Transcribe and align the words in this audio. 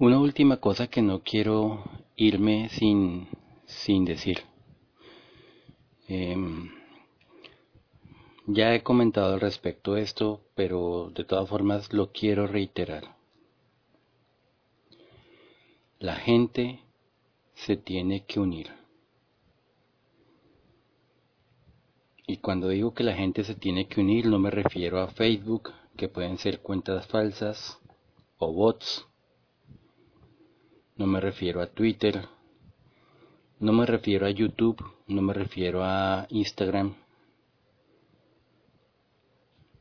Una 0.00 0.20
última 0.20 0.58
cosa 0.58 0.86
que 0.86 1.02
no 1.02 1.24
quiero 1.24 1.82
irme 2.14 2.68
sin, 2.68 3.26
sin 3.66 4.04
decir. 4.04 4.44
Em, 6.06 6.70
ya 8.46 8.76
he 8.76 8.84
comentado 8.84 9.34
al 9.34 9.40
respecto 9.40 9.96
esto, 9.96 10.40
pero 10.54 11.10
de 11.12 11.24
todas 11.24 11.48
formas 11.48 11.92
lo 11.92 12.12
quiero 12.12 12.46
reiterar. 12.46 13.16
La 15.98 16.14
gente 16.14 16.78
se 17.54 17.76
tiene 17.76 18.24
que 18.24 18.38
unir. 18.38 18.68
Y 22.24 22.36
cuando 22.36 22.68
digo 22.68 22.94
que 22.94 23.02
la 23.02 23.16
gente 23.16 23.42
se 23.42 23.56
tiene 23.56 23.88
que 23.88 24.00
unir, 24.00 24.26
no 24.26 24.38
me 24.38 24.52
refiero 24.52 25.00
a 25.00 25.08
Facebook, 25.08 25.72
que 25.96 26.08
pueden 26.08 26.38
ser 26.38 26.60
cuentas 26.60 27.08
falsas 27.08 27.80
o 28.38 28.52
bots 28.52 29.08
no 30.98 31.06
me 31.06 31.20
refiero 31.20 31.62
a 31.62 31.68
Twitter, 31.68 32.28
no 33.60 33.72
me 33.72 33.86
refiero 33.86 34.26
a 34.26 34.30
YouTube, 34.30 34.84
no 35.06 35.22
me 35.22 35.32
refiero 35.32 35.84
a 35.84 36.26
Instagram, 36.28 36.96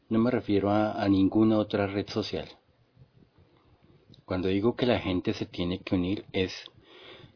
no 0.09 0.19
me 0.19 0.29
refiero 0.29 0.69
a, 0.69 1.07
ninguna 1.09 1.57
otra 1.57 1.87
red 1.87 2.07
social. 2.07 2.47
Cuando 4.25 4.47
digo 4.47 4.75
que 4.75 4.85
la 4.85 4.99
gente 4.99 5.33
se 5.33 5.47
tiene 5.47 5.79
que 5.79 5.95
unir 5.95 6.25
es 6.33 6.53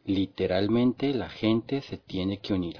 literalmente 0.04 1.12
la 1.12 1.28
gente 1.28 1.80
se 1.80 1.96
tiene 1.96 2.38
que 2.38 2.54
unir. 2.54 2.78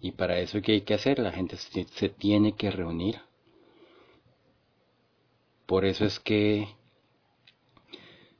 Y 0.00 0.12
para 0.12 0.38
eso 0.38 0.62
¿qué 0.62 0.72
hay 0.72 0.80
que 0.80 0.94
hacer? 0.94 1.18
La 1.18 1.32
gente 1.32 1.56
se 1.56 2.08
tiene 2.08 2.52
que 2.52 2.70
reunir. 2.70 3.20
Por 5.66 5.84
eso 5.84 6.06
es 6.06 6.18
que 6.18 6.77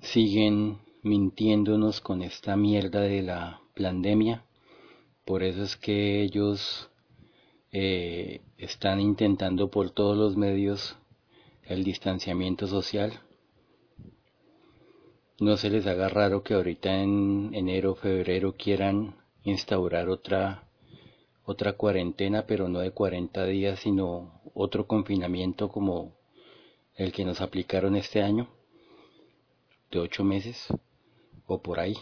siguen 0.00 0.78
mintiéndonos 1.02 2.00
con 2.00 2.22
esta 2.22 2.56
mierda 2.56 3.00
de 3.00 3.22
la 3.22 3.60
pandemia. 3.74 4.44
Por 5.24 5.42
eso 5.42 5.62
es 5.62 5.76
que 5.76 6.22
ellos 6.22 6.90
eh, 7.72 8.40
están 8.56 9.00
intentando 9.00 9.70
por 9.70 9.90
todos 9.90 10.16
los 10.16 10.36
medios 10.36 10.96
el 11.64 11.84
distanciamiento 11.84 12.66
social. 12.66 13.20
No 15.40 15.56
se 15.56 15.70
les 15.70 15.86
haga 15.86 16.08
raro 16.08 16.42
que 16.42 16.54
ahorita 16.54 17.02
en 17.02 17.50
enero, 17.52 17.94
febrero 17.94 18.56
quieran 18.56 19.16
instaurar 19.44 20.08
otra 20.08 20.64
otra 21.44 21.74
cuarentena, 21.74 22.44
pero 22.46 22.68
no 22.68 22.80
de 22.80 22.90
40 22.90 23.46
días, 23.46 23.80
sino 23.80 24.42
otro 24.52 24.86
confinamiento 24.86 25.70
como 25.70 26.12
el 26.94 27.10
que 27.10 27.24
nos 27.24 27.40
aplicaron 27.40 27.96
este 27.96 28.20
año 28.20 28.48
de 29.90 29.98
ocho 29.98 30.24
meses 30.24 30.66
o 31.46 31.62
por 31.62 31.80
ahí. 31.80 31.96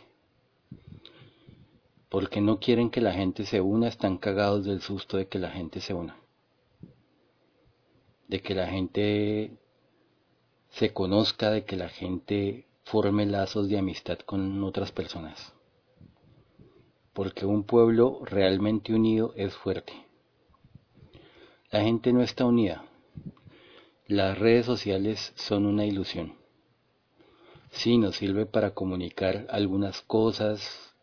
Porque 2.09 2.41
no 2.41 2.59
quieren 2.61 2.91
que 2.91 3.01
la 3.01 3.13
gente 3.13 3.45
se 3.45 3.61
una, 3.61 3.89
están 3.89 4.19
cagados 4.19 4.65
del 4.65 4.81
susto 4.81 5.17
de 5.17 5.29
que 5.29 5.39
la 5.39 5.51
gente 5.51 5.81
se 5.81 5.95
una. 5.95 6.17
De 8.29 8.41
que 8.41 8.55
la 8.55 8.67
gente 8.67 9.53
se 10.71 10.93
conozca, 10.93 11.51
de 11.51 11.65
que 11.65 11.77
la 11.77 11.89
gente 11.89 12.67
forme 12.85 13.27
lazos 13.27 13.69
de 13.69 13.79
amistad 13.79 14.19
con 14.19 14.63
otras 14.65 14.93
personas. 14.93 15.53
Porque 17.13 17.47
un 17.47 17.65
pueblo 17.65 18.21
realmente 18.25 18.95
unido 18.95 19.33
es 19.37 19.55
fuerte. 19.55 19.93
La 21.71 21.83
gente 21.83 22.13
no 22.13 22.23
está 22.23 22.45
unida. 22.45 22.85
Las 24.07 24.39
redes 24.39 24.67
sociales 24.67 25.33
son 25.37 25.67
una 25.67 25.85
ilusión 25.85 26.46
sí 27.77 27.99
nos 27.99 28.17
sirve 28.17 28.47
para 28.47 28.73
comunicar 28.73 29.47
algunas 29.51 30.01
cosas, 30.03 30.95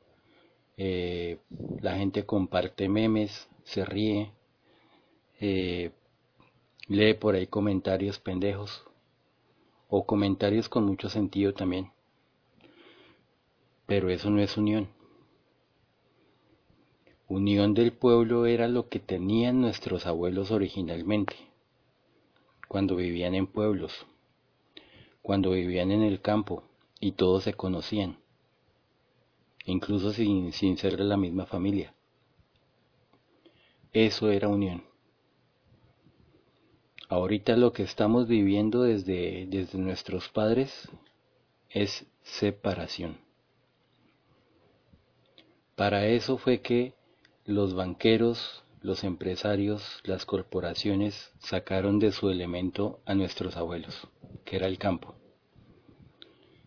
eh, 0.75 1.37
la 1.81 1.95
gente 1.97 2.25
comparte 2.25 2.89
memes, 2.89 3.47
se 3.63 3.85
ríe, 3.85 4.31
eh, 5.39 5.91
lee 6.87 7.13
por 7.13 7.35
ahí 7.35 7.47
comentarios 7.47 8.19
pendejos 8.19 8.83
o 9.87 10.05
comentarios 10.05 10.67
con 10.67 10.85
mucho 10.85 11.09
sentido 11.09 11.53
también. 11.53 11.91
Pero 13.85 14.09
eso 14.09 14.29
no 14.31 14.41
es 14.41 14.57
unión. 14.57 14.89
Unión 17.27 17.73
del 17.73 17.93
pueblo 17.93 18.47
era 18.47 18.67
lo 18.67 18.89
que 18.89 18.99
tenían 18.99 19.61
nuestros 19.61 20.05
abuelos 20.07 20.49
originalmente, 20.51 21.35
cuando 22.67 22.95
vivían 22.95 23.35
en 23.35 23.47
pueblos 23.47 24.05
cuando 25.23 25.51
vivían 25.51 25.89
en 25.91 26.03
el 26.03 26.21
campo 26.21 26.63
y 26.99 27.13
todos 27.13 27.45
se 27.45 27.55
conocían, 27.55 28.17
incluso 29.65 30.13
sin, 30.13 30.51
sin 30.53 30.77
ser 30.77 30.97
de 30.97 31.05
la 31.05 31.17
misma 31.17 31.47
familia. 31.47 31.95
Eso 33.93 34.29
era 34.29 34.49
unión. 34.49 34.83
Ahorita 37.09 37.55
lo 37.55 37.73
que 37.73 37.83
estamos 37.83 38.27
viviendo 38.27 38.83
desde, 38.83 39.45
desde 39.47 39.77
nuestros 39.77 40.29
padres 40.29 40.89
es 41.69 42.05
separación. 42.21 43.17
Para 45.75 46.05
eso 46.07 46.37
fue 46.37 46.61
que 46.61 46.93
los 47.45 47.73
banqueros, 47.73 48.63
los 48.83 49.03
empresarios, 49.03 50.01
las 50.03 50.25
corporaciones 50.25 51.31
sacaron 51.39 51.99
de 51.99 52.11
su 52.11 52.29
elemento 52.29 52.99
a 53.05 53.15
nuestros 53.15 53.57
abuelos 53.57 54.07
que 54.43 54.57
era 54.57 54.67
el 54.67 54.77
campo. 54.77 55.15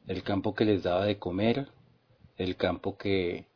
El 0.06 0.22
campo 0.22 0.54
que 0.54 0.64
les 0.64 0.82
daba 0.82 1.04
de 1.04 1.18
comer, 1.18 1.68
el 2.36 2.56
campo 2.56 2.96
que 2.96 3.46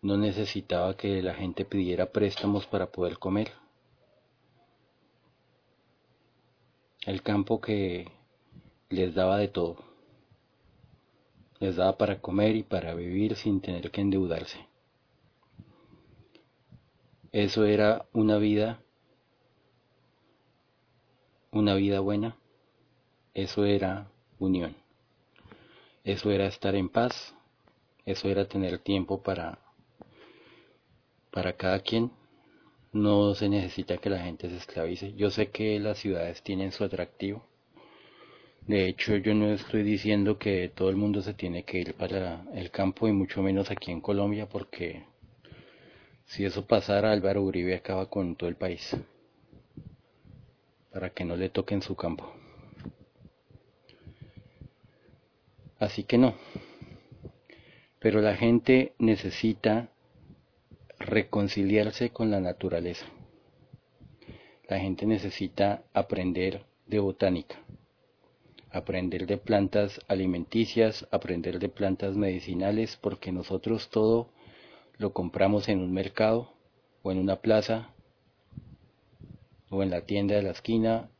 no 0.00 0.16
necesitaba 0.16 0.96
que 0.96 1.22
la 1.22 1.34
gente 1.34 1.64
pidiera 1.64 2.12
préstamos 2.12 2.66
para 2.66 2.92
poder 2.92 3.18
comer. 3.18 3.52
El 7.04 7.22
campo 7.22 7.60
que 7.60 8.12
les 8.90 9.14
daba 9.14 9.38
de 9.38 9.48
todo. 9.48 9.76
Les 11.58 11.74
daba 11.74 11.98
para 11.98 12.20
comer 12.20 12.54
y 12.54 12.62
para 12.62 12.94
vivir 12.94 13.34
sin 13.34 13.60
tener 13.60 13.90
que 13.90 14.02
endeudarse. 14.02 14.67
Eso 17.32 17.64
era 17.66 18.06
una 18.14 18.38
vida, 18.38 18.80
una 21.52 21.74
vida 21.74 22.00
buena. 22.00 22.36
Eso 23.34 23.64
era 23.66 24.10
unión. 24.38 24.76
Eso 26.04 26.30
era 26.30 26.46
estar 26.46 26.74
en 26.74 26.88
paz. 26.88 27.34
Eso 28.06 28.28
era 28.28 28.48
tener 28.48 28.78
tiempo 28.78 29.22
para, 29.22 29.58
para 31.30 31.52
cada 31.52 31.80
quien. 31.80 32.10
No 32.92 33.34
se 33.34 33.50
necesita 33.50 33.98
que 33.98 34.08
la 34.08 34.20
gente 34.20 34.48
se 34.48 34.56
esclavice. 34.56 35.12
Yo 35.12 35.30
sé 35.30 35.50
que 35.50 35.78
las 35.78 35.98
ciudades 35.98 36.42
tienen 36.42 36.72
su 36.72 36.82
atractivo. 36.84 37.44
De 38.66 38.88
hecho, 38.88 39.16
yo 39.16 39.34
no 39.34 39.52
estoy 39.52 39.82
diciendo 39.82 40.38
que 40.38 40.70
todo 40.74 40.88
el 40.88 40.96
mundo 40.96 41.20
se 41.20 41.34
tiene 41.34 41.64
que 41.64 41.78
ir 41.78 41.94
para 41.94 42.44
el 42.54 42.70
campo 42.70 43.06
y 43.06 43.12
mucho 43.12 43.42
menos 43.42 43.70
aquí 43.70 43.92
en 43.92 44.00
Colombia 44.00 44.48
porque 44.48 45.04
si 46.28 46.44
eso 46.44 46.66
pasara, 46.66 47.10
Álvaro 47.10 47.42
Uribe 47.42 47.74
acaba 47.74 48.08
con 48.08 48.36
todo 48.36 48.48
el 48.48 48.56
país 48.56 48.94
para 50.92 51.10
que 51.10 51.24
no 51.24 51.36
le 51.36 51.48
toquen 51.48 51.80
su 51.80 51.96
campo. 51.96 52.32
Así 55.78 56.04
que 56.04 56.18
no. 56.18 56.34
Pero 57.98 58.20
la 58.20 58.36
gente 58.36 58.92
necesita 58.98 59.88
reconciliarse 60.98 62.10
con 62.10 62.30
la 62.30 62.40
naturaleza. 62.40 63.06
La 64.68 64.78
gente 64.78 65.06
necesita 65.06 65.82
aprender 65.94 66.66
de 66.86 66.98
botánica, 66.98 67.56
aprender 68.70 69.26
de 69.26 69.38
plantas 69.38 70.00
alimenticias, 70.08 71.06
aprender 71.10 71.58
de 71.58 71.70
plantas 71.70 72.16
medicinales, 72.16 72.98
porque 73.00 73.32
nosotros 73.32 73.88
todo 73.88 74.30
lo 74.98 75.12
compramos 75.12 75.68
en 75.68 75.80
un 75.80 75.92
mercado 75.92 76.52
o 77.02 77.12
en 77.12 77.18
una 77.18 77.36
plaza 77.36 77.94
o 79.70 79.82
en 79.82 79.90
la 79.90 80.02
tienda 80.02 80.34
de 80.34 80.42
la 80.42 80.50
esquina 80.50 81.10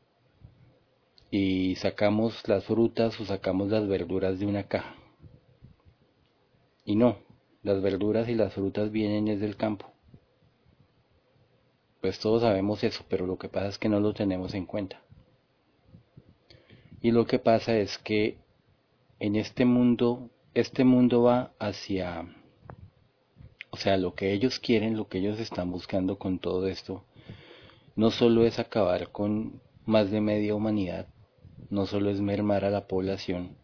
y 1.31 1.75
sacamos 1.75 2.47
las 2.47 2.65
frutas 2.65 3.19
o 3.19 3.25
sacamos 3.25 3.69
las 3.69 3.87
verduras 3.87 4.39
de 4.39 4.45
una 4.45 4.63
caja. 4.63 4.95
Y 6.83 6.95
no, 6.95 7.19
las 7.63 7.81
verduras 7.81 8.27
y 8.29 8.35
las 8.35 8.53
frutas 8.53 8.91
vienen 8.91 9.25
desde 9.25 9.45
el 9.45 9.55
campo. 9.55 9.91
Pues 12.01 12.19
todos 12.19 12.41
sabemos 12.41 12.83
eso, 12.83 13.03
pero 13.09 13.27
lo 13.27 13.37
que 13.37 13.49
pasa 13.49 13.67
es 13.67 13.77
que 13.77 13.89
no 13.89 13.99
lo 13.99 14.13
tenemos 14.13 14.53
en 14.53 14.65
cuenta. 14.65 15.01
Y 17.01 17.11
lo 17.11 17.25
que 17.25 17.39
pasa 17.39 17.77
es 17.77 17.97
que 17.97 18.37
en 19.19 19.35
este 19.35 19.65
mundo, 19.65 20.29
este 20.53 20.83
mundo 20.83 21.23
va 21.23 21.53
hacia, 21.59 22.25
o 23.71 23.77
sea, 23.77 23.97
lo 23.97 24.15
que 24.15 24.33
ellos 24.33 24.59
quieren, 24.59 24.97
lo 24.97 25.07
que 25.07 25.19
ellos 25.19 25.39
están 25.39 25.71
buscando 25.71 26.17
con 26.17 26.39
todo 26.39 26.67
esto, 26.67 27.03
no 27.95 28.11
solo 28.11 28.45
es 28.45 28.59
acabar 28.59 29.11
con 29.11 29.61
más 29.85 30.09
de 30.11 30.21
media 30.21 30.55
humanidad, 30.55 31.07
no 31.69 31.85
solo 31.85 32.09
es 32.09 32.21
mermar 32.21 32.65
a 32.65 32.69
la 32.69 32.87
población. 32.87 33.57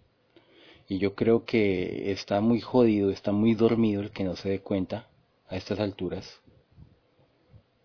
Y 0.88 1.00
yo 1.00 1.16
creo 1.16 1.46
que 1.46 2.12
está 2.12 2.42
muy 2.42 2.62
jodido, 2.62 3.10
está 3.10 3.32
muy 3.32 3.56
dormido 3.56 4.02
el 4.02 4.12
que 4.12 4.24
no 4.24 4.36
se 4.36 4.50
dé 4.50 4.60
cuenta 4.60 5.08
a 5.48 5.56
estas 5.56 5.80
alturas 5.80 6.42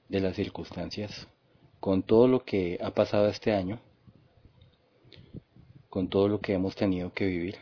de 0.08 0.20
las 0.20 0.36
circunstancias, 0.36 1.28
con 1.78 2.02
todo 2.02 2.28
lo 2.28 2.44
que 2.44 2.78
ha 2.82 2.90
pasado 2.90 3.28
este 3.28 3.52
año, 3.52 3.80
con 5.88 6.08
todo 6.08 6.28
lo 6.28 6.40
que 6.40 6.52
hemos 6.52 6.74
tenido 6.76 7.12
que 7.12 7.26
vivir. 7.26 7.56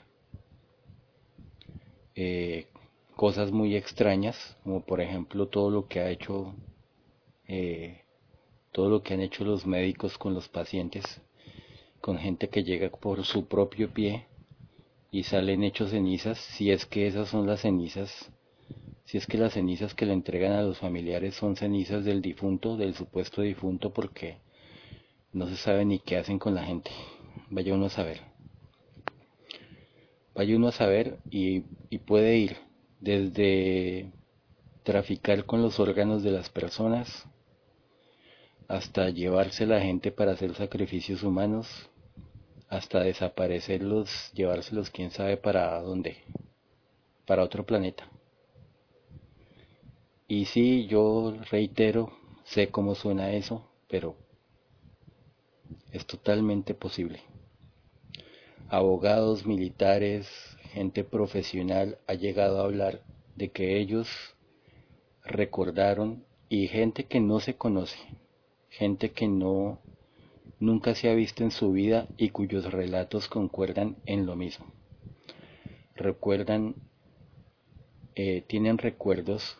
Eh, 2.14 2.66
cosas 3.18 3.50
muy 3.50 3.74
extrañas, 3.74 4.56
como 4.62 4.86
por 4.86 5.00
ejemplo 5.00 5.48
todo 5.48 5.72
lo 5.72 5.88
que 5.88 5.98
ha 5.98 6.08
hecho, 6.08 6.54
eh, 7.48 8.02
todo 8.70 8.88
lo 8.88 9.02
que 9.02 9.12
han 9.14 9.20
hecho 9.20 9.44
los 9.44 9.66
médicos 9.66 10.16
con 10.16 10.34
los 10.34 10.48
pacientes, 10.48 11.20
con 12.00 12.16
gente 12.16 12.48
que 12.48 12.62
llega 12.62 12.90
por 12.90 13.24
su 13.24 13.48
propio 13.48 13.92
pie 13.92 14.28
y 15.10 15.24
salen 15.24 15.64
hechos 15.64 15.90
cenizas, 15.90 16.38
si 16.38 16.70
es 16.70 16.86
que 16.86 17.08
esas 17.08 17.28
son 17.28 17.48
las 17.48 17.62
cenizas, 17.62 18.30
si 19.04 19.18
es 19.18 19.26
que 19.26 19.36
las 19.36 19.54
cenizas 19.54 19.94
que 19.94 20.06
le 20.06 20.12
entregan 20.12 20.52
a 20.52 20.62
los 20.62 20.78
familiares 20.78 21.34
son 21.34 21.56
cenizas 21.56 22.04
del 22.04 22.22
difunto, 22.22 22.76
del 22.76 22.94
supuesto 22.94 23.42
difunto, 23.42 23.92
porque 23.92 24.36
no 25.32 25.48
se 25.48 25.56
sabe 25.56 25.84
ni 25.84 25.98
qué 25.98 26.18
hacen 26.18 26.38
con 26.38 26.54
la 26.54 26.62
gente. 26.62 26.92
Vaya 27.50 27.74
uno 27.74 27.86
a 27.86 27.90
saber. 27.90 28.20
Vaya 30.36 30.54
uno 30.54 30.68
a 30.68 30.72
saber 30.72 31.18
y, 31.32 31.64
y 31.90 31.98
puede 31.98 32.38
ir 32.38 32.67
desde 33.00 34.12
traficar 34.82 35.44
con 35.44 35.62
los 35.62 35.78
órganos 35.80 36.22
de 36.22 36.30
las 36.30 36.48
personas 36.48 37.26
hasta 38.68 39.08
llevarse 39.08 39.66
la 39.66 39.80
gente 39.80 40.12
para 40.12 40.32
hacer 40.32 40.54
sacrificios 40.54 41.22
humanos, 41.22 41.66
hasta 42.68 43.00
desaparecerlos, 43.00 44.30
llevárselos 44.34 44.90
quién 44.90 45.10
sabe 45.10 45.38
para 45.38 45.80
dónde, 45.80 46.18
para 47.26 47.42
otro 47.42 47.64
planeta. 47.64 48.08
Y 50.26 50.44
sí, 50.44 50.86
yo 50.86 51.34
reitero, 51.50 52.12
sé 52.44 52.68
cómo 52.68 52.94
suena 52.94 53.32
eso, 53.32 53.66
pero 53.88 54.16
es 55.90 56.04
totalmente 56.04 56.74
posible. 56.74 57.20
Abogados, 58.68 59.46
militares, 59.46 60.28
gente 60.78 61.02
profesional 61.02 61.98
ha 62.06 62.14
llegado 62.14 62.60
a 62.60 62.64
hablar 62.64 63.02
de 63.34 63.48
que 63.48 63.78
ellos 63.78 64.08
recordaron 65.24 66.24
y 66.48 66.68
gente 66.68 67.06
que 67.06 67.18
no 67.18 67.40
se 67.40 67.56
conoce, 67.56 67.98
gente 68.68 69.10
que 69.10 69.26
no 69.26 69.80
nunca 70.60 70.94
se 70.94 71.10
ha 71.10 71.14
visto 71.14 71.42
en 71.42 71.50
su 71.50 71.72
vida 71.72 72.06
y 72.16 72.28
cuyos 72.28 72.72
relatos 72.72 73.26
concuerdan 73.26 73.96
en 74.06 74.24
lo 74.24 74.36
mismo. 74.36 74.66
Recuerdan, 75.96 76.76
eh, 78.14 78.44
tienen 78.46 78.78
recuerdos 78.78 79.58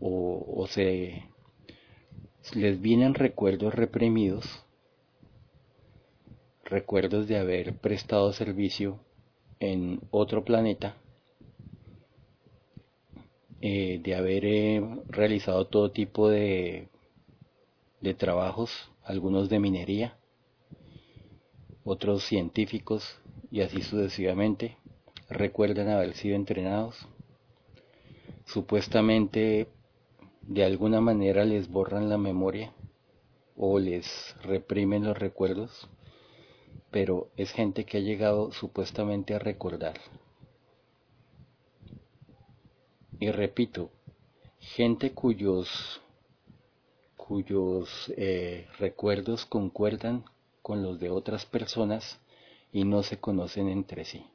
o, 0.00 0.44
o 0.52 0.66
se 0.66 1.28
les 2.54 2.80
vienen 2.80 3.14
recuerdos 3.14 3.72
reprimidos, 3.72 4.64
recuerdos 6.64 7.28
de 7.28 7.38
haber 7.38 7.76
prestado 7.76 8.32
servicio 8.32 9.05
en 9.60 10.00
otro 10.10 10.44
planeta, 10.44 10.96
eh, 13.60 14.00
de 14.02 14.14
haber 14.14 14.44
eh, 14.44 14.82
realizado 15.08 15.66
todo 15.66 15.90
tipo 15.90 16.28
de, 16.28 16.88
de 18.00 18.14
trabajos, 18.14 18.90
algunos 19.02 19.48
de 19.48 19.58
minería, 19.58 20.18
otros 21.84 22.24
científicos 22.24 23.18
y 23.50 23.62
así 23.62 23.80
sucesivamente, 23.82 24.76
recuerdan 25.28 25.88
haber 25.88 26.14
sido 26.14 26.36
entrenados. 26.36 27.08
Supuestamente 28.44 29.68
de 30.42 30.64
alguna 30.64 31.00
manera 31.00 31.44
les 31.44 31.68
borran 31.68 32.08
la 32.08 32.18
memoria 32.18 32.72
o 33.56 33.78
les 33.78 34.36
reprimen 34.42 35.04
los 35.04 35.18
recuerdos, 35.18 35.88
pero 36.90 37.28
es 37.36 37.52
gente 37.52 37.84
que 37.84 37.98
ha 37.98 38.00
llegado 38.00 38.52
supuestamente 38.52 39.34
a 39.34 39.38
recordar. 39.38 40.00
Y 43.18 43.30
repito, 43.30 43.90
gente 44.58 45.12
cuyos 45.12 46.02
cuyos 47.16 48.12
eh, 48.16 48.68
recuerdos 48.78 49.46
concuerdan 49.46 50.24
con 50.62 50.82
los 50.82 51.00
de 51.00 51.10
otras 51.10 51.44
personas 51.44 52.20
y 52.72 52.84
no 52.84 53.02
se 53.02 53.18
conocen 53.18 53.68
entre 53.68 54.04
sí. 54.04 54.26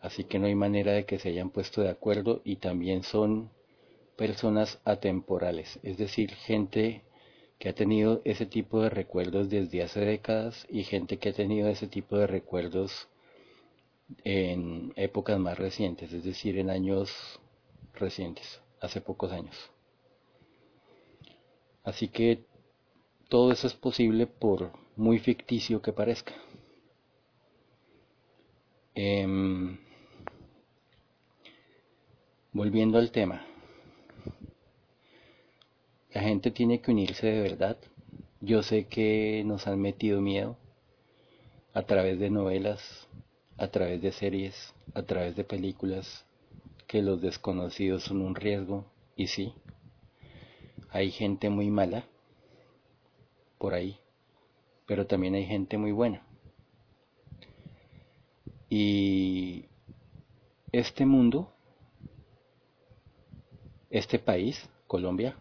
Así 0.00 0.24
que 0.24 0.38
no 0.38 0.46
hay 0.46 0.54
manera 0.54 0.92
de 0.92 1.04
que 1.04 1.18
se 1.18 1.28
hayan 1.28 1.50
puesto 1.50 1.82
de 1.82 1.90
acuerdo 1.90 2.40
y 2.44 2.56
también 2.56 3.04
son 3.04 3.50
personas 4.16 4.80
atemporales, 4.84 5.78
es 5.82 5.96
decir, 5.96 6.34
gente 6.34 7.02
que 7.60 7.68
ha 7.68 7.74
tenido 7.74 8.22
ese 8.24 8.46
tipo 8.46 8.80
de 8.80 8.88
recuerdos 8.88 9.50
desde 9.50 9.82
hace 9.82 10.00
décadas 10.00 10.66
y 10.70 10.82
gente 10.82 11.18
que 11.18 11.28
ha 11.28 11.32
tenido 11.34 11.68
ese 11.68 11.86
tipo 11.86 12.16
de 12.16 12.26
recuerdos 12.26 13.06
en 14.24 14.94
épocas 14.96 15.38
más 15.38 15.58
recientes, 15.58 16.10
es 16.10 16.24
decir, 16.24 16.58
en 16.58 16.70
años 16.70 17.12
recientes, 17.92 18.62
hace 18.80 19.02
pocos 19.02 19.30
años. 19.30 19.54
Así 21.84 22.08
que 22.08 22.44
todo 23.28 23.52
eso 23.52 23.66
es 23.66 23.74
posible 23.74 24.26
por 24.26 24.72
muy 24.96 25.18
ficticio 25.18 25.82
que 25.82 25.92
parezca. 25.92 26.32
Em, 28.94 29.78
volviendo 32.52 32.96
al 32.96 33.10
tema, 33.10 33.46
la 36.12 36.22
gente 36.22 36.50
tiene 36.50 36.80
que 36.80 36.90
unirse 36.90 37.26
de 37.26 37.40
verdad. 37.40 37.76
Yo 38.40 38.62
sé 38.62 38.86
que 38.86 39.42
nos 39.44 39.66
han 39.66 39.80
metido 39.80 40.20
miedo 40.20 40.56
a 41.72 41.82
través 41.82 42.18
de 42.18 42.30
novelas, 42.30 43.08
a 43.58 43.68
través 43.68 44.00
de 44.02 44.12
series, 44.12 44.74
a 44.94 45.02
través 45.02 45.36
de 45.36 45.44
películas, 45.44 46.24
que 46.86 47.02
los 47.02 47.20
desconocidos 47.20 48.04
son 48.04 48.22
un 48.22 48.34
riesgo, 48.34 48.84
y 49.14 49.28
sí, 49.28 49.52
hay 50.90 51.10
gente 51.10 51.50
muy 51.50 51.70
mala 51.70 52.04
por 53.58 53.74
ahí 53.74 54.00
pero 54.90 55.06
también 55.06 55.36
hay 55.36 55.46
gente 55.46 55.78
muy 55.78 55.92
buena. 55.92 56.20
Y 58.68 59.66
este 60.72 61.06
mundo, 61.06 61.54
este 63.88 64.18
país, 64.18 64.68
Colombia, 64.88 65.36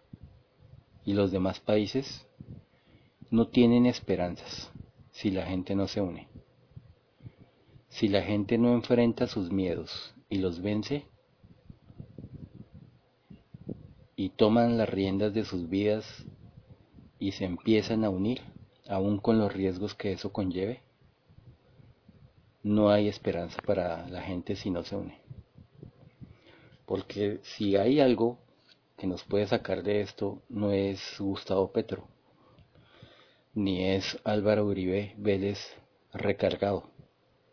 y 1.09 1.13
los 1.13 1.31
demás 1.31 1.59
países, 1.59 2.27
no 3.31 3.47
tienen 3.47 3.87
esperanzas 3.87 4.71
si 5.09 5.31
la 5.31 5.43
gente 5.47 5.73
no 5.73 5.87
se 5.87 6.01
une. 6.01 6.27
Si 7.87 8.09
la 8.09 8.21
gente 8.21 8.59
no 8.59 8.75
enfrenta 8.75 9.25
sus 9.25 9.51
miedos 9.51 10.13
y 10.29 10.37
los 10.37 10.61
vence, 10.61 11.07
y 14.15 14.29
toman 14.29 14.77
las 14.77 14.87
riendas 14.87 15.33
de 15.33 15.45
sus 15.45 15.67
vidas 15.67 16.05
y 17.17 17.31
se 17.31 17.45
empiezan 17.45 18.05
a 18.05 18.11
unir, 18.11 18.41
aún 18.87 19.17
con 19.17 19.39
los 19.39 19.51
riesgos 19.51 19.95
que 19.95 20.11
eso 20.11 20.31
conlleve, 20.31 20.83
no 22.61 22.91
hay 22.91 23.07
esperanza 23.07 23.59
para 23.65 24.07
la 24.09 24.21
gente 24.21 24.55
si 24.55 24.69
no 24.69 24.83
se 24.83 24.95
une. 24.95 25.19
Porque 26.85 27.39
si 27.41 27.77
hay 27.77 27.99
algo 27.99 28.37
que 28.99 29.07
nos 29.07 29.23
puede 29.23 29.47
sacar 29.47 29.81
de 29.81 30.01
esto, 30.01 30.43
no 30.49 30.71
es 30.71 30.99
Gustavo 31.17 31.71
Petro, 31.71 32.07
ni 33.55 33.85
es 33.85 34.19
Álvaro 34.23 34.65
Uribe 34.65 35.15
Vélez 35.17 35.59
recargado, 36.13 36.83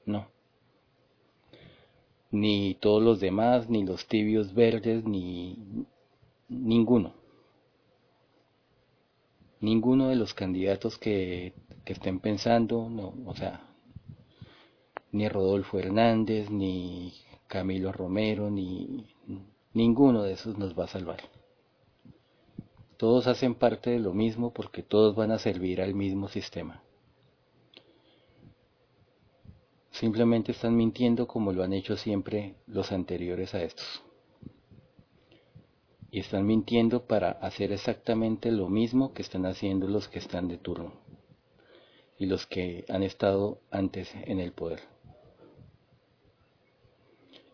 no. 0.05 0.29
Ni 2.31 2.75
todos 2.75 3.03
los 3.03 3.21
demás, 3.21 3.71
ni 3.71 3.85
los 3.87 4.07
tibios 4.07 4.53
verdes, 4.53 5.05
ni 5.05 5.87
ninguno 6.49 7.15
ninguno 9.61 10.09
de 10.09 10.17
los 10.17 10.35
candidatos 10.35 10.99
que, 10.99 11.55
estén 11.87 12.21
pensando, 12.21 12.89
no, 12.91 13.15
o 13.27 13.35
sea, 13.35 13.61
ni 15.13 15.29
Rodolfo 15.29 15.79
Hernández, 15.79 16.51
ni 16.51 17.15
Camilo 17.47 17.93
Romero, 17.93 18.51
ni 18.51 19.07
ninguno 19.73 20.23
de 20.23 20.33
esos 20.33 20.59
nos 20.59 20.79
va 20.79 20.85
a 20.85 20.89
salvar. 20.89 21.21
Todos 22.97 23.27
hacen 23.27 23.55
parte 23.55 23.91
de 23.91 23.99
lo 23.99 24.15
mismo 24.15 24.53
porque 24.53 24.83
todos 24.83 25.15
van 25.15 25.31
a 25.31 25.39
servir 25.39 25.81
al 25.81 25.95
mismo 25.95 26.29
sistema. 26.29 26.83
Simplemente 29.91 30.53
están 30.53 30.77
mintiendo 30.77 31.27
como 31.27 31.53
lo 31.53 31.63
han 31.63 31.73
hecho 31.73 31.97
siempre 31.97 32.57
los 32.67 32.93
anteriores 32.93 33.55
a 33.55 33.63
estos 33.63 34.03
y 36.11 36.21
están 36.21 36.47
mintiendo 36.47 37.07
para 37.07 37.33
hacer 37.33 37.73
exactamente 37.73 38.51
lo 38.51 38.69
mismo 38.69 39.13
que 39.13 39.21
están 39.21 39.45
haciendo 39.45 39.87
los 39.87 40.09
que 40.09 40.19
están 40.19 40.49
de 40.49 40.57
turno. 40.57 40.95
y 42.19 42.25
los 42.25 42.47
que 42.47 42.87
han 42.89 43.03
estado 43.03 43.61
antes 43.71 44.11
en 44.15 44.41
el 44.41 44.53
poder. 44.53 44.81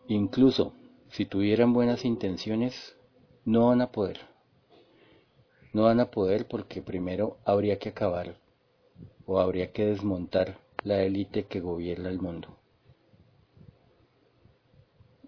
Incluso 0.07 0.73
si 1.09 1.25
tuvieran 1.25 1.73
buenas 1.73 2.05
intenciones, 2.05 2.95
no 3.43 3.67
van 3.67 3.81
a 3.81 3.91
poder. 3.91 4.32
No 5.73 5.83
van 5.83 5.99
a 5.99 6.11
poder 6.11 6.47
porque 6.47 6.81
primero 6.81 7.37
habría 7.45 7.79
que 7.79 7.89
acabar 7.89 8.35
o 9.25 9.39
habría 9.39 9.71
que 9.71 9.85
desmontar 9.85 10.59
la 10.83 11.01
élite 11.01 11.45
que 11.45 11.59
gobierna 11.59 12.09
el 12.09 12.19
mundo. 12.19 12.57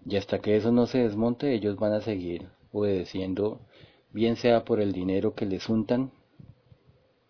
Y 0.08 0.16
hasta 0.16 0.38
que 0.38 0.56
eso 0.56 0.70
no 0.70 0.86
se 0.86 0.98
desmonte, 0.98 1.52
ellos 1.52 1.76
van 1.76 1.92
a 1.92 2.00
seguir 2.00 2.48
obedeciendo, 2.72 3.60
bien 4.12 4.36
sea 4.36 4.64
por 4.64 4.80
el 4.80 4.92
dinero 4.92 5.34
que 5.34 5.46
les 5.46 5.68
untan, 5.68 6.12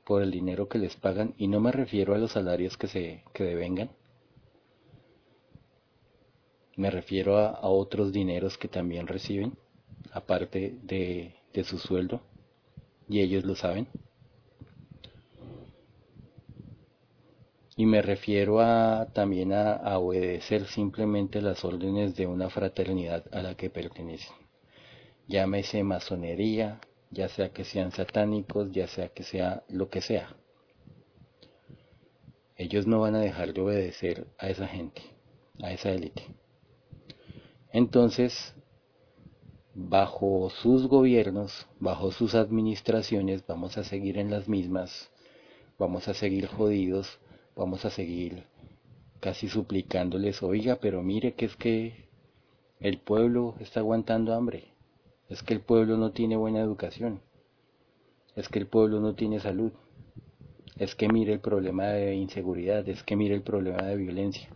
por 0.05 0.23
el 0.23 0.31
dinero 0.31 0.69
que 0.69 0.79
les 0.79 0.95
pagan, 0.97 1.35
y 1.39 1.49
no 1.49 1.59
me 1.61 1.73
refiero 1.73 2.15
a 2.15 2.19
los 2.19 2.33
salarios 2.33 2.77
que 2.77 2.87
se 2.87 3.25
que 3.33 3.45
devengan, 3.45 3.91
me 6.77 6.91
refiero 6.91 7.39
a, 7.39 7.49
a 7.49 7.69
otros 7.69 8.13
dineros 8.13 8.59
que 8.59 8.69
también 8.69 9.07
reciben, 9.07 9.57
aparte 10.13 10.77
de, 10.83 11.35
de 11.55 11.65
su 11.65 11.79
sueldo, 11.79 12.21
y 13.09 13.21
ellos 13.21 13.45
lo 13.45 13.55
saben. 13.55 13.89
Y 17.79 17.85
me 17.85 18.01
refiero 18.01 18.61
a, 18.61 19.09
también 19.13 19.53
a, 19.53 19.99
obedecer 19.99 20.67
simplemente 20.67 21.43
las 21.43 21.63
órdenes 21.63 22.17
de 22.17 22.27
una 22.27 22.49
fraternidad 22.49 23.25
a 23.33 23.43
la 23.43 23.55
que 23.55 23.69
pertenecen. 23.69 24.35
Llámese 25.29 25.83
masonería, 25.83 26.81
ya 27.11 27.29
sea 27.29 27.51
que 27.51 27.65
sean 27.65 27.93
satánicos, 27.93 28.73
ya 28.73 28.87
sea 28.87 29.09
que 29.09 29.25
sea 29.25 29.63
lo 29.69 29.91
que 29.91 30.01
sea. 30.01 30.35
Ellos 32.57 32.87
no 32.87 33.01
van 33.01 33.15
a 33.15 33.21
dejar 33.21 33.53
de 33.53 33.61
obedecer 33.61 34.27
a 34.39 34.49
esa 34.49 34.67
gente, 34.67 35.03
a 35.63 35.71
esa 35.73 35.91
élite. 35.91 36.23
Entonces, 37.71 38.56
bajo 39.79 40.49
sus 40.49 40.89
gobiernos, 40.89 41.67
bajo 41.81 42.11
sus 42.11 42.35
administraciones, 42.35 43.47
vamos 43.47 43.77
a 43.77 43.85
seguir 43.85 44.17
en 44.17 44.31
las 44.31 44.49
mismas, 44.49 45.11
vamos 45.79 46.09
a 46.09 46.15
seguir 46.15 46.47
jodidos, 46.47 47.19
vamos 47.55 47.85
a 47.85 47.91
seguir 47.91 48.45
casi 49.21 49.49
suplicándoles, 49.49 50.43
oiga, 50.43 50.77
pero 50.81 51.03
mire 51.03 51.35
que 51.35 51.45
es 51.45 51.57
que 51.57 52.09
el 52.81 53.01
pueblo 53.01 53.55
está 53.61 53.81
aguantando 53.81 54.33
hambre, 54.33 54.73
es 55.29 55.43
que 55.43 55.53
el 55.53 55.61
pueblo 55.61 55.99
no 55.99 56.11
tiene 56.13 56.39
buena 56.39 56.61
educación, 56.61 57.21
es 58.35 58.49
que 58.49 58.59
el 58.59 58.69
pueblo 58.69 59.01
no 59.01 59.15
tiene 59.15 59.41
salud, 59.41 59.73
es 60.79 60.95
que 60.95 61.09
mire 61.09 61.35
el 61.35 61.41
problema 61.41 61.89
de 61.89 62.15
inseguridad, 62.15 62.89
es 62.89 63.03
que 63.03 63.15
mire 63.15 63.35
el 63.35 63.43
problema 63.43 63.83
de 63.83 63.97
violencia. 63.97 64.49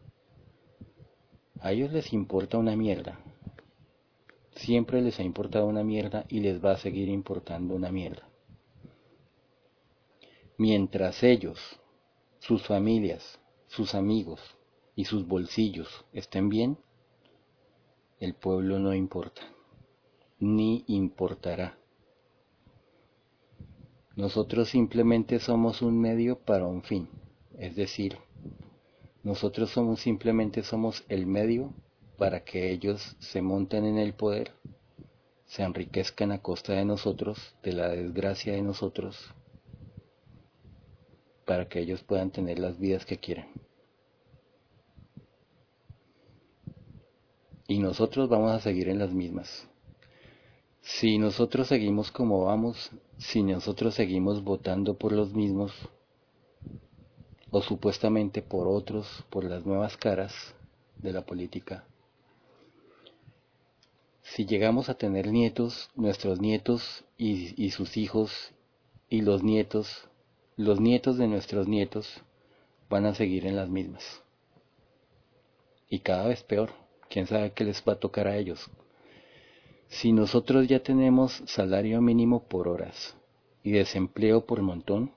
A 1.61 1.73
ellos 1.73 1.93
les 1.93 2.15
importa 2.15 2.57
una 2.57 2.75
mierda. 2.75 3.19
Siempre 4.55 5.01
les 5.01 5.19
ha 5.21 5.23
importado 5.23 5.67
una 5.67 5.85
mierda 5.85 6.25
y 6.29 6.41
les 6.41 6.63
va 6.65 6.73
a 6.73 6.79
seguir 6.79 7.09
importando 7.09 7.75
una 7.75 7.91
mierda. 7.91 8.29
Mientras 10.59 11.23
ellos 11.23 11.59
sus 12.41 12.67
familias, 12.67 13.41
sus 13.67 13.95
amigos 13.95 14.41
y 14.95 15.05
sus 15.05 15.27
bolsillos 15.27 16.05
estén 16.13 16.49
bien, 16.49 16.79
el 18.19 18.35
pueblo 18.35 18.79
no 18.79 18.95
importa, 18.95 19.43
ni 20.39 20.85
importará. 20.89 21.79
Nosotros 24.17 24.69
simplemente 24.69 25.39
somos 25.39 25.81
un 25.81 25.99
medio 25.99 26.39
para 26.39 26.67
un 26.67 26.83
fin, 26.83 27.09
es 27.57 27.77
decir, 27.77 28.19
nosotros 29.23 29.71
somos 29.71 30.01
simplemente 30.01 30.63
somos 30.63 31.05
el 31.09 31.27
medio 31.27 31.73
para 32.21 32.45
que 32.45 32.71
ellos 32.71 33.17
se 33.19 33.41
monten 33.41 33.87
en 33.87 33.97
el 33.97 34.13
poder, 34.13 34.53
se 35.47 35.63
enriquezcan 35.63 36.33
a 36.33 36.43
costa 36.43 36.75
de 36.75 36.85
nosotros, 36.85 37.39
de 37.63 37.73
la 37.73 37.89
desgracia 37.89 38.53
de 38.53 38.61
nosotros, 38.61 39.17
para 41.47 41.67
que 41.67 41.81
ellos 41.81 42.03
puedan 42.03 42.31
tener 42.31 42.59
las 42.59 42.79
vidas 42.79 43.07
que 43.07 43.17
quieren. 43.17 43.47
Y 47.69 47.79
nosotros 47.79 48.29
vamos 48.29 48.53
a 48.53 48.61
seguir 48.61 48.91
en 48.91 48.99
las 48.99 49.15
mismas. 49.15 49.67
Si 50.83 51.17
nosotros 51.17 51.69
seguimos 51.69 52.13
como 52.13 52.45
vamos, 52.45 52.91
si 53.17 53.43
nosotros 53.43 53.95
seguimos 53.95 54.45
votando 54.45 54.99
por 54.99 55.13
los 55.13 55.33
mismos, 55.33 55.73
o 57.51 57.63
supuestamente 57.63 58.43
por 58.43 58.69
otros, 58.69 59.25
por 59.31 59.45
las 59.45 59.65
nuevas 59.65 59.97
caras 59.97 60.35
de 60.99 61.15
la 61.15 61.25
política, 61.25 61.87
si 64.35 64.47
llegamos 64.47 64.89
a 64.89 64.95
tener 64.95 65.29
nietos, 65.29 65.91
nuestros 65.97 66.41
nietos 66.41 67.05
y, 67.17 67.71
sus 67.71 67.97
hijos 67.97 68.53
y 69.09 69.23
los 69.23 69.43
nietos 69.43 70.09
los 70.57 70.79
nietos 70.79 71.17
de 71.17 71.27
nuestros 71.27 71.67
nietos 71.67 72.23
van 72.89 73.07
a 73.07 73.15
seguir 73.15 73.47
en 73.47 73.57
las 73.57 73.69
mismas. 73.69 74.23
Y 75.89 76.01
cada 76.01 76.29
vez 76.29 76.43
peor. 76.43 76.71
¿Quién 77.09 77.27
sabe 77.27 77.53
qué 77.53 77.65
les 77.65 77.83
va 77.83 77.95
a 77.95 77.99
tocar 77.99 78.29
a 78.29 78.37
ellos? 78.37 78.71
Si 79.89 80.13
nosotros 80.13 80.69
ya 80.69 80.81
tenemos 80.81 81.43
salario 81.47 82.01
mínimo 82.01 82.45
por 82.45 82.69
horas 82.69 83.17
y 83.65 83.73
desempleo 83.73 84.45
por 84.47 84.63
montón, 84.63 85.13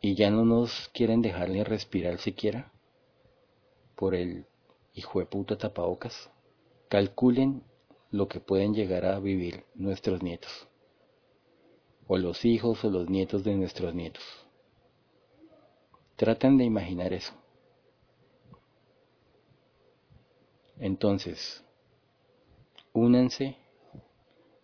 y 0.00 0.14
ya 0.14 0.30
no 0.30 0.44
nos 0.44 0.90
quieren 0.92 1.22
dejarle 1.22 1.64
respirar 1.64 2.18
siquiera 2.18 2.72
por 3.94 4.14
el 4.14 4.46
hijo 4.94 5.20
de 5.20 5.26
puta 5.26 5.56
tapabocas, 5.56 6.28
calculen 6.92 7.62
lo 8.10 8.28
que 8.28 8.38
pueden 8.38 8.74
llegar 8.74 9.06
a 9.06 9.18
vivir 9.18 9.64
nuestros 9.74 10.22
nietos 10.22 10.68
o 12.06 12.18
los 12.18 12.44
hijos 12.44 12.84
o 12.84 12.90
los 12.90 13.08
nietos 13.08 13.44
de 13.44 13.54
nuestros 13.54 13.94
nietos. 13.94 14.22
Traten 16.16 16.58
de 16.58 16.64
imaginar 16.64 17.14
eso. 17.14 17.32
Entonces, 20.78 21.64
únanse, 22.92 23.56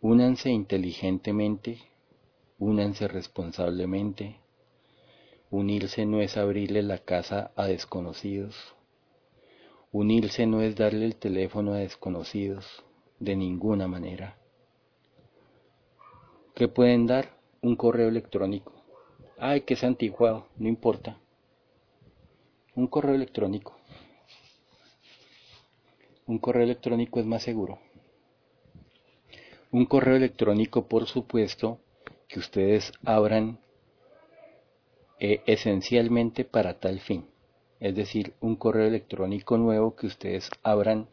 únanse 0.03 0.51
inteligentemente, 0.51 1.79
únanse 2.59 3.09
responsablemente. 3.09 4.39
Unirse 5.51 6.05
no 6.05 6.21
es 6.21 6.37
abrirle 6.37 6.83
la 6.83 6.99
casa 6.99 7.53
a 7.57 7.65
desconocidos. 7.65 8.55
Unirse 9.93 10.47
no 10.47 10.61
es 10.63 10.77
darle 10.77 11.05
el 11.05 11.17
teléfono 11.17 11.73
a 11.73 11.79
desconocidos, 11.79 12.85
de 13.19 13.37
ninguna 13.37 13.89
manera. 13.89 14.39
¿Qué 16.55 16.69
pueden 16.69 17.07
dar? 17.07 17.39
un 17.61 17.77
correo 17.77 18.09
electrónico. 18.09 18.73
Ay, 19.39 19.63
que 19.63 19.75
es 19.75 19.85
anticuado, 19.85 20.47
no 20.57 20.69
importa. 20.69 21.19
Un 22.75 22.87
correo 22.87 23.15
electrónico. 23.15 23.77
Un 26.27 26.39
correo 26.39 26.63
electrónico 26.63 27.21
es 27.21 27.27
más 27.27 27.43
seguro. 27.43 27.79
Un 29.71 29.87
correo 29.87 30.17
electrónico, 30.17 30.87
por 30.87 31.07
supuesto, 31.07 31.81
que 32.29 32.39
ustedes 32.39 32.93
abran 33.05 33.59
eh, 35.19 35.43
esencialmente 35.47 36.45
para 36.45 36.79
tal 36.79 37.01
fin. 37.01 37.29
Es 37.81 37.95
decir, 37.95 38.35
un 38.41 38.57
correo 38.57 38.87
electrónico 38.87 39.57
nuevo 39.57 39.95
que 39.97 40.07
ustedes 40.07 40.51
abran 40.63 41.09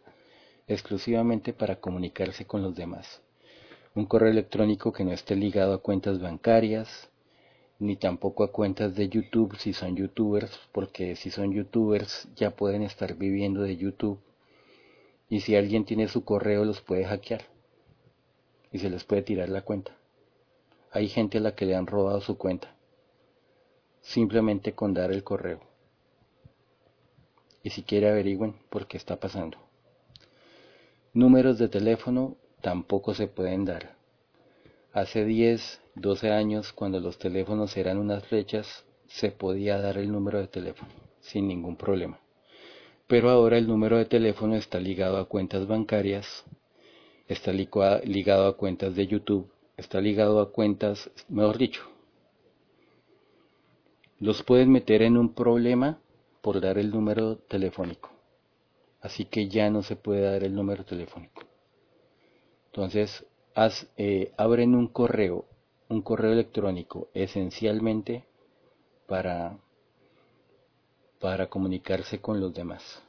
exclusivamente 0.68 1.54
para 1.54 1.78
comunicarse 1.78 2.46
con 2.46 2.64
los 2.64 2.76
demás 2.76 3.22
un 3.96 4.06
correo 4.06 4.30
electrónico 4.30 4.92
que 4.92 5.06
no 5.06 5.14
esté 5.14 5.38
ligado 5.38 5.74
a 5.74 5.78
cuentas 5.82 6.20
bancarias, 6.20 7.10
ni 7.80 7.96
tampoco 7.96 8.44
a 8.44 8.52
cuentas 8.52 8.94
de 8.94 9.08
YouTube 9.08 9.56
si 9.58 9.72
son 9.72 9.96
youtubers, 9.96 10.60
porque 10.74 11.16
si 11.16 11.32
son 11.32 11.54
youtubers 11.54 12.28
ya 12.36 12.52
pueden 12.52 12.84
estar 12.84 13.16
viviendo 13.16 13.62
de 13.62 13.78
YouTube. 13.78 14.20
Y 15.30 15.40
si 15.40 15.56
alguien 15.56 15.86
tiene 15.86 16.10
su 16.10 16.26
correo 16.26 16.66
los 16.66 16.82
puede 16.82 17.06
hackear 17.06 17.46
y 18.72 18.80
se 18.80 18.90
les 18.90 19.06
puede 19.06 19.22
tirar 19.22 19.48
la 19.48 19.62
cuenta. 19.62 19.96
Hay 20.92 21.08
gente 21.08 21.38
a 21.38 21.42
la 21.42 21.56
que 21.56 21.66
le 21.66 21.76
han 21.76 21.88
robado 21.88 22.20
su 22.20 22.38
cuenta, 22.38 22.76
simplemente 24.02 24.74
con 24.74 24.94
dar 24.94 25.12
el 25.12 25.24
correo. 25.24 25.75
Y 27.66 27.72
si 27.72 27.82
quiere 27.82 28.08
averigüen 28.08 28.54
por 28.70 28.86
qué 28.86 28.96
está 28.96 29.20
pasando. 29.20 29.58
Números 31.14 31.58
de 31.58 31.68
teléfono 31.68 32.38
tampoco 32.62 33.16
se 33.16 33.28
pueden 33.28 33.66
dar. 33.66 33.96
Hace 34.94 35.26
10, 35.26 35.82
12 35.96 36.30
años, 36.30 36.72
cuando 36.74 37.00
los 37.00 37.18
teléfonos 37.18 37.76
eran 37.76 37.98
unas 37.98 38.24
flechas, 38.28 38.86
se 39.08 39.32
podía 39.32 39.80
dar 39.80 39.98
el 39.98 40.12
número 40.12 40.40
de 40.40 40.48
teléfono 40.48 40.92
sin 41.22 41.48
ningún 41.48 41.76
problema. 41.76 42.20
Pero 43.08 43.32
ahora 43.32 43.58
el 43.58 43.68
número 43.68 43.98
de 43.98 44.06
teléfono 44.06 44.56
está 44.56 44.80
ligado 44.80 45.18
a 45.18 45.28
cuentas 45.28 45.66
bancarias, 45.66 46.46
está 47.28 47.52
ligado 47.52 48.46
a 48.46 48.58
cuentas 48.58 48.96
de 48.96 49.08
YouTube, 49.08 49.50
está 49.76 50.02
ligado 50.02 50.40
a 50.40 50.52
cuentas, 50.52 51.10
mejor 51.30 51.58
dicho, 51.58 51.82
los 54.20 54.44
pueden 54.44 54.72
meter 54.72 55.02
en 55.02 55.18
un 55.18 55.34
problema 55.34 56.00
por 56.46 56.62
dar 56.62 56.78
el 56.78 56.92
número 56.92 57.38
telefónico. 57.38 58.12
Así 59.02 59.26
que 59.26 59.48
ya 59.48 59.72
no 59.72 59.82
se 59.82 59.96
puede 59.96 60.22
dar 60.22 60.44
el 60.44 60.54
número 60.54 60.86
telefónico. 60.86 61.42
Entonces, 62.68 63.26
eh, 63.98 64.32
abren 64.38 64.76
un 64.76 64.88
correo, 64.88 65.46
un 65.90 66.04
correo 66.04 66.34
electrónico 66.34 67.08
esencialmente 67.16 68.26
para, 69.08 69.58
para 71.20 71.48
comunicarse 71.48 72.22
con 72.22 72.40
los 72.40 72.54
demás. 72.54 73.02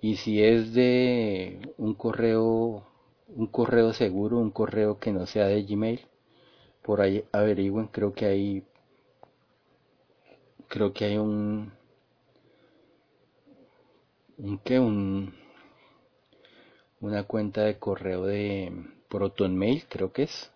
Y 0.00 0.16
si 0.16 0.42
es 0.42 0.72
de 0.72 1.74
un 1.76 1.92
correo, 1.92 2.86
un 3.28 3.46
correo 3.48 3.92
seguro, 3.92 4.38
un 4.38 4.52
correo 4.52 4.98
que 4.98 5.12
no 5.12 5.26
sea 5.26 5.48
de 5.48 5.64
Gmail, 5.64 6.00
por 6.80 7.02
ahí 7.02 7.26
averigüen, 7.30 7.88
creo 7.88 8.14
que 8.14 8.24
hay 8.24 8.64
creo 10.66 10.94
que 10.94 11.04
hay 11.04 11.18
un 11.18 11.76
un 14.38 14.58
que 14.58 14.78
un 14.78 15.34
una 17.00 17.24
cuenta 17.24 17.62
de 17.64 17.78
correo 17.78 18.24
de 18.24 18.72
ProtonMail, 19.08 19.84
creo 19.88 20.12
que 20.12 20.24
es. 20.24 20.50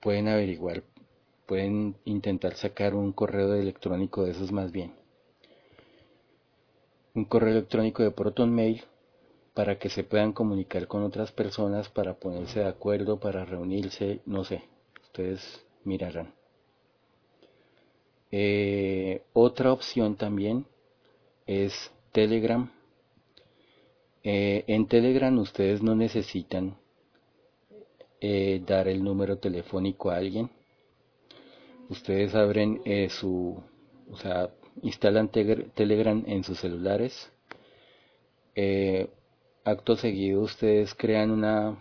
Pueden 0.00 0.28
averiguar, 0.28 0.82
pueden 1.46 1.96
intentar 2.04 2.54
sacar 2.54 2.94
un 2.94 3.12
correo 3.12 3.54
electrónico 3.54 4.24
de 4.24 4.32
esos 4.32 4.52
más 4.52 4.72
bien. 4.72 4.94
Un 7.14 7.24
correo 7.24 7.50
electrónico 7.50 8.02
de 8.02 8.10
ProtonMail 8.10 8.84
para 9.54 9.78
que 9.78 9.88
se 9.88 10.04
puedan 10.04 10.32
comunicar 10.32 10.86
con 10.86 11.02
otras 11.02 11.32
personas, 11.32 11.88
para 11.88 12.14
ponerse 12.14 12.60
de 12.60 12.66
acuerdo, 12.66 13.18
para 13.18 13.46
reunirse, 13.46 14.20
no 14.26 14.44
sé, 14.44 14.62
ustedes 15.02 15.64
mirarán. 15.84 16.34
Eh, 18.30 19.22
otra 19.32 19.72
opción 19.72 20.16
también 20.16 20.66
es 21.46 21.90
Telegram. 22.16 22.66
Eh, 24.22 24.64
en 24.68 24.88
Telegram 24.88 25.38
ustedes 25.38 25.82
no 25.82 25.94
necesitan 25.94 26.78
eh, 28.22 28.62
dar 28.66 28.88
el 28.88 29.04
número 29.04 29.36
telefónico 29.36 30.10
a 30.10 30.16
alguien. 30.16 30.48
Ustedes 31.90 32.34
abren 32.34 32.80
su, 33.10 33.62
o 34.10 34.16
sea, 34.16 34.48
instalan 34.80 35.28
Telegram 35.28 36.24
en 36.26 36.42
sus 36.42 36.58
celulares. 36.58 37.30
acto 39.64 39.96
seguido 39.96 40.40
ustedes 40.40 40.94
crean 40.94 41.30
una, 41.30 41.76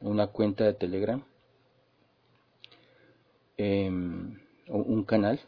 una 0.00 0.28
cuenta 0.28 0.64
de 0.64 0.72
Telegram, 0.72 1.22
em, 3.58 4.38
un 4.68 5.04
canal 5.04 5.38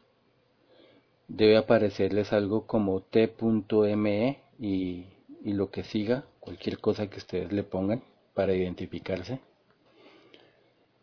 debe 1.28 1.56
aparecerles 1.56 2.32
algo 2.32 2.66
como 2.66 3.00
t.me 3.02 4.42
y, 4.58 5.04
y 5.44 5.52
lo 5.52 5.70
que 5.70 5.84
siga, 5.84 6.24
cualquier 6.40 6.78
cosa 6.78 7.08
que 7.08 7.18
ustedes 7.18 7.52
le 7.52 7.62
pongan 7.62 8.02
para 8.34 8.54
identificarse. 8.54 9.40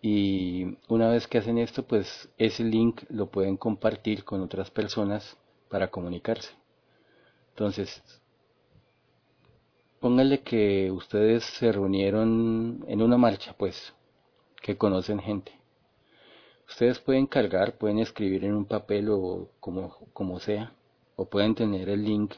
Y 0.01 0.77
una 0.87 1.09
vez 1.09 1.27
que 1.27 1.39
hacen 1.39 1.57
esto, 1.57 1.83
pues 1.83 2.29
ese 2.37 2.63
link 2.63 3.03
lo 3.09 3.27
pueden 3.31 3.57
compartir 3.57 4.23
con 4.23 4.41
otras 4.41 4.69
personas 4.69 5.37
para 5.69 5.89
comunicarse. 5.89 6.51
Entonces, 7.49 8.03
pónganle 9.99 10.41
que 10.41 10.91
ustedes 10.91 11.43
se 11.43 11.71
reunieron 11.71 12.85
en 12.87 13.01
una 13.01 13.17
marcha, 13.17 13.55
pues, 13.57 13.93
que 14.61 14.77
conocen 14.77 15.19
gente. 15.19 15.51
Ustedes 16.67 16.99
pueden 16.99 17.27
cargar, 17.27 17.77
pueden 17.77 17.99
escribir 17.99 18.43
en 18.43 18.53
un 18.53 18.65
papel 18.65 19.09
o 19.09 19.49
como, 19.59 19.97
como 20.13 20.39
sea, 20.39 20.73
o 21.15 21.25
pueden 21.25 21.55
tener 21.55 21.89
el 21.89 22.03
link 22.03 22.33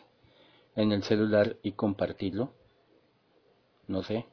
en 0.76 0.92
el 0.92 1.04
celular 1.04 1.58
y 1.64 1.72
compartirlo, 1.72 2.52
no 3.88 4.04
sé, 4.04 4.26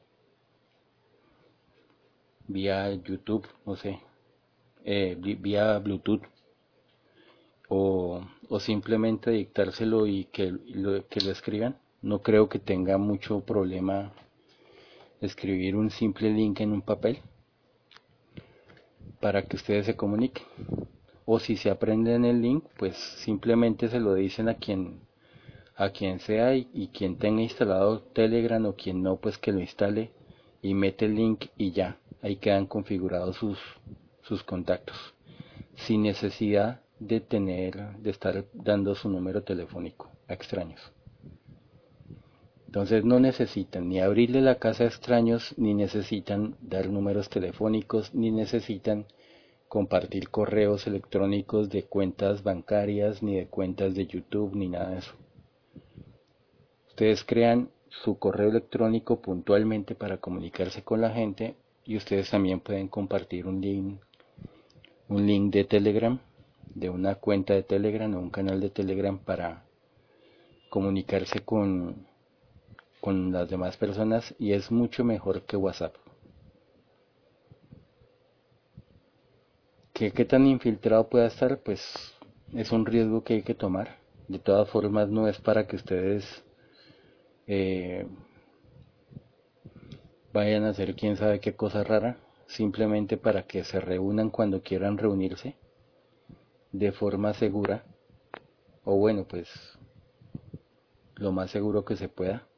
vía 2.48 2.92
YouTube, 2.92 3.46
no 3.64 3.76
sé, 3.76 4.00
eh, 4.84 5.16
vía 5.18 5.78
Bluetooth, 5.78 6.22
o, 7.68 8.20
o, 8.48 8.60
simplemente 8.60 9.30
dictárselo 9.30 10.06
y 10.06 10.26
que 10.26 10.52
lo, 10.52 11.08
que 11.08 11.20
lo 11.20 11.30
escriban. 11.30 11.78
No 12.02 12.20
creo 12.22 12.50
que 12.50 12.58
tenga 12.58 12.98
mucho 12.98 13.40
problema 13.40 14.12
escribir 15.22 15.74
un 15.74 15.90
simple 15.90 16.30
link 16.30 16.60
en 16.60 16.72
un 16.72 16.82
papel 16.82 17.22
para 19.20 19.42
que 19.42 19.56
ustedes 19.56 19.86
se 19.86 19.96
comuniquen. 19.96 20.44
O 21.24 21.38
si 21.38 21.56
se 21.56 21.70
aprenden 21.70 22.24
el 22.24 22.42
link, 22.42 22.64
pues 22.76 22.96
simplemente 22.96 23.88
se 23.88 24.00
lo 24.00 24.14
dicen 24.14 24.48
a 24.48 24.54
quien 24.54 25.00
a 25.76 25.90
quien 25.90 26.20
sea 26.20 26.54
y, 26.54 26.90
quien 26.92 27.16
tenga 27.18 27.42
instalado 27.42 28.00
Telegram 28.00 28.64
o 28.66 28.74
quien 28.74 29.02
no, 29.02 29.16
pues 29.16 29.38
que 29.38 29.52
lo 29.52 29.60
instale 29.60 30.12
y 30.62 30.74
mete 30.74 31.06
el 31.06 31.16
link 31.16 31.46
y 31.56 31.72
ya, 31.72 31.98
ahí 32.22 32.36
quedan 32.36 32.66
configurados 32.66 33.36
sus, 33.36 33.58
sus 34.22 34.42
contactos, 34.44 34.96
sin 35.74 36.02
necesidad 36.02 36.80
de 37.00 37.20
tener, 37.20 37.96
de 37.98 38.10
estar 38.10 38.44
dando 38.52 38.94
su 38.94 39.08
número 39.08 39.42
telefónico 39.42 40.10
a 40.28 40.34
extraños. 40.34 40.80
Entonces 42.74 43.04
no 43.04 43.20
necesitan 43.20 43.88
ni 43.88 44.00
abrirle 44.00 44.40
la 44.40 44.56
casa 44.56 44.82
a 44.82 44.88
extraños, 44.88 45.54
ni 45.56 45.74
necesitan 45.74 46.56
dar 46.60 46.88
números 46.88 47.28
telefónicos, 47.28 48.12
ni 48.16 48.32
necesitan 48.32 49.06
compartir 49.68 50.28
correos 50.28 50.88
electrónicos 50.88 51.70
de 51.70 51.84
cuentas 51.84 52.42
bancarias, 52.42 53.22
ni 53.22 53.36
de 53.36 53.46
cuentas 53.46 53.94
de 53.94 54.08
YouTube, 54.08 54.56
ni 54.56 54.66
nada 54.66 54.90
de 54.90 54.98
eso. 54.98 55.12
Ustedes 56.88 57.22
crean 57.22 57.70
su 57.90 58.18
correo 58.18 58.48
electrónico 58.48 59.22
puntualmente 59.22 59.94
para 59.94 60.16
comunicarse 60.16 60.82
con 60.82 61.00
la 61.00 61.10
gente 61.10 61.54
y 61.84 61.96
ustedes 61.96 62.28
también 62.28 62.58
pueden 62.58 62.88
compartir 62.88 63.46
un 63.46 63.60
link, 63.60 64.00
un 65.08 65.24
link 65.24 65.54
de 65.54 65.62
Telegram, 65.62 66.18
de 66.74 66.90
una 66.90 67.14
cuenta 67.14 67.54
de 67.54 67.62
Telegram 67.62 68.12
o 68.16 68.18
un 68.18 68.30
canal 68.30 68.60
de 68.60 68.70
Telegram 68.70 69.16
para 69.16 69.62
comunicarse 70.70 71.38
con 71.38 72.12
con 73.04 73.32
las 73.32 73.50
demás 73.50 73.76
personas 73.76 74.34
y 74.38 74.54
es 74.54 74.70
mucho 74.70 75.04
mejor 75.04 75.42
que 75.42 75.58
WhatsApp. 75.58 75.94
¿Qué, 79.92 80.10
qué 80.10 80.24
tan 80.24 80.46
infiltrado 80.46 81.10
pueda 81.10 81.26
estar? 81.26 81.58
Pues 81.58 81.82
es 82.54 82.72
un 82.72 82.86
riesgo 82.86 83.22
que 83.22 83.34
hay 83.34 83.42
que 83.42 83.54
tomar. 83.54 83.98
De 84.26 84.38
todas 84.38 84.70
formas 84.70 85.10
no 85.10 85.28
es 85.28 85.38
para 85.38 85.66
que 85.66 85.76
ustedes 85.76 86.24
eh, 87.46 88.06
vayan 90.32 90.64
a 90.64 90.70
hacer 90.70 90.96
quién 90.96 91.18
sabe 91.18 91.40
qué 91.40 91.54
cosa 91.54 91.84
rara, 91.84 92.16
simplemente 92.46 93.18
para 93.18 93.42
que 93.42 93.64
se 93.64 93.80
reúnan 93.80 94.30
cuando 94.30 94.62
quieran 94.62 94.96
reunirse 94.96 95.56
de 96.72 96.90
forma 96.90 97.34
segura 97.34 97.84
o 98.82 98.96
bueno 98.96 99.26
pues 99.28 99.50
lo 101.16 101.32
más 101.32 101.50
seguro 101.50 101.84
que 101.84 101.96
se 101.96 102.08
pueda 102.08 102.48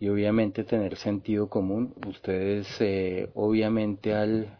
y 0.00 0.08
obviamente 0.08 0.64
tener 0.64 0.96
sentido 0.96 1.48
común. 1.48 1.94
Ustedes 2.06 2.68
eh, 2.80 3.30
obviamente 3.34 4.14
al, 4.14 4.58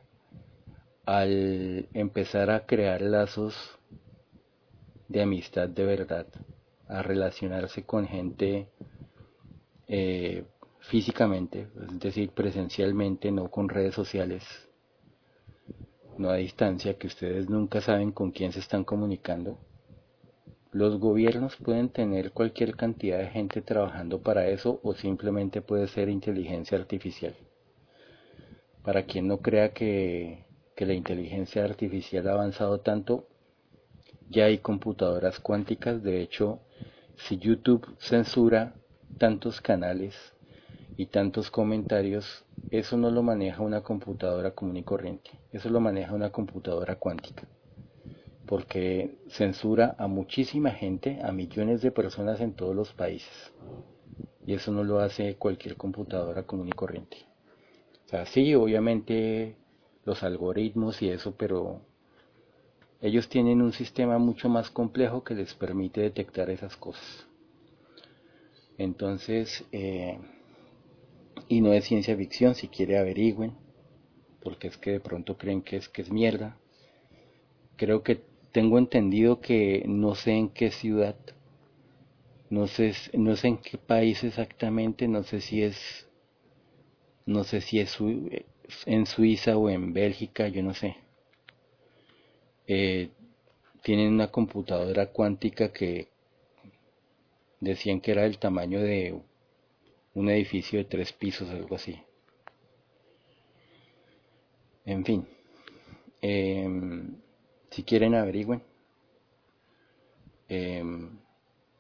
al 1.06 1.88
empezar 1.94 2.50
a 2.50 2.66
crear 2.66 3.02
lazos 3.02 3.54
de 5.08 5.22
amistad 5.22 5.68
de 5.68 5.84
verdad, 5.84 6.26
a 6.88 7.02
relacionarse 7.02 7.84
con 7.84 8.06
gente 8.06 8.68
eh, 9.86 10.44
físicamente, 10.80 11.68
es 11.88 11.98
decir, 12.00 12.30
presencialmente, 12.30 13.30
no 13.30 13.50
con 13.50 13.68
redes 13.68 13.94
sociales, 13.94 14.44
no 16.18 16.30
a 16.30 16.36
distancia, 16.36 16.98
que 16.98 17.06
ustedes 17.06 17.48
nunca 17.48 17.80
saben 17.80 18.12
con 18.12 18.32
quién 18.32 18.52
se 18.52 18.60
están 18.60 18.84
comunicando 18.84 19.58
los 20.78 21.00
gobiernos 21.00 21.56
pueden 21.56 21.88
tener 21.88 22.30
cualquier 22.30 22.76
cantidad 22.76 23.18
de 23.18 23.26
gente 23.26 23.62
trabajando 23.62 24.22
para 24.22 24.46
eso 24.46 24.78
o 24.84 24.94
simplemente 24.94 25.60
puede 25.60 25.88
ser 25.88 26.08
inteligencia 26.08 26.78
artificial. 26.78 27.34
Para 28.84 29.02
quien 29.04 29.26
no 29.26 29.38
crea 29.38 29.72
que, 29.72 30.44
la 30.76 30.94
inteligencia 30.94 31.64
artificial 31.64 32.28
ha 32.28 32.34
avanzado 32.34 32.78
tanto, 32.78 33.26
ya 34.30 34.44
hay 34.44 34.58
computadoras 34.58 35.40
cuánticas. 35.40 36.00
De 36.04 36.22
hecho, 36.22 36.60
si 37.16 37.38
YouTube 37.38 37.96
censura 37.98 38.76
tantos 39.18 39.60
canales 39.60 40.14
y 40.96 41.06
tantos 41.06 41.50
comentarios, 41.50 42.44
eso 42.70 42.96
no 42.96 43.10
lo 43.10 43.24
maneja 43.24 43.62
una 43.62 43.80
computadora 43.80 44.52
común 44.52 44.76
y 44.76 44.84
corriente, 44.84 45.32
eso 45.50 45.70
lo 45.70 45.80
maneja 45.80 46.14
una 46.14 46.30
computadora 46.30 46.94
cuántica 46.94 47.48
porque 48.48 49.18
censura 49.28 49.94
a 49.98 50.06
muchísima 50.06 50.70
gente, 50.70 51.20
a 51.22 51.32
millones 51.32 51.82
de 51.82 51.92
personas 51.92 52.40
en 52.40 52.54
todos 52.54 52.74
los 52.74 52.94
países. 52.94 53.52
Y 54.46 54.54
eso 54.54 54.72
no 54.72 54.84
lo 54.84 55.00
hace 55.00 55.36
cualquier 55.36 55.76
computadora 55.76 56.44
común 56.44 56.68
y 56.68 56.72
corriente. 56.72 57.18
O 58.06 58.08
sea, 58.08 58.24
sí, 58.24 58.54
obviamente 58.54 59.56
los 60.06 60.22
algoritmos 60.22 61.02
y 61.02 61.10
eso, 61.10 61.34
pero 61.36 61.82
ellos 63.02 63.28
tienen 63.28 63.60
un 63.60 63.72
sistema 63.72 64.16
mucho 64.16 64.48
más 64.48 64.70
complejo 64.70 65.22
que 65.22 65.34
les 65.34 65.52
permite 65.52 66.00
detectar 66.00 66.48
esas 66.48 66.74
cosas. 66.74 67.26
Entonces, 68.78 69.66
eh, 69.72 70.18
y 71.48 71.60
no 71.60 71.74
es 71.74 71.84
ciencia 71.84 72.16
ficción, 72.16 72.54
si 72.54 72.68
quiere 72.68 72.96
averigüen, 72.96 73.52
porque 74.42 74.68
es 74.68 74.78
que 74.78 74.92
de 74.92 75.00
pronto 75.00 75.36
creen 75.36 75.60
que 75.60 75.76
es 75.76 75.90
que 75.90 76.00
es 76.00 76.10
mierda. 76.10 76.56
Creo 77.76 78.02
que 78.02 78.27
tengo 78.52 78.78
entendido 78.78 79.40
que 79.40 79.84
no 79.86 80.14
sé 80.14 80.32
en 80.32 80.48
qué 80.50 80.70
ciudad, 80.70 81.16
no 82.50 82.66
sé, 82.66 82.94
no 83.12 83.36
sé 83.36 83.48
en 83.48 83.58
qué 83.58 83.78
país 83.78 84.24
exactamente, 84.24 85.06
no 85.08 85.22
sé 85.22 85.40
si 85.40 85.62
es, 85.62 86.08
no 87.26 87.44
sé 87.44 87.60
si 87.60 87.80
es 87.80 87.98
en 88.86 89.06
Suiza 89.06 89.56
o 89.56 89.68
en 89.68 89.92
Bélgica, 89.92 90.48
yo 90.48 90.62
no 90.62 90.74
sé. 90.74 90.96
Eh, 92.66 93.10
tienen 93.82 94.12
una 94.12 94.30
computadora 94.30 95.06
cuántica 95.06 95.72
que 95.72 96.08
decían 97.60 98.00
que 98.00 98.12
era 98.12 98.22
del 98.22 98.38
tamaño 98.38 98.80
de 98.80 99.20
un 100.14 100.30
edificio 100.30 100.78
de 100.78 100.84
tres 100.84 101.12
pisos, 101.12 101.48
algo 101.50 101.76
así. 101.76 102.00
En 104.84 105.04
fin, 105.04 105.26
em, 106.22 107.16
si 107.78 107.84
quieren 107.84 108.16
averigüen. 108.16 108.60
Em, 110.48 111.10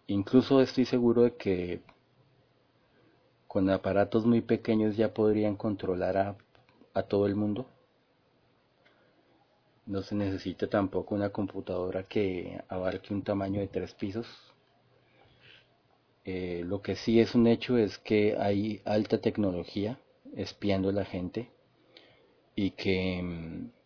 incluso 0.06 0.60
estoy 0.60 0.84
seguro 0.84 1.22
de 1.22 1.34
que 1.34 1.80
con 3.48 3.68
aparatos 3.68 4.24
muy 4.24 4.40
pequeños 4.40 4.96
ya 4.96 5.12
podrían 5.12 5.56
controlar 5.56 6.16
a, 6.16 7.02
todo 7.02 7.26
el 7.26 7.34
mundo. 7.34 7.66
No 9.86 10.02
se 10.02 10.14
necesita 10.14 10.68
tampoco 10.68 11.16
una 11.16 11.30
computadora 11.30 12.04
que 12.04 12.60
abarque 12.68 13.12
un 13.12 13.22
tamaño 13.22 13.58
de 13.60 13.66
tres 13.66 13.92
pisos. 13.94 14.28
Eh, 16.24 16.62
lo 16.64 16.80
que 16.80 16.94
sí 16.94 17.18
es 17.18 17.34
un 17.34 17.48
hecho 17.48 17.76
es 17.76 17.98
que 17.98 18.36
hay 18.38 18.82
alta 18.84 19.20
tecnología 19.20 19.98
espiando 20.36 20.90
a 20.90 20.92
la 20.92 21.04
gente 21.04 21.50
y 22.54 22.70
que 22.70 23.20
mm, 23.20 23.77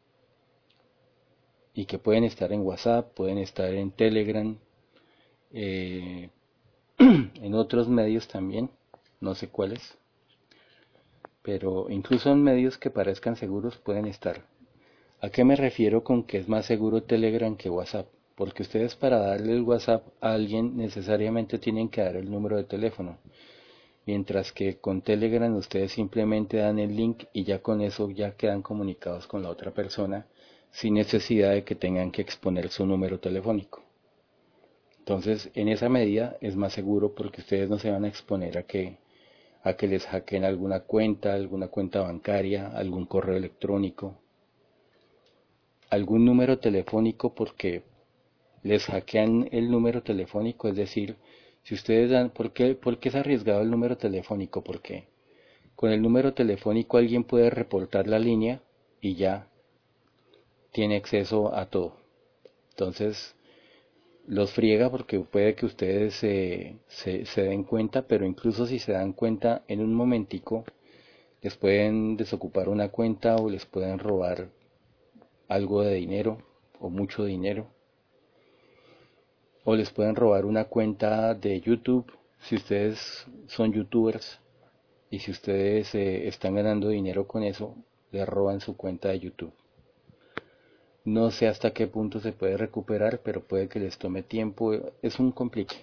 y 1.74 1.86
que 1.86 1.98
pueden 1.98 2.24
estar 2.24 2.52
en 2.52 2.62
WhatsApp, 2.62 3.12
pueden 3.14 3.38
estar 3.38 3.72
en 3.72 3.90
Telegram, 3.90 4.56
eh, 5.52 6.30
en 6.98 7.54
otros 7.54 7.88
medios 7.88 8.28
también, 8.28 8.70
no 9.20 9.34
sé 9.34 9.48
cuáles, 9.48 9.96
pero 11.42 11.90
incluso 11.90 12.30
en 12.30 12.42
medios 12.42 12.78
que 12.78 12.90
parezcan 12.90 13.36
seguros 13.36 13.76
pueden 13.78 14.06
estar. 14.06 14.44
¿A 15.20 15.30
qué 15.30 15.44
me 15.44 15.56
refiero 15.56 16.02
con 16.04 16.24
que 16.24 16.38
es 16.38 16.48
más 16.48 16.66
seguro 16.66 17.04
Telegram 17.04 17.56
que 17.56 17.70
WhatsApp? 17.70 18.06
Porque 18.34 18.62
ustedes 18.62 18.96
para 18.96 19.18
darle 19.18 19.52
el 19.52 19.62
WhatsApp 19.62 20.06
a 20.20 20.32
alguien 20.32 20.76
necesariamente 20.76 21.58
tienen 21.58 21.88
que 21.88 22.00
dar 22.02 22.16
el 22.16 22.30
número 22.30 22.56
de 22.56 22.64
teléfono. 22.64 23.18
Mientras 24.04 24.52
que 24.52 24.78
con 24.78 25.02
Telegram 25.02 25.54
ustedes 25.54 25.92
simplemente 25.92 26.56
dan 26.56 26.80
el 26.80 26.96
link 26.96 27.24
y 27.32 27.44
ya 27.44 27.62
con 27.62 27.80
eso 27.80 28.10
ya 28.10 28.32
quedan 28.32 28.62
comunicados 28.62 29.28
con 29.28 29.44
la 29.44 29.50
otra 29.50 29.70
persona 29.70 30.26
sin 30.72 30.94
necesidad 30.94 31.52
de 31.52 31.64
que 31.64 31.76
tengan 31.76 32.10
que 32.10 32.22
exponer 32.22 32.70
su 32.70 32.84
número 32.84 33.20
telefónico. 33.20 33.82
Entonces, 34.98 35.50
en 35.54 35.68
esa 35.68 35.88
medida 35.88 36.36
es 36.40 36.56
más 36.56 36.72
seguro 36.72 37.14
porque 37.14 37.42
ustedes 37.42 37.70
no 37.70 37.78
se 37.78 37.90
van 37.90 38.04
a 38.04 38.08
exponer 38.08 38.58
a 38.58 38.64
que 38.64 38.98
a 39.64 39.74
que 39.74 39.86
les 39.86 40.06
hackeen 40.06 40.44
alguna 40.44 40.80
cuenta, 40.80 41.34
alguna 41.34 41.68
cuenta 41.68 42.00
bancaria, 42.00 42.68
algún 42.68 43.06
correo 43.06 43.36
electrónico, 43.36 44.18
algún 45.88 46.24
número 46.24 46.58
telefónico 46.58 47.34
porque 47.34 47.84
les 48.64 48.86
hackean 48.86 49.48
el 49.52 49.70
número 49.70 50.02
telefónico, 50.02 50.68
es 50.68 50.74
decir, 50.76 51.16
si 51.62 51.74
ustedes 51.74 52.10
dan, 52.10 52.30
¿por 52.30 52.52
qué, 52.52 52.74
¿por 52.74 52.98
qué 52.98 53.10
es 53.10 53.14
arriesgado 53.14 53.62
el 53.62 53.70
número 53.70 53.96
telefónico? 53.96 54.64
Porque 54.64 55.06
con 55.76 55.92
el 55.92 56.02
número 56.02 56.34
telefónico 56.34 56.96
alguien 56.96 57.22
puede 57.22 57.50
reportar 57.50 58.08
la 58.08 58.18
línea 58.18 58.62
y 59.00 59.14
ya 59.14 59.48
tiene 60.72 60.96
acceso 60.96 61.54
a 61.54 61.66
todo. 61.66 61.96
Entonces, 62.70 63.34
los 64.26 64.52
friega 64.52 64.90
porque 64.90 65.20
puede 65.20 65.54
que 65.54 65.66
ustedes 65.66 66.14
se, 66.14 66.76
se, 66.88 67.42
den 67.42 67.64
cuenta, 67.64 68.02
pero 68.02 68.26
incluso 68.26 68.66
si 68.66 68.78
se 68.78 68.92
dan 68.92 69.12
cuenta 69.12 69.62
en 69.68 69.80
un 69.80 69.94
momentico, 69.94 70.64
les 71.42 71.56
pueden 71.56 72.16
desocupar 72.16 72.68
una 72.68 72.88
cuenta 72.88 73.36
o 73.36 73.50
les 73.50 73.66
pueden 73.66 73.98
robar 73.98 74.48
algo 75.48 75.82
de 75.82 75.94
dinero 75.94 76.38
o 76.80 76.88
mucho 76.88 77.24
dinero. 77.24 77.66
O 79.64 79.76
les 79.76 79.90
pueden 79.90 80.16
robar 80.16 80.44
una 80.44 80.64
cuenta 80.64 81.34
de 81.34 81.60
YouTube 81.60 82.10
si 82.40 82.56
ustedes 82.56 83.26
son 83.46 83.72
youtubers 83.72 84.40
y 85.10 85.20
si 85.20 85.30
ustedes 85.30 85.94
eh, 85.94 86.26
están 86.26 86.54
ganando 86.54 86.88
dinero 86.88 87.28
con 87.28 87.42
eso, 87.42 87.76
les 88.10 88.26
roban 88.28 88.60
su 88.60 88.76
cuenta 88.76 89.10
de 89.10 89.20
YouTube. 89.20 89.52
No 91.04 91.30
sé 91.32 91.48
hasta 91.48 91.72
qué 91.72 91.88
punto 91.88 92.20
se 92.20 92.32
puede 92.32 92.56
recuperar, 92.56 93.20
pero 93.24 93.42
puede 93.42 93.68
que 93.68 93.80
les 93.80 93.98
tome 93.98 94.22
tiempo. 94.22 94.72
Es 95.02 95.18
un 95.18 95.32
complique. 95.32 95.76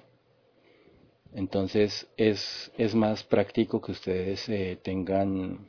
Entonces 1.33 2.07
es, 2.17 2.71
es 2.77 2.95
más 2.95 3.23
práctico 3.23 3.81
que 3.81 3.91
ustedes 3.91 4.47
eh, 4.49 4.79
tengan 4.81 5.67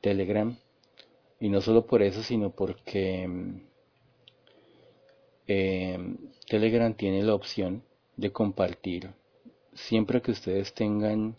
Telegram. 0.00 0.56
Y 1.40 1.48
no 1.48 1.60
solo 1.60 1.84
por 1.86 2.02
eso, 2.02 2.22
sino 2.22 2.50
porque 2.50 3.28
eh, 5.48 6.16
Telegram 6.48 6.94
tiene 6.94 7.24
la 7.24 7.34
opción 7.34 7.82
de 8.16 8.30
compartir 8.30 9.10
siempre 9.74 10.22
que 10.22 10.30
ustedes 10.30 10.72
tengan 10.72 11.34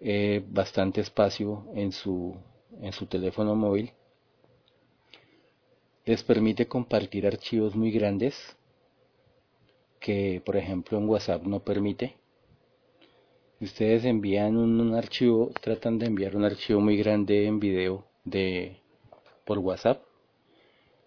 eh, 0.00 0.42
bastante 0.48 1.02
espacio 1.02 1.66
en 1.74 1.92
su, 1.92 2.34
en 2.80 2.92
su 2.92 3.06
teléfono 3.06 3.54
móvil 3.54 3.92
les 6.06 6.22
permite 6.22 6.68
compartir 6.68 7.26
archivos 7.26 7.74
muy 7.74 7.90
grandes 7.90 8.34
que 10.04 10.42
por 10.44 10.56
ejemplo 10.56 10.98
en 10.98 11.08
WhatsApp 11.08 11.44
no 11.44 11.60
permite. 11.60 12.16
Si 13.58 13.64
ustedes 13.64 14.04
envían 14.04 14.58
un, 14.58 14.94
archivo, 14.94 15.50
tratan 15.62 15.98
de 15.98 16.06
enviar 16.06 16.36
un 16.36 16.44
archivo 16.44 16.80
muy 16.80 16.98
grande 16.98 17.46
en 17.46 17.58
video 17.58 18.04
de 18.24 18.80
por 19.46 19.58
WhatsApp, 19.60 20.02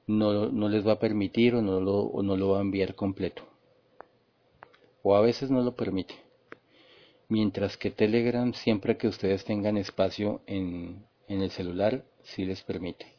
no, 0.08 0.50
no 0.50 0.68
les 0.70 0.88
va 0.88 0.94
a 0.94 1.00
permitir 1.00 1.54
o 1.54 1.62
no, 1.62 1.80
lo, 1.80 2.12
no 2.24 2.36
lo 2.36 2.50
va 2.50 2.58
a 2.58 2.62
enviar 2.62 2.96
completo. 2.96 3.44
O 5.04 5.16
a 5.16 5.22
veces 5.22 5.52
no 5.52 5.62
lo 5.62 5.76
permite. 5.76 6.16
Mientras 7.30 7.78
que 7.78 7.92
Telegram, 7.92 8.52
siempre 8.54 8.98
que 8.98 9.08
ustedes 9.08 9.46
tengan 9.46 9.78
espacio 9.78 10.42
en, 10.48 11.06
en 11.28 11.42
el 11.42 11.52
celular, 11.52 12.04
sí 12.24 12.46
les 12.46 12.64
permite. 12.64 13.17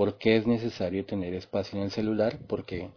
¿Por 0.00 0.16
qué 0.16 0.38
es 0.38 0.46
necesario 0.46 1.04
tener 1.04 1.34
espacio 1.34 1.78
en 1.78 1.84
el 1.84 1.90
celular? 1.90 2.38
Porque 2.46 2.88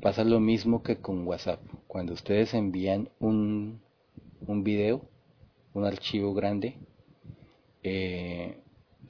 pasa 0.00 0.24
lo 0.24 0.40
mismo 0.40 0.82
que 0.82 0.96
con 0.96 1.26
WhatsApp. 1.26 1.60
Cuando 1.86 2.14
ustedes 2.14 2.54
envían 2.54 3.10
un, 3.20 3.82
un 4.46 4.64
video, 4.64 5.02
un 5.74 5.84
archivo 5.84 6.32
grande, 6.32 6.78
eh, 7.82 8.56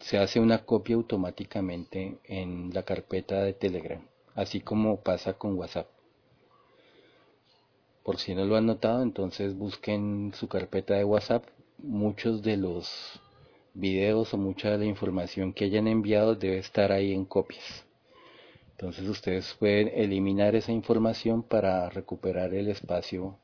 se 0.01 0.19
hace 0.19 0.41
una 0.41 0.65
copia 0.65 0.97
automáticamente 0.97 2.19
en 2.25 2.75
la 2.75 2.83
carpeta 2.83 3.41
de 3.41 3.53
Telegram, 3.53 4.03
así 4.35 4.61
como 4.61 4.97
pasa 4.97 5.35
con 5.35 5.57
WhatsApp. 5.57 5.87
Por 8.03 8.19
si 8.19 8.35
no 8.35 8.45
lo 8.47 8.57
han 8.57 8.67
notado, 8.67 9.05
entonces 9.05 9.57
busquen 9.57 10.33
su 10.35 10.49
carpeta 10.49 10.95
de 10.95 11.05
WhatsApp. 11.05 11.45
Muchos 11.79 12.43
de 12.43 12.57
los 12.57 13.21
videos 13.77 14.33
o 14.33 14.39
mucha 14.39 14.71
de 14.71 14.79
la 14.79 14.85
información 14.87 15.53
que 15.53 15.67
hayan 15.67 15.87
enviado 15.87 16.35
debe 16.35 16.59
estar 16.59 16.93
ahí 16.93 17.13
en 17.13 17.25
copias. 17.25 17.87
Entonces 18.73 19.09
ustedes 19.09 19.55
pueden 19.59 19.89
eliminar 19.95 20.55
esa 20.55 20.73
información 20.73 21.43
para 21.43 21.89
recuperar 21.91 22.53
el 22.55 22.69
espacio 22.69 23.39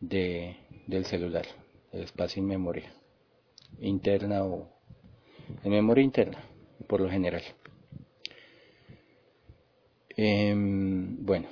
de, 0.00 0.56
del 0.86 1.04
celular, 1.04 1.46
el 1.92 2.02
espacio 2.02 2.42
en 2.42 2.48
memoria 2.48 2.92
interna 3.80 4.44
o 4.44 4.68
en 5.64 5.70
memoria 5.70 6.04
interna, 6.04 6.44
por 6.86 7.00
lo 7.00 7.10
general. 7.10 7.42
Em, 10.16 11.24
bueno, 11.24 11.48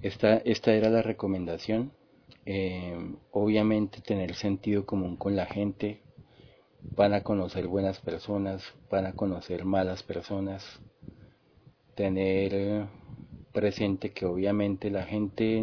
esta, 0.00 0.38
esta 0.38 0.72
era 0.72 0.88
la 0.88 1.02
recomendación 1.02 1.92
eh, 2.44 3.14
obviamente 3.30 4.00
tener 4.00 4.34
sentido 4.34 4.84
común 4.84 5.16
con 5.16 5.36
la 5.36 5.46
gente, 5.46 6.00
van 6.96 7.14
a 7.14 7.22
conocer 7.22 7.66
buenas 7.68 8.00
personas, 8.00 8.62
van 8.90 9.06
a 9.06 9.12
conocer 9.12 9.64
malas 9.64 10.02
personas, 10.02 10.64
tener 11.94 12.86
presente 13.52 14.10
que 14.10 14.26
obviamente 14.26 14.90
la 14.90 15.04
gente 15.04 15.62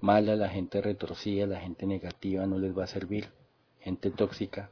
mala, 0.00 0.36
la 0.36 0.48
gente 0.48 0.80
retorcida, 0.80 1.46
la 1.46 1.60
gente 1.60 1.86
negativa 1.86 2.46
no 2.46 2.58
les 2.58 2.76
va 2.76 2.84
a 2.84 2.88
servir, 2.88 3.28
gente 3.80 4.10
tóxica. 4.10 4.70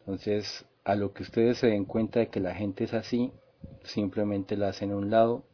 Entonces, 0.00 0.64
a 0.84 0.94
lo 0.94 1.12
que 1.12 1.22
ustedes 1.22 1.58
se 1.58 1.66
den 1.66 1.84
cuenta 1.84 2.20
de 2.20 2.28
que 2.28 2.40
la 2.40 2.54
gente 2.54 2.84
es 2.84 2.94
así, 2.94 3.32
simplemente 3.84 4.56
la 4.56 4.68
hacen 4.68 4.92
a 4.92 4.96
un 4.96 5.10
lado 5.10 5.44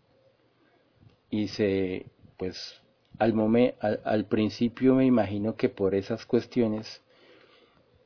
y 1.30 1.48
se, 1.48 2.06
pues, 2.36 2.80
al, 3.18 3.34
al, 3.80 4.00
al 4.04 4.24
principio 4.26 4.94
me 4.94 5.06
imagino 5.06 5.56
que 5.56 5.68
por 5.68 5.94
esas 5.94 6.26
cuestiones 6.26 7.02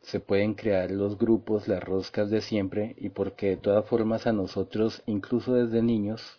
se 0.03 0.21
pueden 0.21 0.55
crear 0.55 0.91
los 0.91 1.19
grupos, 1.19 1.69
las 1.69 1.83
roscas 1.83 2.31
de 2.31 2.41
siempre 2.41 2.95
y 2.99 3.11
porque 3.11 3.51
de 3.51 3.57
todas 3.57 3.87
formas 3.87 4.27
a 4.27 4.33
nosotros, 4.33 5.03
incluso 5.07 5.55
desde 5.55 5.83
niños, 5.83 6.39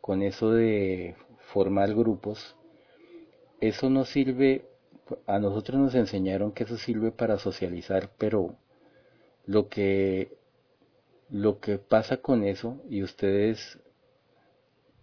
con 0.00 0.22
eso 0.22 0.50
de 0.50 1.14
formar 1.52 1.94
grupos, 1.94 2.56
eso 3.60 3.88
nos 3.88 4.08
sirve, 4.08 4.64
a 5.26 5.38
nosotros 5.38 5.80
nos 5.80 5.94
enseñaron 5.94 6.52
que 6.52 6.64
eso 6.64 6.76
sirve 6.76 7.12
para 7.12 7.38
socializar, 7.38 8.10
pero 8.18 8.56
lo 9.46 9.68
que, 9.68 10.36
lo 11.30 11.60
que 11.60 11.78
pasa 11.78 12.16
con 12.16 12.42
eso, 12.44 12.80
y 12.88 13.02
ustedes 13.02 13.78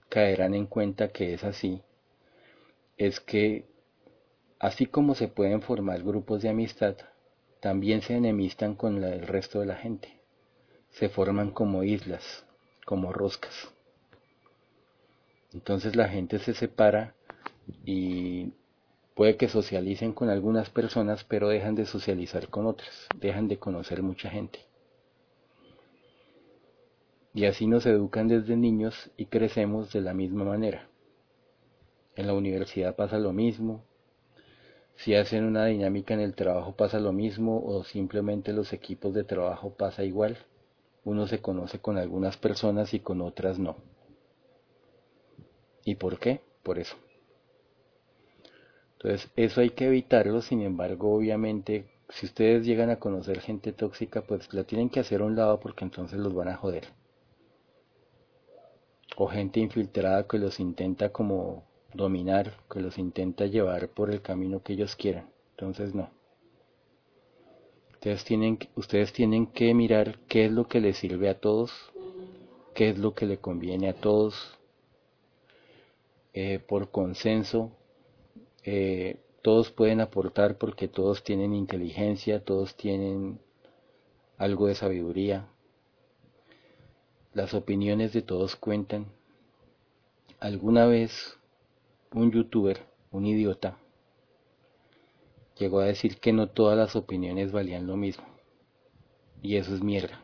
caerán 0.09 0.53
en 0.53 0.65
cuenta 0.65 1.09
que 1.09 1.33
es 1.33 1.43
así, 1.43 1.81
es 2.99 3.21
que 3.21 3.65
así 4.59 4.85
como 4.85 5.15
se 5.15 5.29
pueden 5.29 5.61
formar 5.61 6.03
grupos 6.03 6.41
de 6.41 6.49
amistad, 6.49 6.97
también 7.61 8.01
se 8.01 8.15
enemistan 8.15 8.75
con 8.75 9.01
el 9.03 9.25
resto 9.25 9.61
de 9.61 9.65
la 9.65 9.77
gente. 9.77 10.19
Se 10.91 11.07
forman 11.07 11.51
como 11.51 11.83
islas, 11.83 12.45
como 12.85 13.13
roscas. 13.13 13.53
Entonces 15.53 15.95
la 15.95 16.09
gente 16.09 16.39
se 16.39 16.53
separa 16.53 17.15
y 17.85 18.51
puede 19.15 19.37
que 19.37 19.47
socialicen 19.47 20.11
con 20.11 20.29
algunas 20.29 20.69
personas, 20.69 21.23
pero 21.23 21.47
dejan 21.47 21.75
de 21.75 21.85
socializar 21.85 22.49
con 22.49 22.65
otras, 22.65 23.07
dejan 23.15 23.47
de 23.47 23.59
conocer 23.59 24.03
mucha 24.03 24.29
gente. 24.29 24.59
Y 27.33 27.45
así 27.45 27.65
nos 27.65 27.85
educan 27.85 28.27
desde 28.27 28.57
niños 28.57 29.09
y 29.15 29.27
crecemos 29.27 29.93
de 29.93 30.01
la 30.01 30.13
misma 30.13 30.43
manera. 30.43 30.89
En 32.19 32.27
la 32.27 32.33
universidad 32.33 32.97
pasa 32.97 33.17
lo 33.17 33.31
mismo, 33.31 33.81
si 34.97 35.15
hacen 35.15 35.45
una 35.45 35.67
dinámica 35.67 36.13
en 36.13 36.19
el 36.19 36.35
trabajo 36.35 36.75
pasa 36.75 36.99
lo 36.99 37.13
mismo 37.13 37.63
o 37.65 37.85
simplemente 37.85 38.51
los 38.51 38.73
equipos 38.73 39.13
de 39.13 39.23
trabajo 39.23 39.73
pasa 39.73 40.03
igual. 40.03 40.37
Uno 41.05 41.27
se 41.27 41.39
conoce 41.39 41.79
con 41.79 41.97
algunas 41.97 42.35
personas 42.35 42.93
y 42.93 42.99
con 42.99 43.21
otras 43.21 43.57
no. 43.57 43.77
¿Y 45.85 45.95
por 45.95 46.19
qué? 46.19 46.41
Por 46.61 46.77
eso. 46.77 46.97
Entonces, 48.97 49.31
eso 49.37 49.61
hay 49.61 49.69
que 49.69 49.85
evitarlo, 49.87 50.41
sin 50.41 50.61
embargo, 50.61 51.15
obviamente, 51.15 51.85
si 52.09 52.25
ustedes 52.25 52.65
llegan 52.65 52.89
a 52.89 52.99
conocer 52.99 53.39
gente 53.39 53.71
tóxica, 53.71 54.23
pues 54.23 54.53
la 54.53 54.65
tienen 54.65 54.89
que 54.89 54.99
hacer 54.99 55.21
a 55.21 55.23
un 55.23 55.37
lado 55.37 55.61
porque 55.61 55.85
entonces 55.85 56.19
los 56.19 56.33
van 56.33 56.49
a 56.49 56.57
joder. 56.57 56.83
O 59.15 59.27
gente 59.27 59.61
infiltrada 59.61 60.27
que 60.27 60.37
los 60.37 60.59
intenta 60.59 61.13
como 61.13 61.68
dominar, 61.93 62.53
que 62.71 62.79
los 62.79 62.97
intenta 62.97 63.45
llevar 63.45 63.89
por 63.89 64.11
el 64.11 64.21
camino 64.21 64.61
que 64.61 64.73
ellos 64.73 64.95
quieran. 64.95 65.29
Entonces, 65.51 65.93
no. 65.93 66.09
Ustedes 67.93 68.23
tienen, 68.23 68.59
ustedes 68.75 69.11
tienen 69.11 69.47
que 69.47 69.73
mirar 69.73 70.19
qué 70.27 70.45
es 70.45 70.51
lo 70.51 70.67
que 70.67 70.79
les 70.79 70.97
sirve 70.97 71.29
a 71.29 71.39
todos, 71.39 71.71
qué 72.73 72.89
es 72.89 72.97
lo 72.97 73.13
que 73.13 73.25
le 73.25 73.39
conviene 73.39 73.89
a 73.89 73.93
todos, 73.93 74.57
eh, 76.33 76.59
por 76.59 76.91
consenso, 76.91 77.71
eh, 78.63 79.17
todos 79.41 79.71
pueden 79.71 79.99
aportar 79.99 80.57
porque 80.57 80.87
todos 80.87 81.23
tienen 81.23 81.53
inteligencia, 81.53 82.43
todos 82.43 82.75
tienen 82.75 83.39
algo 84.37 84.67
de 84.67 84.75
sabiduría, 84.75 85.47
las 87.33 87.53
opiniones 87.53 88.13
de 88.13 88.21
todos 88.21 88.55
cuentan. 88.55 89.07
Alguna 90.39 90.85
vez 90.85 91.38
un 92.13 92.31
youtuber, 92.31 92.85
un 93.11 93.25
idiota, 93.25 93.77
llegó 95.57 95.79
a 95.79 95.85
decir 95.85 96.19
que 96.19 96.33
no 96.33 96.49
todas 96.49 96.77
las 96.77 96.95
opiniones 96.95 97.51
valían 97.51 97.85
lo 97.85 97.97
mismo. 97.97 98.25
Y 99.41 99.57
eso 99.57 99.73
es 99.73 99.81
mierda. 99.81 100.21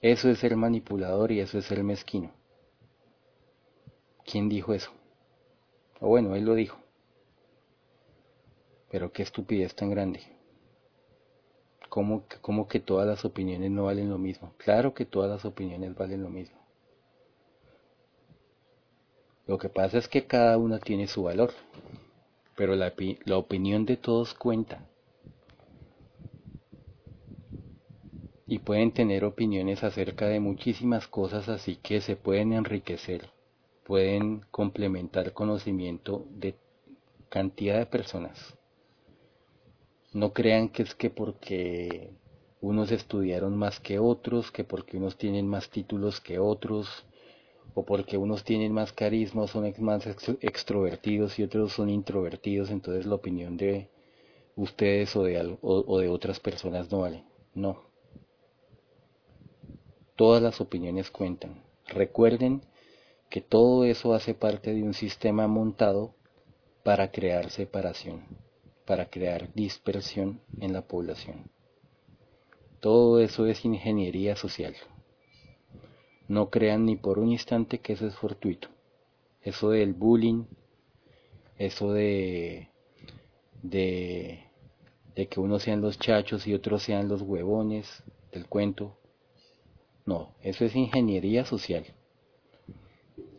Eso 0.00 0.30
es 0.30 0.38
ser 0.38 0.56
manipulador 0.56 1.32
y 1.32 1.40
eso 1.40 1.58
es 1.58 1.66
ser 1.66 1.82
mezquino. 1.82 2.32
¿Quién 4.24 4.48
dijo 4.48 4.72
eso? 4.72 4.90
O 6.00 6.08
bueno, 6.08 6.34
él 6.36 6.44
lo 6.44 6.54
dijo. 6.54 6.78
Pero 8.90 9.12
qué 9.12 9.22
estupidez 9.22 9.74
tan 9.74 9.90
grande. 9.90 10.20
¿Cómo, 11.88 12.24
¿Cómo, 12.40 12.68
que 12.68 12.78
todas 12.78 13.06
las 13.06 13.24
opiniones 13.24 13.70
no 13.70 13.84
valen 13.84 14.08
lo 14.08 14.16
mismo? 14.18 14.54
Claro 14.58 14.94
que 14.94 15.04
todas 15.04 15.28
las 15.28 15.44
opiniones 15.44 15.94
valen 15.96 16.22
lo 16.22 16.30
mismo. 16.30 16.59
Lo 19.50 19.58
que 19.58 19.68
pasa 19.68 19.98
es 19.98 20.06
que 20.06 20.28
cada 20.28 20.56
una 20.58 20.78
tiene 20.78 21.08
su 21.08 21.24
valor, 21.24 21.52
pero 22.54 22.76
la, 22.76 22.92
la 23.24 23.36
opinión 23.36 23.84
de 23.84 23.96
todos 23.96 24.32
cuenta. 24.32 24.86
Y 28.46 28.60
pueden 28.60 28.92
tener 28.92 29.24
opiniones 29.24 29.82
acerca 29.82 30.28
de 30.28 30.38
muchísimas 30.38 31.08
cosas, 31.08 31.48
así 31.48 31.74
que 31.74 32.00
se 32.00 32.14
pueden 32.14 32.52
enriquecer 32.52 33.28
pueden 33.82 34.42
complementar 34.52 35.32
conocimiento 35.32 36.24
de 36.30 36.54
cantidad 37.28 37.76
de 37.76 37.86
personas. 37.86 38.38
No 40.12 40.32
crean 40.32 40.68
que 40.68 40.84
es 40.84 40.94
que 40.94 41.10
porque 41.10 42.12
unos 42.60 42.92
estudiaron 42.92 43.56
más 43.56 43.80
que 43.80 43.98
otros, 43.98 44.52
que 44.52 44.62
porque 44.62 44.96
unos 44.96 45.18
tienen 45.18 45.48
más 45.48 45.70
títulos 45.70 46.20
que 46.20 46.38
otros, 46.38 47.04
o 47.74 47.84
porque 47.84 48.16
unos 48.16 48.44
tienen 48.44 48.72
más 48.72 48.92
carisma, 48.92 49.46
son 49.46 49.72
más 49.78 50.06
extrovertidos 50.40 51.38
y 51.38 51.44
otros 51.44 51.72
son 51.72 51.90
introvertidos, 51.90 52.70
entonces 52.70 53.06
la 53.06 53.14
opinión 53.14 53.56
de 53.56 53.88
ustedes 54.56 55.14
o 55.16 55.22
de, 55.22 55.58
o 55.62 55.98
de 55.98 56.08
otras 56.08 56.40
personas 56.40 56.90
no 56.90 57.00
vale. 57.00 57.24
No. 57.54 57.82
Todas 60.16 60.42
las 60.42 60.60
opiniones 60.60 61.10
cuentan. 61.10 61.62
Recuerden 61.86 62.62
que 63.30 63.40
todo 63.40 63.84
eso 63.84 64.12
hace 64.12 64.34
parte 64.34 64.74
de 64.74 64.82
un 64.82 64.92
sistema 64.92 65.46
montado 65.46 66.14
para 66.82 67.10
crear 67.10 67.50
separación, 67.50 68.24
para 68.86 69.08
crear 69.08 69.52
dispersión 69.54 70.40
en 70.60 70.72
la 70.72 70.82
población. 70.82 71.50
Todo 72.80 73.20
eso 73.20 73.46
es 73.46 73.64
ingeniería 73.64 74.36
social. 74.36 74.74
No 76.30 76.48
crean 76.48 76.86
ni 76.86 76.94
por 76.94 77.18
un 77.18 77.32
instante 77.32 77.80
que 77.80 77.94
eso 77.94 78.06
es 78.06 78.14
fortuito. 78.14 78.68
Eso 79.42 79.70
del 79.70 79.94
bullying, 79.94 80.44
eso 81.58 81.92
de, 81.92 82.68
de, 83.64 84.44
de 85.16 85.26
que 85.26 85.40
unos 85.40 85.64
sean 85.64 85.80
los 85.80 85.98
chachos 85.98 86.46
y 86.46 86.54
otros 86.54 86.84
sean 86.84 87.08
los 87.08 87.22
huevones 87.22 88.04
del 88.30 88.46
cuento. 88.46 88.96
No, 90.06 90.30
eso 90.40 90.64
es 90.64 90.76
ingeniería 90.76 91.44
social. 91.44 91.84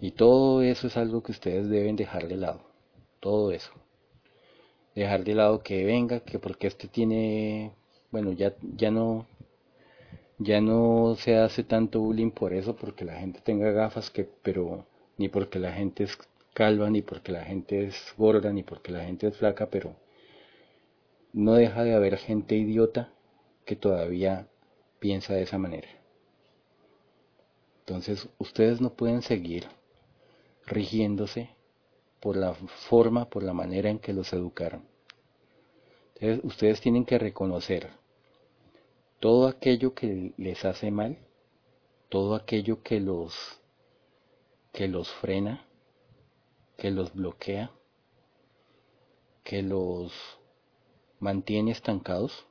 Y 0.02 0.12
todo 0.12 0.62
eso 0.62 0.88
es 0.88 0.98
algo 0.98 1.24
que 1.24 1.32
ustedes 1.32 1.70
deben 1.70 1.96
dejar 1.96 2.28
de 2.28 2.36
lado. 2.36 2.60
Todo 3.22 3.54
eso. 3.54 3.72
Dejar 4.96 5.24
de 5.24 5.36
lado 5.36 5.64
que 5.64 5.86
venga, 5.86 6.20
que 6.20 6.40
porque 6.40 6.68
este 6.68 6.90
tiene, 6.90 7.72
bueno, 8.12 8.34
ya, 8.34 8.54
ya 8.76 8.92
no, 8.92 9.28
ya 10.44 10.60
no 10.60 11.16
se 11.18 11.38
hace 11.38 11.64
tanto 11.64 12.00
bullying 12.00 12.32
por 12.32 12.54
eso, 12.54 12.76
porque 12.76 13.06
la 13.06 13.16
gente 13.20 13.42
tenga 13.42 13.72
gafas, 13.72 14.10
que, 14.10 14.28
pero 14.42 14.86
ni 15.18 15.30
porque 15.30 15.60
la 15.60 15.72
gente 15.72 16.04
es 16.04 16.18
calva, 16.54 16.90
ni 16.90 17.02
porque 17.04 17.32
la 17.32 17.44
gente 17.44 17.86
es 17.86 18.14
gorda, 18.18 18.52
ni 18.52 18.64
porque 18.64 18.92
la 18.92 19.04
gente 19.04 19.28
es 19.28 19.38
flaca, 19.38 19.68
pero 19.70 19.96
no 21.34 21.54
deja 21.54 21.84
de 21.84 21.94
haber 21.94 22.18
gente 22.18 22.56
idiota 22.56 23.14
que 23.66 23.76
todavía 23.76 24.48
piensa 25.00 25.34
de 25.36 25.44
esa 25.44 25.60
manera. 25.60 25.88
Entonces, 27.82 28.28
ustedes 28.40 28.82
no 28.82 28.94
pueden 28.94 29.22
seguir 29.22 29.68
rigiéndose 30.66 31.50
por 32.20 32.36
la 32.36 32.54
forma, 32.54 33.30
por 33.30 33.44
la 33.44 33.54
manera 33.54 33.90
en 33.90 34.00
que 34.00 34.14
los 34.14 34.34
educaron. 34.34 34.84
Entonces, 36.16 36.44
ustedes 36.44 36.82
tienen 36.82 37.06
que 37.06 37.20
reconocer 37.20 38.01
todo 39.22 39.48
aquello 39.48 39.94
que 39.94 40.34
les 40.38 40.66
hace 40.66 40.90
mal, 40.90 41.20
todo 42.10 42.34
aquello 42.34 42.82
que 42.82 43.00
los 43.00 43.62
que 44.74 44.88
los 44.88 45.12
frena, 45.12 45.68
que 46.76 46.90
los 46.90 47.14
bloquea, 47.14 47.72
que 49.44 49.62
los 49.62 50.12
mantiene 51.20 51.72
estancados 51.72 52.48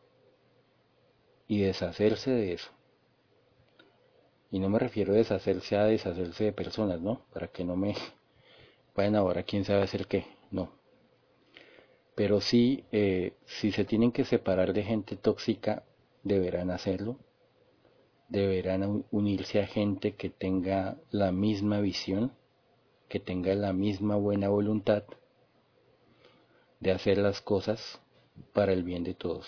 y 1.49 1.59
deshacerse 1.59 2.31
de 2.31 2.53
eso. 2.53 2.71
Y 4.53 4.61
no 4.61 4.69
me 4.69 4.79
refiero 4.79 5.13
a 5.13 5.17
deshacerse 5.17 5.77
a 5.77 5.87
deshacerse 5.87 6.45
de 6.45 6.53
personas, 6.53 7.01
¿no? 7.01 7.27
Para 7.33 7.49
que 7.49 7.65
no 7.65 7.75
me 7.75 7.97
vayan 8.95 9.17
ahora 9.17 9.43
quién 9.43 9.65
sabe 9.65 9.83
hacer 9.83 10.07
qué, 10.07 10.25
no. 10.53 10.71
Pero 12.15 12.41
sí, 12.41 12.85
eh, 12.93 13.33
si 13.45 13.73
se 13.73 13.85
tienen 13.85 14.13
que 14.13 14.25
separar 14.25 14.73
de 14.73 14.85
gente 14.85 15.17
tóxica, 15.17 15.85
deberán 16.23 16.71
hacerlo. 16.71 17.19
deberán 18.29 19.05
unirse 19.11 19.61
a 19.61 19.67
gente 19.67 20.15
que 20.15 20.31
tenga 20.31 20.97
la 21.11 21.33
misma 21.33 21.81
visión, 21.81 22.33
que 23.09 23.19
tenga 23.19 23.53
la 23.57 23.73
misma 23.73 24.15
buena 24.15 24.49
voluntad 24.49 25.03
de 26.79 26.93
hacer 26.93 27.19
las 27.19 27.41
cosas 27.41 28.01
para 28.53 28.73
el 28.73 28.85
bien 28.85 29.03
de 29.03 29.15
todos. 29.15 29.47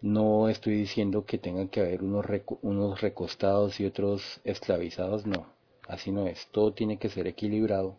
No 0.00 0.48
estoy 0.48 0.74
diciendo 0.74 1.26
que 1.26 1.36
tengan 1.36 1.68
que 1.68 1.80
haber 1.80 2.02
unos, 2.02 2.26
unos 2.62 3.00
recostados 3.00 3.78
y 3.80 3.86
otros 3.86 4.40
esclavizados, 4.44 5.26
no, 5.26 5.46
así 5.88 6.12
no 6.12 6.26
es. 6.26 6.48
Todo 6.50 6.72
tiene 6.72 6.98
que 6.98 7.08
ser 7.08 7.26
equilibrado. 7.26 7.96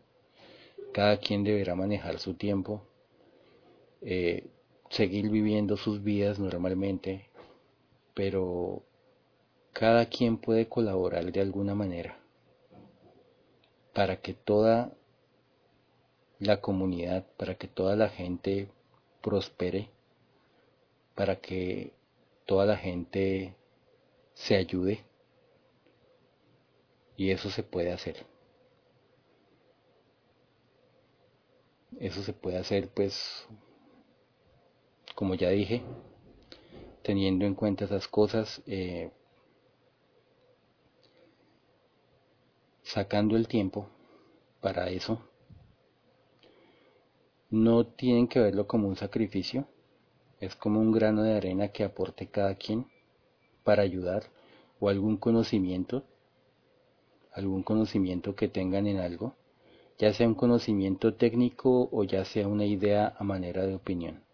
Cada 0.94 1.18
quien 1.18 1.44
deberá 1.44 1.76
manejar 1.76 2.18
su 2.20 2.34
tiempo, 2.34 2.82
eh, 4.02 4.48
seguir 4.90 5.30
viviendo 5.30 5.78
sus 5.78 6.04
vidas 6.04 6.40
normalmente, 6.40 7.30
pero 8.14 8.84
cada 9.74 10.08
quien 10.08 10.38
puede 10.38 10.68
colaborar 10.68 11.32
de 11.32 11.42
alguna 11.42 11.76
manera 11.76 12.18
para 13.94 14.22
que 14.22 14.34
toda 14.34 14.92
la 16.40 16.62
comunidad, 16.62 17.26
para 17.38 17.56
que 17.56 17.68
toda 17.68 17.96
la 17.96 18.10
gente 18.10 18.70
prospere, 19.22 19.90
para 21.16 21.38
que 21.38 21.94
toda 22.46 22.66
la 22.66 22.78
gente 22.78 23.56
se 24.34 24.56
ayude. 24.56 25.04
Y 27.16 27.32
eso 27.32 27.50
se 27.50 27.64
puede 27.64 27.92
hacer. 27.92 28.26
Eso 32.00 32.22
se 32.22 32.34
puede 32.34 32.58
hacer 32.58 32.90
pues, 32.90 33.48
como 35.18 35.34
ya 35.34 35.50
dije, 35.50 35.82
teniendo 37.02 37.46
en 37.46 37.56
cuenta 37.56 37.86
esas 37.86 38.08
cosas, 38.08 38.62
eh, 38.68 39.10
sacando 42.84 43.36
el 43.36 43.48
tiempo 43.48 43.90
para 44.62 44.92
eso 44.92 45.20
no 47.50 47.88
tienen 47.88 48.28
que 48.28 48.40
verlo 48.40 48.68
como 48.68 48.88
un 48.88 48.96
sacrificio, 48.96 49.66
es 50.40 50.56
como 50.56 50.80
un 50.80 50.92
grano 50.92 51.24
de 51.24 51.34
arena 51.34 51.70
que 51.70 51.84
aporte 51.84 52.28
cada 52.28 52.54
quien 52.54 52.86
para 53.64 53.82
ayudar 53.82 54.30
o 54.80 54.88
algún 54.88 55.18
conocimiento, 55.18 56.04
algún 57.34 57.64
conocimiento 57.64 58.36
que 58.36 58.50
tengan 58.50 58.86
en 58.86 59.00
algo, 59.00 59.36
ya 59.98 60.14
sea 60.14 60.28
un 60.28 60.36
conocimiento 60.36 61.16
técnico 61.16 61.90
o 61.92 62.04
ya 62.04 62.24
sea 62.24 62.48
una 62.48 62.66
idea 62.66 63.16
a 63.18 63.24
manera 63.24 63.66
de 63.66 63.74
opinión. 63.74 64.27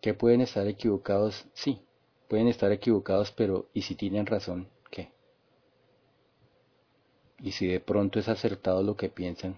¿Que 0.00 0.14
pueden 0.14 0.40
estar 0.40 0.66
equivocados? 0.66 1.46
Sí, 1.54 1.80
pueden 2.28 2.48
estar 2.48 2.72
equivocados, 2.72 3.30
pero 3.32 3.68
¿y 3.72 3.82
si 3.82 3.94
tienen 3.94 4.26
razón? 4.26 4.68
¿Qué? 4.90 5.12
¿Y 7.40 7.52
si 7.52 7.66
de 7.66 7.80
pronto 7.80 8.20
es 8.20 8.28
acertado 8.28 8.82
lo 8.82 8.96
que 8.96 9.08
piensan? 9.08 9.56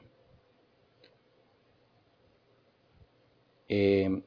Eh, 3.69 4.23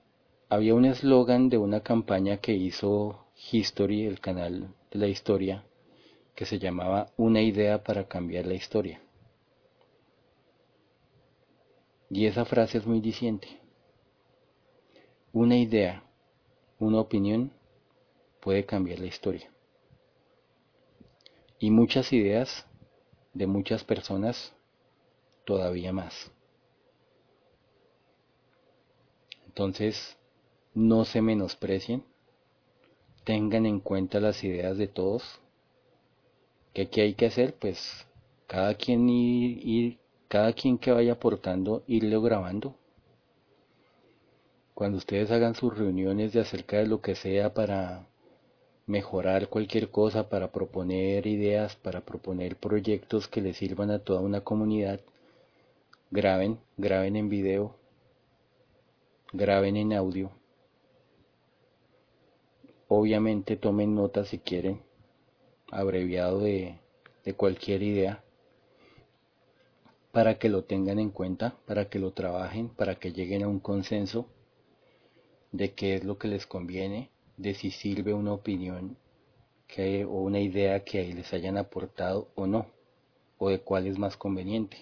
había 0.50 0.76
un 0.76 0.86
eslogan 0.86 1.50
de 1.50 1.58
una 1.58 1.82
campaña 1.82 2.38
que 2.38 2.54
hizo 2.54 3.26
History, 3.52 4.06
el 4.06 4.20
canal 4.20 4.74
de 4.92 5.00
la 5.00 5.08
historia, 5.08 5.64
que 6.36 6.46
se 6.46 6.60
llamaba 6.60 7.12
Una 7.18 7.42
idea 7.42 7.84
para 7.84 8.08
cambiar 8.08 8.46
la 8.46 8.56
historia. 8.56 9.02
Y 12.10 12.26
esa 12.26 12.46
frase 12.46 12.80
es 12.80 12.88
muy 12.88 13.00
diciente. 13.00 13.60
Una 15.34 15.56
idea, 15.56 16.04
una 16.80 17.00
opinión 17.00 17.52
puede 18.42 18.66
cambiar 18.66 19.00
la 19.00 19.08
historia. 19.08 19.50
Y 21.60 21.72
muchas 21.72 22.12
ideas 22.14 22.66
de 23.34 23.48
muchas 23.48 23.84
personas 23.84 24.54
todavía 25.46 25.94
más. 25.94 26.32
Entonces, 29.46 30.18
no 30.74 31.06
se 31.06 31.22
menosprecien, 31.22 32.04
tengan 33.24 33.66
en 33.66 33.80
cuenta 33.80 34.20
las 34.20 34.44
ideas 34.44 34.78
de 34.78 34.88
todos. 34.88 35.24
¿Qué, 36.74 36.90
hay 37.02 37.14
que 37.14 37.28
hacer? 37.28 37.56
Pues 37.56 38.06
cada 38.48 38.76
quien 38.76 39.10
ir, 39.10 39.98
cada 40.28 40.52
quien 40.52 40.78
que 40.78 40.92
vaya 40.92 41.14
aportando, 41.14 41.84
irlo 41.88 42.22
grabando. 42.22 42.76
Cuando 44.76 44.98
ustedes 44.98 45.32
hagan 45.32 45.56
sus 45.56 45.78
reuniones 45.78 46.34
de 46.34 46.42
acerca 46.42 46.76
de 46.76 46.86
lo 46.86 47.00
que 47.00 47.16
sea 47.16 47.54
para 47.54 48.10
mejorar 48.86 49.48
cualquier 49.48 49.90
cosa, 49.90 50.28
para 50.28 50.52
proponer 50.52 51.26
ideas, 51.28 51.78
para 51.78 52.02
proponer 52.02 52.58
proyectos 52.58 53.30
que 53.30 53.40
les 53.40 53.56
sirvan 53.56 53.90
a 53.90 54.00
toda 54.00 54.20
una 54.20 54.42
comunidad, 54.42 55.00
graben, 56.12 56.60
graben 56.76 57.16
en 57.16 57.30
video, 57.30 57.78
graben 59.32 59.78
en 59.78 59.94
audio. 59.94 60.30
Obviamente 62.90 63.56
tomen 63.56 63.96
notas 63.96 64.28
si 64.28 64.40
quieren, 64.40 64.82
abreviado 65.72 66.42
de 66.42 66.78
cualquier 67.38 67.82
idea, 67.82 68.26
para 70.12 70.38
que 70.38 70.50
lo 70.50 70.66
tengan 70.66 71.00
en 71.00 71.12
cuenta, 71.12 71.56
para 71.66 71.86
que 71.86 71.98
lo 71.98 72.12
trabajen, 72.12 72.68
para 72.68 72.96
que 72.96 73.14
lleguen 73.14 73.44
a 73.44 73.48
un 73.48 73.62
consenso 73.62 74.28
de 75.58 75.74
qué 75.74 75.96
es 75.96 76.04
lo 76.04 76.18
que 76.18 76.28
les 76.28 76.46
conviene, 76.46 77.10
de 77.38 77.54
si 77.54 77.72
sirve 77.72 78.14
una 78.14 78.34
opinión 78.34 78.98
que, 79.68 80.06
o 80.06 80.22
una 80.22 80.40
idea 80.40 80.84
que 80.84 81.14
les 81.14 81.34
hayan 81.34 81.58
aportado 81.58 82.30
o 82.36 82.48
no, 82.48 82.68
o 83.38 83.50
de 83.50 83.60
cuál 83.60 83.88
es 83.88 83.98
más 83.98 84.18
conveniente, 84.18 84.78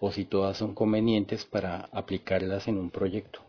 o 0.00 0.12
si 0.12 0.24
todas 0.24 0.56
son 0.56 0.74
convenientes 0.74 1.44
para 1.44 1.88
aplicarlas 1.92 2.68
en 2.68 2.78
un 2.78 2.90
proyecto. 2.90 3.40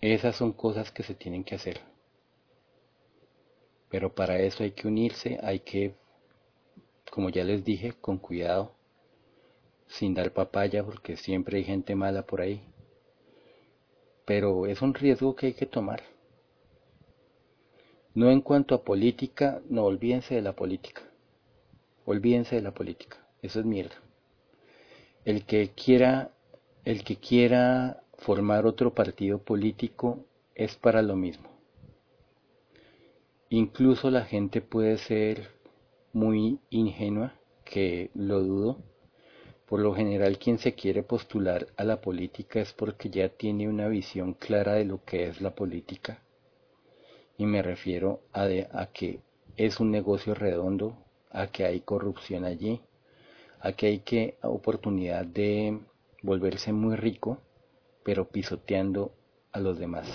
Esas 0.00 0.36
son 0.36 0.52
cosas 0.52 0.90
que 0.90 1.02
se 1.02 1.14
tienen 1.14 1.44
que 1.44 1.54
hacer. 1.54 1.80
Pero 3.88 4.14
para 4.14 4.38
eso 4.38 4.62
hay 4.62 4.72
que 4.72 4.88
unirse, 4.88 5.38
hay 5.42 5.60
que, 5.60 5.94
como 7.10 7.30
ya 7.30 7.44
les 7.44 7.64
dije, 7.64 7.92
con 7.92 8.18
cuidado, 8.18 8.72
sin 9.86 10.14
dar 10.14 10.32
papaya, 10.32 10.84
porque 10.84 11.16
siempre 11.16 11.58
hay 11.58 11.64
gente 11.64 11.94
mala 11.94 12.26
por 12.26 12.40
ahí. 12.40 12.62
Pero 14.26 14.66
es 14.66 14.82
un 14.82 14.92
riesgo 14.92 15.34
que 15.34 15.46
hay 15.46 15.54
que 15.54 15.64
tomar. 15.64 16.02
No 18.14 18.30
en 18.30 18.42
cuanto 18.42 18.74
a 18.74 18.84
política, 18.84 19.62
no 19.70 19.84
olvídense 19.84 20.34
de 20.34 20.42
la 20.42 20.54
política. 20.54 21.02
Olvídense 22.04 22.56
de 22.56 22.62
la 22.62 22.72
política. 22.74 23.16
Eso 23.40 23.60
es 23.60 23.66
mierda. 23.66 23.94
El 25.24 25.46
que 25.46 25.70
quiera, 25.70 26.32
el 26.84 27.04
que 27.04 27.16
quiera 27.16 28.02
formar 28.18 28.66
otro 28.66 28.94
partido 28.94 29.38
político 29.38 30.24
es 30.54 30.76
para 30.76 31.02
lo 31.02 31.16
mismo. 31.16 31.48
Incluso 33.48 34.10
la 34.10 34.24
gente 34.24 34.60
puede 34.60 34.98
ser 34.98 35.50
muy 36.12 36.58
ingenua, 36.70 37.34
que 37.64 38.10
lo 38.14 38.40
dudo. 38.40 38.78
Por 39.66 39.80
lo 39.80 39.94
general 39.94 40.38
quien 40.38 40.58
se 40.58 40.74
quiere 40.74 41.02
postular 41.02 41.66
a 41.76 41.84
la 41.84 42.00
política 42.00 42.60
es 42.60 42.72
porque 42.72 43.10
ya 43.10 43.28
tiene 43.28 43.68
una 43.68 43.88
visión 43.88 44.34
clara 44.34 44.74
de 44.74 44.84
lo 44.84 45.04
que 45.04 45.28
es 45.28 45.40
la 45.40 45.54
política. 45.54 46.22
Y 47.36 47.46
me 47.46 47.62
refiero 47.62 48.20
a, 48.32 48.44
a 48.72 48.86
que 48.86 49.20
es 49.56 49.80
un 49.80 49.90
negocio 49.90 50.34
redondo, 50.34 50.96
a 51.30 51.48
que 51.48 51.64
hay 51.64 51.80
corrupción 51.80 52.44
allí, 52.44 52.80
a 53.60 53.72
que 53.72 53.86
hay 53.86 53.98
que 53.98 54.36
oportunidad 54.42 55.26
de 55.26 55.80
volverse 56.22 56.72
muy 56.72 56.96
rico 56.96 57.38
pero 58.06 58.28
pisoteando 58.28 59.10
a 59.50 59.58
los 59.58 59.80
demás. 59.80 60.06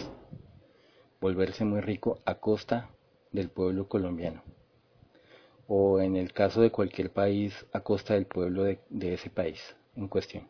Volverse 1.19 1.65
muy 1.65 1.81
rico 1.81 2.19
a 2.23 2.35
costa 2.35 2.89
del 3.33 3.49
pueblo 3.49 3.89
colombiano. 3.89 4.43
O 5.73 6.01
en 6.01 6.17
el 6.17 6.33
caso 6.33 6.59
de 6.59 6.69
cualquier 6.69 7.11
país, 7.11 7.65
a 7.71 7.79
costa 7.79 8.15
del 8.15 8.25
pueblo 8.25 8.63
de, 8.63 9.13
ese 9.13 9.29
país 9.29 9.59
en 9.95 10.09
cuestión. 10.09 10.49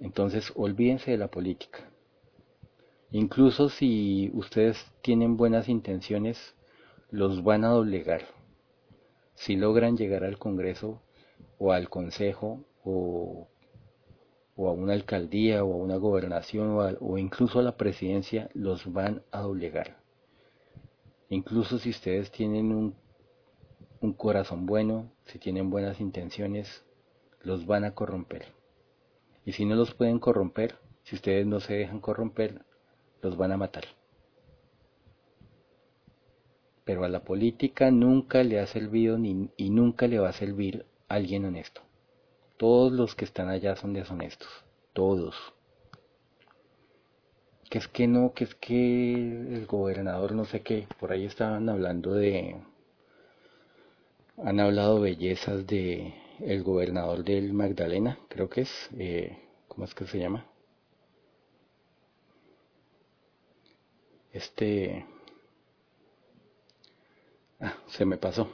Entonces, 0.00 0.52
olvídense 0.54 1.10
de 1.10 1.18
la 1.18 1.28
política. 1.28 1.80
Incluso 3.10 3.70
si 3.70 4.30
ustedes 4.34 4.76
tienen 5.02 5.36
buenas 5.36 5.68
intenciones, 5.68 6.54
los 7.10 7.42
van 7.42 7.64
a 7.64 7.70
doblegar. 7.70 8.22
Si 9.34 9.56
logran 9.56 9.96
llegar 9.96 10.22
al 10.22 10.38
Congreso 10.38 11.02
o 11.58 11.72
al 11.72 11.88
Consejo 11.88 12.64
o 12.84 13.48
o 14.56 14.68
a 14.68 14.72
una 14.72 14.92
alcaldía 14.92 15.64
o 15.64 15.72
a 15.72 15.76
una 15.76 15.96
gobernación 15.96 16.96
o, 17.00 17.18
incluso 17.18 17.58
a 17.58 17.62
la 17.62 17.76
presidencia 17.76 18.50
los 18.54 18.92
van 18.92 19.22
a 19.30 19.40
doblegar. 19.40 19.96
Incluso 21.28 21.78
si 21.78 21.90
ustedes 21.90 22.30
tienen 22.30 22.70
un, 22.72 22.94
un 24.04 24.12
corazón 24.12 24.66
bueno, 24.66 25.10
si 25.24 25.38
tienen 25.38 25.70
buenas 25.70 25.98
intenciones, 25.98 26.84
los 27.40 27.64
van 27.64 27.84
a 27.84 27.94
corromper. 27.94 28.52
Y 29.46 29.52
si 29.52 29.64
no 29.64 29.74
los 29.76 29.94
pueden 29.94 30.18
corromper, 30.18 30.76
si 31.04 31.16
ustedes 31.16 31.46
no 31.46 31.58
se 31.60 31.74
dejan 31.74 32.00
corromper, 32.00 32.64
los 33.22 33.36
van 33.36 33.52
a 33.52 33.56
matar. 33.56 33.84
Pero 36.84 37.04
a 37.04 37.08
la 37.08 37.24
política 37.24 37.90
nunca 37.90 38.42
le 38.42 38.60
ha 38.60 38.66
servido 38.66 39.16
ni, 39.16 39.48
y 39.56 39.70
nunca 39.70 40.06
le 40.06 40.18
va 40.18 40.28
a 40.28 40.34
servir 40.34 40.84
alguien 41.08 41.46
honesto. 41.46 41.80
Todos 42.58 42.92
los 42.92 43.14
que 43.14 43.24
están 43.24 43.48
allá 43.48 43.74
son 43.74 43.94
deshonestos. 43.94 44.48
Todos. 44.92 45.34
Que 47.70 47.78
es 47.78 47.88
que 47.88 48.06
no, 48.06 48.34
que 48.34 48.44
es 48.44 48.54
que 48.54 49.14
el 49.14 49.66
gobernador 49.66 50.32
no 50.32 50.44
sé 50.44 50.60
qué. 50.60 50.86
Por 51.00 51.10
ahí 51.10 51.24
estaban 51.24 51.70
hablando 51.70 52.12
de... 52.12 52.60
Han 54.36 54.58
hablado 54.58 55.00
bellezas 55.00 55.66
de 55.66 56.12
el 56.40 56.62
gobernador 56.64 57.22
del 57.24 57.52
Magdalena, 57.52 58.18
creo 58.28 58.48
que 58.50 58.62
es. 58.62 58.90
Eh, 58.98 59.38
¿Cómo 59.68 59.84
es 59.84 59.94
que 59.94 60.06
se 60.06 60.18
llama? 60.18 60.46
Este... 64.32 65.06
Ah, 67.60 67.74
se 67.86 68.04
me 68.04 68.16
pasó. 68.16 68.48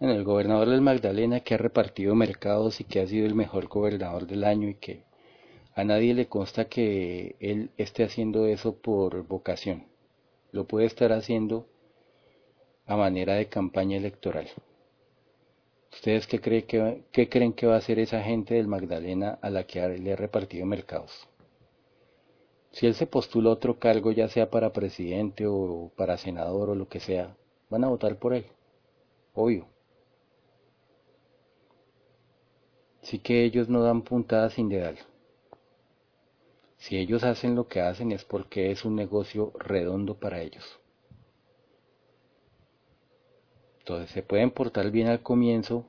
En 0.00 0.08
el 0.08 0.24
gobernador 0.24 0.70
del 0.70 0.80
Magdalena 0.80 1.40
que 1.40 1.54
ha 1.54 1.58
repartido 1.58 2.14
mercados 2.14 2.80
y 2.80 2.84
que 2.84 3.00
ha 3.00 3.06
sido 3.06 3.26
el 3.26 3.34
mejor 3.34 3.68
gobernador 3.68 4.26
del 4.26 4.44
año 4.44 4.68
y 4.68 4.74
que 4.74 5.04
a 5.74 5.84
nadie 5.84 6.14
le 6.14 6.26
consta 6.26 6.70
que 6.70 7.36
él 7.40 7.70
esté 7.76 8.04
haciendo 8.04 8.46
eso 8.46 8.76
por 8.76 9.26
vocación. 9.26 9.86
Lo 10.52 10.66
puede 10.66 10.86
estar 10.86 11.12
haciendo 11.12 11.66
a 12.86 12.96
manera 12.96 13.34
de 13.34 13.48
campaña 13.48 13.96
electoral. 13.96 14.48
¿Ustedes 15.92 16.26
qué, 16.26 16.40
que, 16.40 17.28
creen 17.28 17.52
que 17.52 17.66
va 17.66 17.74
a 17.74 17.78
hacer 17.78 17.98
esa 17.98 18.22
gente 18.22 18.54
del 18.54 18.68
Magdalena 18.68 19.38
a 19.40 19.50
la 19.50 19.64
que 19.64 19.86
le 19.88 20.12
ha 20.12 20.16
repartido 20.16 20.66
mercados? 20.66 21.28
Si 22.70 22.86
él 22.86 22.94
se 22.94 23.06
postula 23.06 23.50
otro 23.50 23.78
cargo, 23.78 24.12
ya 24.12 24.28
sea 24.28 24.50
para 24.50 24.72
presidente 24.72 25.46
o 25.46 25.90
para 25.96 26.18
senador 26.18 26.70
o 26.70 26.74
lo 26.74 26.88
que 26.88 27.00
sea, 27.00 27.34
van 27.70 27.84
a 27.84 27.88
votar 27.88 28.18
por 28.18 28.34
él. 28.34 28.44
Obvio. 29.34 29.66
Sí 33.00 33.18
que 33.18 33.44
ellos 33.44 33.68
no 33.68 33.82
dan 33.82 34.02
puntadas 34.02 34.52
sin 34.52 34.68
dedal. 34.68 34.98
Si 36.76 36.98
ellos 36.98 37.24
hacen 37.24 37.54
lo 37.54 37.66
que 37.66 37.80
hacen 37.80 38.12
es 38.12 38.24
porque 38.24 38.70
es 38.70 38.84
un 38.84 38.94
negocio 38.94 39.52
redondo 39.58 40.14
para 40.18 40.42
ellos. 40.42 40.78
Entonces 43.86 44.10
se 44.10 44.24
pueden 44.24 44.50
portar 44.50 44.90
bien 44.90 45.06
al 45.06 45.22
comienzo 45.22 45.86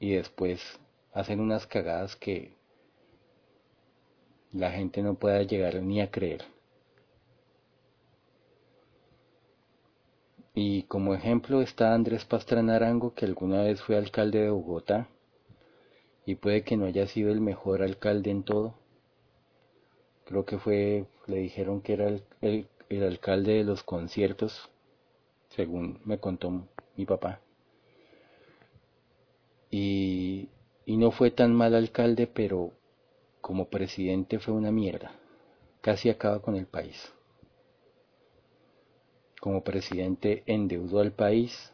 y 0.00 0.14
después 0.14 0.62
hacen 1.12 1.40
unas 1.40 1.66
cagadas 1.66 2.16
que 2.16 2.56
la 4.50 4.70
gente 4.70 5.02
no 5.02 5.12
pueda 5.12 5.42
llegar 5.42 5.74
ni 5.82 6.00
a 6.00 6.10
creer. 6.10 6.40
Y 10.54 10.84
como 10.84 11.14
ejemplo 11.14 11.60
está 11.60 11.92
Andrés 11.92 12.24
Pastrana 12.24 12.76
Arango, 12.76 13.12
que 13.12 13.26
alguna 13.26 13.64
vez 13.64 13.82
fue 13.82 13.98
alcalde 13.98 14.40
de 14.40 14.48
Bogotá, 14.48 15.08
y 16.24 16.36
puede 16.36 16.64
que 16.64 16.78
no 16.78 16.86
haya 16.86 17.06
sido 17.08 17.30
el 17.30 17.42
mejor 17.42 17.82
alcalde 17.82 18.30
en 18.30 18.42
todo. 18.42 18.72
Creo 20.24 20.46
que 20.46 20.56
fue, 20.56 21.04
le 21.26 21.36
dijeron 21.36 21.82
que 21.82 21.92
era 21.92 22.08
el, 22.08 22.66
el 22.88 23.02
alcalde 23.02 23.52
de 23.52 23.64
los 23.64 23.82
conciertos, 23.82 24.70
según 25.56 26.00
me 26.04 26.18
contó 26.18 26.68
mi 26.96 27.06
papá. 27.06 27.40
Y, 29.70 30.48
no 30.86 31.10
fue 31.10 31.30
tan 31.30 31.54
mal 31.54 31.74
alcalde, 31.74 32.26
pero 32.26 32.72
como 33.40 33.68
presidente 33.68 34.38
fue 34.38 34.54
una 34.54 34.70
mierda. 34.70 35.12
Casi 35.80 36.10
acaba 36.10 36.40
con 36.42 36.54
el 36.54 36.66
país. 36.66 37.12
Como 39.40 39.64
presidente 39.64 40.42
endeudó 40.46 41.00
al 41.00 41.12
país, 41.12 41.72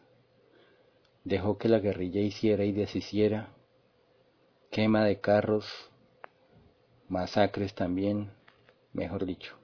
dejó 1.24 1.58
que 1.58 1.68
la 1.68 1.80
guerrilla 1.80 2.20
hiciera 2.20 2.64
y 2.64 2.72
deshiciera, 2.72 3.52
quema 4.70 5.04
de 5.04 5.20
carros, 5.20 5.66
masacres 7.08 7.74
también, 7.74 8.30
mejor 8.92 9.26
dicho. 9.26 9.57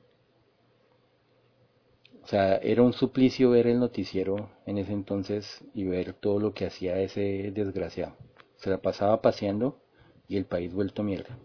O 2.24 2.26
sea, 2.26 2.56
era 2.56 2.82
un 2.82 2.94
suplicio 2.94 3.50
ver 3.50 3.66
el 3.66 3.78
noticiero 3.78 4.48
en 4.64 4.78
ese 4.78 4.94
entonces 4.94 5.62
y 5.74 5.84
ver 5.84 6.14
todo 6.14 6.40
lo 6.40 6.54
que 6.54 6.64
hacía 6.64 6.98
ese 6.98 7.52
desgraciado. 7.52 8.16
Se 8.56 8.70
la 8.70 8.78
pasaba 8.78 9.20
paseando 9.20 9.78
y 10.26 10.38
el 10.38 10.46
país 10.46 10.72
vuelto 10.72 11.02
mierda. 11.02 11.36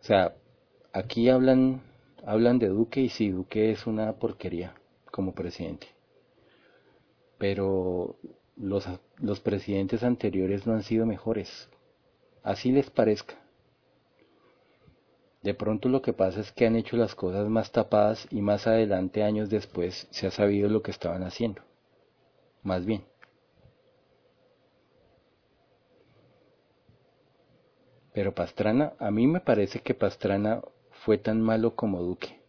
O 0.00 0.04
sea, 0.04 0.34
aquí 0.92 1.30
hablan, 1.30 1.80
hablan 2.22 2.58
de 2.58 2.68
Duque 2.68 3.00
y 3.00 3.08
sí, 3.08 3.30
Duque 3.30 3.70
es 3.70 3.86
una 3.86 4.12
porquería 4.12 4.74
como 5.10 5.34
presidente. 5.34 5.86
Pero 7.38 8.16
los, 8.56 8.86
los 9.16 9.40
presidentes 9.40 10.02
anteriores 10.02 10.66
no 10.66 10.74
han 10.74 10.82
sido 10.82 11.06
mejores. 11.06 11.70
Así 12.42 12.72
les 12.72 12.90
parezca. 12.90 13.36
De 15.46 15.54
pronto 15.54 15.88
lo 15.88 16.02
que 16.02 16.12
pasa 16.12 16.40
es 16.40 16.50
que 16.50 16.66
han 16.66 16.74
hecho 16.74 16.96
las 16.96 17.14
cosas 17.14 17.48
más 17.48 17.70
tapadas 17.70 18.26
y 18.32 18.40
más 18.40 18.66
adelante, 18.66 19.22
años 19.22 19.48
después, 19.48 20.08
se 20.10 20.26
ha 20.26 20.32
sabido 20.32 20.68
lo 20.68 20.82
que 20.82 20.90
estaban 20.90 21.22
haciendo. 21.22 21.62
Más 22.64 22.84
bien. 22.84 23.04
Pero 28.12 28.34
Pastrana, 28.34 28.94
a 28.98 29.12
mí 29.12 29.28
me 29.28 29.38
parece 29.38 29.78
que 29.78 29.94
Pastrana 29.94 30.62
fue 31.04 31.16
tan 31.16 31.40
malo 31.40 31.76
como 31.76 32.02
Duque. 32.02 32.40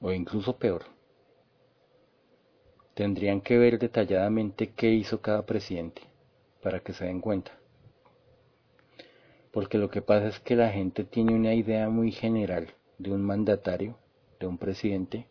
O 0.00 0.12
incluso 0.12 0.56
peor. 0.56 0.84
Tendrían 2.94 3.40
que 3.40 3.58
ver 3.58 3.80
detalladamente 3.80 4.70
qué 4.70 4.90
hizo 4.90 5.20
cada 5.20 5.44
presidente 5.44 6.00
para 6.62 6.78
que 6.78 6.92
se 6.92 7.06
den 7.06 7.20
cuenta 7.20 7.57
porque 9.58 9.76
lo 9.76 9.90
que 9.90 10.02
pasa 10.02 10.28
es 10.28 10.38
que 10.38 10.54
la 10.54 10.70
gente 10.70 11.02
tiene 11.02 11.34
una 11.34 11.52
idea 11.52 11.88
muy 11.88 12.12
general 12.12 12.68
de 12.96 13.10
un 13.10 13.22
mandatario, 13.22 13.98
de 14.38 14.46
un 14.46 14.56
presidente, 14.56 15.26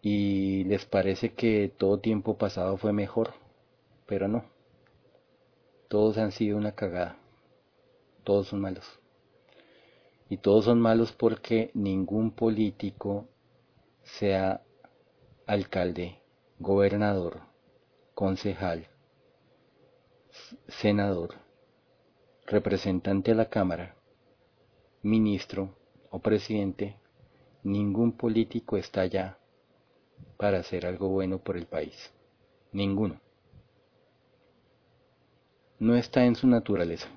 y 0.00 0.64
les 0.64 0.84
parece 0.84 1.32
que 1.32 1.72
todo 1.78 2.00
tiempo 2.00 2.36
pasado 2.36 2.76
fue 2.78 2.92
mejor, 2.92 3.34
pero 4.04 4.26
no. 4.26 4.46
Todos 5.86 6.18
han 6.18 6.32
sido 6.32 6.58
una 6.58 6.72
cagada, 6.72 7.18
todos 8.24 8.48
son 8.48 8.60
malos. 8.60 8.98
Y 10.28 10.38
todos 10.38 10.64
son 10.64 10.80
malos 10.80 11.12
porque 11.12 11.70
ningún 11.74 12.32
político, 12.32 13.28
sea 14.02 14.60
alcalde, 15.46 16.18
gobernador, 16.58 17.42
concejal, 18.16 18.88
senador, 20.66 21.41
representante 22.52 23.32
a 23.32 23.34
la 23.34 23.48
Cámara, 23.48 23.96
ministro 25.02 25.74
o 26.10 26.18
presidente, 26.20 26.96
ningún 27.64 28.12
político 28.12 28.76
está 28.76 29.00
allá 29.00 29.38
para 30.36 30.58
hacer 30.58 30.84
algo 30.84 31.08
bueno 31.08 31.38
por 31.38 31.56
el 31.56 31.66
país. 31.66 32.12
Ninguno. 32.70 33.20
No 35.78 35.96
está 35.96 36.26
en 36.26 36.36
su 36.36 36.46
naturaleza. 36.46 37.08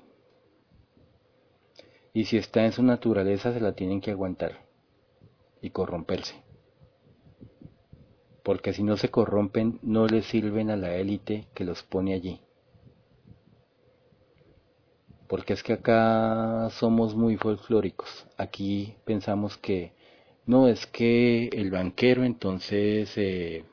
Y 2.14 2.24
si 2.24 2.38
está 2.38 2.64
en 2.64 2.72
su 2.72 2.82
naturaleza 2.82 3.52
se 3.52 3.60
la 3.60 3.74
tienen 3.74 4.00
que 4.00 4.12
aguantar 4.12 4.64
y 5.60 5.68
corromperse. 5.68 6.34
Porque 8.42 8.72
si 8.72 8.82
no 8.82 8.96
se 8.96 9.10
corrompen 9.10 9.80
no 9.82 10.06
le 10.06 10.22
sirven 10.22 10.70
a 10.70 10.76
la 10.76 10.96
élite 10.96 11.46
que 11.54 11.64
los 11.64 11.82
pone 11.82 12.14
allí 12.14 12.40
porque 15.28 15.52
es 15.54 15.62
que 15.62 15.74
acá 15.74 16.68
somos 16.70 17.14
muy 17.14 17.36
folclóricos. 17.36 18.26
Aquí 18.36 18.94
pensamos 19.04 19.56
que 19.56 19.92
no 20.46 20.68
es 20.68 20.86
que 20.86 21.48
el 21.52 21.70
banquero, 21.70 22.24
entonces 22.24 23.12
eh, 23.16 23.64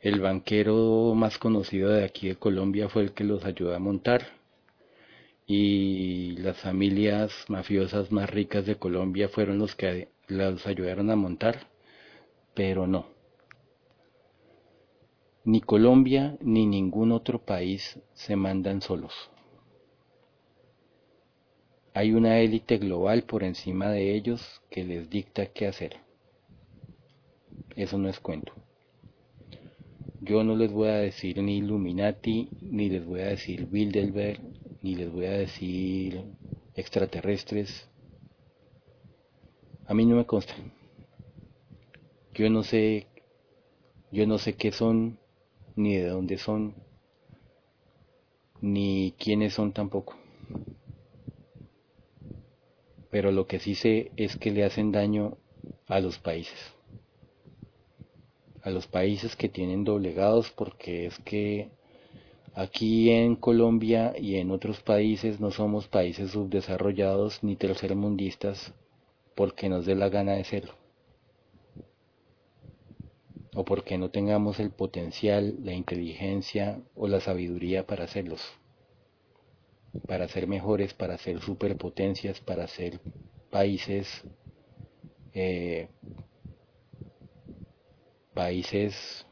el 0.00 0.20
banquero 0.20 1.14
más 1.14 1.38
conocido 1.38 1.90
de 1.90 2.04
aquí 2.04 2.28
de 2.28 2.36
Colombia 2.36 2.88
fue 2.88 3.02
el 3.02 3.12
que 3.12 3.24
los 3.24 3.44
ayudó 3.44 3.74
a 3.74 3.78
montar 3.78 4.22
y 5.46 6.36
las 6.38 6.58
familias 6.58 7.32
mafiosas 7.48 8.10
más 8.10 8.30
ricas 8.30 8.66
de 8.66 8.76
Colombia 8.76 9.28
fueron 9.28 9.58
los 9.58 9.74
que 9.74 10.08
los 10.26 10.66
ayudaron 10.66 11.10
a 11.10 11.16
montar, 11.16 11.68
pero 12.54 12.86
no. 12.86 13.06
Ni 15.44 15.60
Colombia 15.60 16.38
ni 16.40 16.66
ningún 16.66 17.12
otro 17.12 17.44
país 17.44 18.00
se 18.14 18.36
mandan 18.36 18.80
solos 18.80 19.33
hay 21.96 22.12
una 22.12 22.40
élite 22.40 22.78
global 22.78 23.22
por 23.22 23.44
encima 23.44 23.88
de 23.88 24.16
ellos 24.16 24.60
que 24.68 24.82
les 24.82 25.08
dicta 25.08 25.46
qué 25.46 25.68
hacer. 25.68 25.96
Eso 27.76 27.98
no 27.98 28.08
es 28.08 28.18
cuento. 28.18 28.52
Yo 30.20 30.42
no 30.42 30.56
les 30.56 30.72
voy 30.72 30.88
a 30.88 30.96
decir 30.96 31.40
ni 31.40 31.58
Illuminati, 31.58 32.48
ni 32.62 32.88
les 32.88 33.06
voy 33.06 33.20
a 33.20 33.28
decir 33.28 33.66
Bilderberg, 33.66 34.40
ni 34.82 34.96
les 34.96 35.12
voy 35.12 35.26
a 35.26 35.38
decir 35.38 36.20
extraterrestres. 36.74 37.88
A 39.86 39.94
mí 39.94 40.04
no 40.04 40.16
me 40.16 40.26
consta. 40.26 40.54
Yo 42.34 42.50
no 42.50 42.64
sé, 42.64 43.06
yo 44.10 44.26
no 44.26 44.38
sé 44.38 44.54
qué 44.54 44.72
son, 44.72 45.16
ni 45.76 45.96
de 45.96 46.08
dónde 46.08 46.38
son, 46.38 46.74
ni 48.60 49.14
quiénes 49.16 49.54
son 49.54 49.72
tampoco. 49.72 50.16
Pero 53.14 53.30
lo 53.30 53.46
que 53.46 53.60
sí 53.60 53.76
sé 53.76 54.10
es 54.16 54.34
que 54.36 54.50
le 54.50 54.64
hacen 54.64 54.90
daño 54.90 55.38
a 55.86 56.00
los 56.00 56.18
países. 56.18 56.58
A 58.60 58.70
los 58.70 58.88
países 58.88 59.36
que 59.36 59.48
tienen 59.48 59.84
doblegados 59.84 60.50
porque 60.50 61.06
es 61.06 61.16
que 61.20 61.68
aquí 62.54 63.10
en 63.10 63.36
Colombia 63.36 64.14
y 64.18 64.34
en 64.34 64.50
otros 64.50 64.80
países 64.80 65.38
no 65.38 65.52
somos 65.52 65.86
países 65.86 66.32
subdesarrollados 66.32 67.44
ni 67.44 67.54
tercermundistas 67.54 68.74
porque 69.36 69.68
nos 69.68 69.86
dé 69.86 69.94
la 69.94 70.08
gana 70.08 70.32
de 70.32 70.42
serlo 70.42 70.74
o 73.54 73.64
porque 73.64 73.96
no 73.96 74.10
tengamos 74.10 74.58
el 74.58 74.70
potencial, 74.70 75.54
la 75.62 75.72
inteligencia 75.72 76.80
o 76.96 77.06
la 77.06 77.20
sabiduría 77.20 77.86
para 77.86 78.06
hacerlos, 78.06 78.40
para 80.06 80.28
ser 80.28 80.46
mejores, 80.46 80.92
para 80.92 81.18
ser 81.18 81.40
superpotencias, 81.40 82.40
para 82.40 82.66
ser 82.66 83.00
países, 83.50 84.24
eh, 85.32 85.88
países 88.34 89.26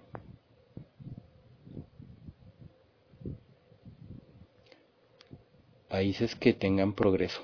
países 5.93 6.35
que 6.35 6.55
tengan 6.55 6.95
progreso, 6.95 7.43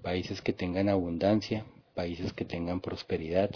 países 0.00 0.40
que 0.40 0.52
tengan 0.52 0.88
abundancia, 0.88 1.66
países 1.92 2.32
que 2.32 2.44
tengan 2.44 2.80
prosperidad, 2.80 3.50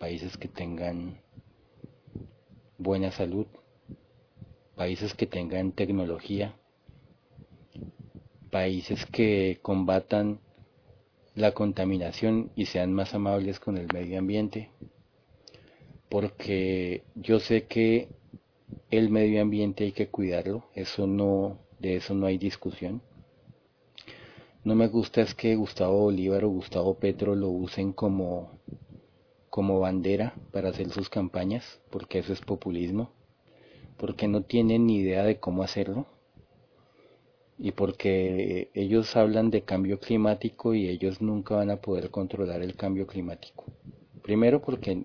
países 0.00 0.36
que 0.36 0.48
tengan 0.48 1.20
buena 2.78 3.12
salud, 3.12 3.46
países 4.80 5.12
que 5.12 5.26
tengan 5.26 5.72
tecnología, 5.72 6.54
países 8.50 9.04
que 9.04 9.58
combatan 9.60 10.40
la 11.34 11.52
contaminación 11.52 12.50
y 12.56 12.64
sean 12.64 12.90
más 12.94 13.12
amables 13.12 13.60
con 13.60 13.76
el 13.76 13.88
medio 13.92 14.18
ambiente, 14.18 14.70
porque 16.08 17.04
yo 17.14 17.40
sé 17.40 17.66
que 17.66 18.08
el 18.90 19.10
medio 19.10 19.42
ambiente 19.42 19.84
hay 19.84 19.92
que 19.92 20.08
cuidarlo, 20.08 20.64
eso 20.74 21.06
no, 21.06 21.58
de 21.78 21.96
eso 21.96 22.14
no 22.14 22.24
hay 22.24 22.38
discusión. 22.38 23.02
No 24.64 24.74
me 24.74 24.88
gusta 24.88 25.20
es 25.20 25.34
que 25.34 25.56
Gustavo 25.56 26.04
Bolívar 26.04 26.42
o 26.44 26.48
Gustavo 26.48 26.94
Petro 26.94 27.34
lo 27.34 27.50
usen 27.50 27.92
como, 27.92 28.58
como 29.50 29.78
bandera 29.78 30.32
para 30.52 30.70
hacer 30.70 30.88
sus 30.88 31.10
campañas, 31.10 31.82
porque 31.90 32.20
eso 32.20 32.32
es 32.32 32.40
populismo, 32.40 33.12
porque 34.00 34.28
no 34.28 34.40
tienen 34.40 34.86
ni 34.86 34.96
idea 34.96 35.24
de 35.24 35.38
cómo 35.38 35.62
hacerlo 35.62 36.06
y 37.58 37.72
porque 37.72 38.70
ellos 38.72 39.14
hablan 39.14 39.50
de 39.50 39.60
cambio 39.60 40.00
climático 40.00 40.72
y 40.74 40.88
ellos 40.88 41.20
nunca 41.20 41.56
van 41.56 41.70
a 41.70 41.82
poder 41.82 42.08
controlar 42.10 42.62
el 42.62 42.76
cambio 42.76 43.06
climático. 43.06 43.66
Primero 44.22 44.62
porque 44.62 45.04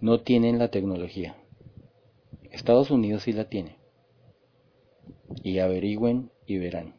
no 0.00 0.20
tienen 0.20 0.60
la 0.60 0.70
tecnología. 0.70 1.34
Estados 2.52 2.92
Unidos 2.92 3.24
sí 3.24 3.32
la 3.32 3.48
tiene. 3.48 3.78
Y 5.42 5.58
averigüen 5.58 6.30
y 6.46 6.58
verán. 6.58 6.94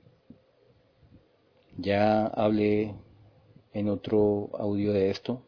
Ya 1.78 2.28
hablé 2.28 2.94
en 3.72 3.88
otro 3.88 4.50
audio 4.60 4.92
de 4.92 5.12
esto. 5.12 5.44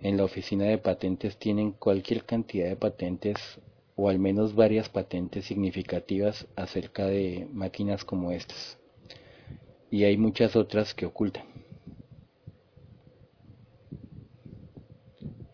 En 0.00 0.16
la 0.16 0.24
oficina 0.24 0.64
de 0.64 0.78
patentes 0.78 1.36
tienen 1.36 1.72
cualquier 1.72 2.24
cantidad 2.24 2.70
de 2.70 2.76
patentes 2.76 3.60
o 4.02 4.08
al 4.08 4.18
menos 4.18 4.56
varias 4.56 4.88
patentes 4.88 5.44
significativas 5.44 6.48
acerca 6.56 7.06
de 7.06 7.46
máquinas 7.52 8.04
como 8.04 8.32
estas. 8.32 8.76
Y 9.92 10.02
hay 10.02 10.16
muchas 10.16 10.56
otras 10.56 10.92
que 10.92 11.06
ocultan. 11.06 11.44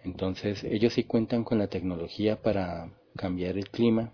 Entonces 0.03 0.65
ellos 0.65 0.95
sí 0.95 1.05
cuentan 1.05 1.45
con 1.45 1.59
la 1.59 1.67
tecnología 1.67 2.37
para 2.37 2.91
cambiar 3.17 3.59
el 3.59 3.69
clima 3.69 4.13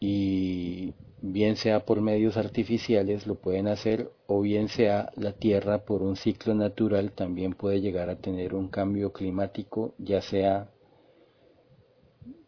y 0.00 0.94
bien 1.20 1.56
sea 1.56 1.84
por 1.84 2.00
medios 2.00 2.38
artificiales 2.38 3.26
lo 3.26 3.34
pueden 3.34 3.68
hacer 3.68 4.10
o 4.26 4.40
bien 4.40 4.68
sea 4.68 5.10
la 5.16 5.32
Tierra 5.32 5.84
por 5.84 6.02
un 6.02 6.16
ciclo 6.16 6.54
natural 6.54 7.12
también 7.12 7.52
puede 7.52 7.82
llegar 7.82 8.08
a 8.08 8.16
tener 8.16 8.54
un 8.54 8.68
cambio 8.68 9.12
climático 9.12 9.94
ya 9.98 10.22
sea 10.22 10.70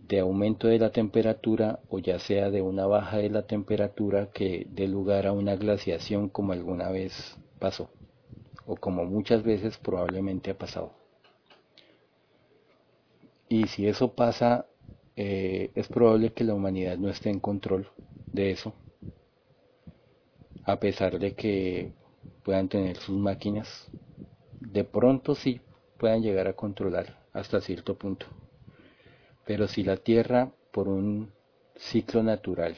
de 0.09 0.21
aumento 0.21 0.69
de 0.69 0.79
la 0.79 0.91
temperatura 0.91 1.81
o 1.91 1.99
ya 1.99 2.19
sea 2.19 2.51
de 2.51 2.63
una 2.63 2.87
baja 2.87 3.19
de 3.19 3.29
la 3.31 3.47
temperatura 3.47 4.31
que 4.33 4.67
dé 4.71 4.89
lugar 4.89 5.27
a 5.27 5.33
una 5.33 5.57
glaciación 5.57 6.29
como 6.31 6.53
alguna 6.53 6.91
vez 6.91 7.37
pasó 7.59 7.91
o 8.67 8.77
como 8.77 9.05
muchas 9.05 9.43
veces 9.43 9.79
probablemente 9.79 10.51
ha 10.51 10.59
pasado. 10.59 10.93
Y 13.49 13.67
si 13.69 13.87
eso 13.87 14.13
pasa, 14.15 14.67
eh, 15.17 15.71
es 15.75 15.89
probable 15.89 16.33
que 16.33 16.45
la 16.45 16.55
humanidad 16.55 16.99
no 16.99 17.09
esté 17.09 17.31
en 17.31 17.41
control 17.41 17.89
de 18.33 18.51
eso, 18.51 18.75
a 20.65 20.79
pesar 20.79 21.19
de 21.19 21.35
que 21.35 21.93
puedan 22.45 22.69
tener 22.69 22.99
sus 22.99 23.17
máquinas, 23.17 23.91
de 24.61 24.85
pronto 24.85 25.35
sí 25.35 25.61
puedan 25.99 26.23
llegar 26.23 26.47
a 26.47 26.53
controlar 26.53 27.27
hasta 27.33 27.61
cierto 27.63 27.95
punto. 27.95 28.27
Pero 29.49 29.67
si 29.67 29.83
la 29.83 29.97
Tierra, 29.97 30.53
por 30.73 30.89
un 30.89 31.33
ciclo 31.75 32.23
natural, 32.23 32.77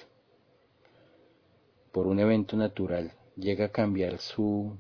por 1.90 2.06
un 2.06 2.20
evento 2.20 2.56
natural, 2.56 3.12
llega 3.34 3.64
a 3.64 3.72
cambiar 3.72 4.18
su, 4.18 4.76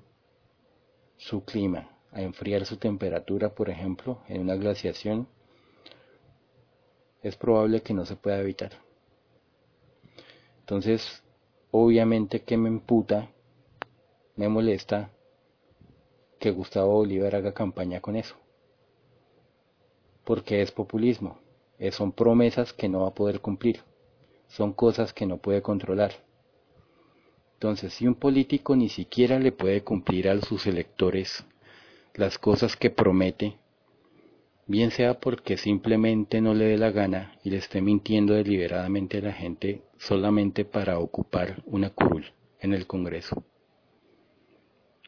su 1.16 1.44
clima, 1.44 1.98
a 2.12 2.22
enfriar 2.22 2.64
su 2.64 2.76
temperatura, 2.76 3.52
por 3.56 3.70
ejemplo, 3.70 4.22
en 4.28 4.40
una 4.40 4.54
glaciación, 4.54 5.26
es 7.24 7.34
probable 7.34 7.82
que 7.82 7.92
no 7.92 8.06
se 8.06 8.14
pueda 8.14 8.38
evitar. 8.38 8.70
Entonces, 10.60 11.24
obviamente 11.72 12.44
que 12.44 12.56
me 12.56 12.68
imputa, 12.68 13.32
me 14.36 14.48
molesta 14.48 15.10
que 16.38 16.52
Gustavo 16.52 16.92
Bolívar 16.92 17.34
haga 17.34 17.52
campaña 17.52 18.00
con 18.00 18.14
eso. 18.14 18.36
Porque 20.22 20.62
es 20.62 20.70
populismo, 20.70 21.49
son 21.90 22.12
promesas 22.12 22.72
que 22.72 22.88
no 22.88 23.00
va 23.02 23.08
a 23.08 23.14
poder 23.14 23.40
cumplir, 23.40 23.80
son 24.48 24.72
cosas 24.72 25.12
que 25.12 25.26
no 25.26 25.38
puede 25.38 25.62
controlar. 25.62 26.12
Entonces, 27.54 27.94
si 27.94 28.06
un 28.06 28.14
político 28.14 28.76
ni 28.76 28.88
siquiera 28.88 29.38
le 29.38 29.52
puede 29.52 29.82
cumplir 29.82 30.28
a 30.28 30.40
sus 30.40 30.66
electores 30.66 31.44
las 32.14 32.38
cosas 32.38 32.76
que 32.76 32.90
promete, 32.90 33.56
bien 34.66 34.90
sea 34.90 35.20
porque 35.20 35.56
simplemente 35.56 36.40
no 36.40 36.54
le 36.54 36.66
dé 36.66 36.78
la 36.78 36.90
gana 36.90 37.38
y 37.44 37.50
le 37.50 37.58
esté 37.58 37.80
mintiendo 37.80 38.34
deliberadamente 38.34 39.18
a 39.18 39.22
la 39.22 39.32
gente 39.32 39.82
solamente 39.98 40.64
para 40.64 40.98
ocupar 40.98 41.62
una 41.66 41.90
curul 41.90 42.32
en 42.60 42.74
el 42.74 42.86
Congreso, 42.86 43.42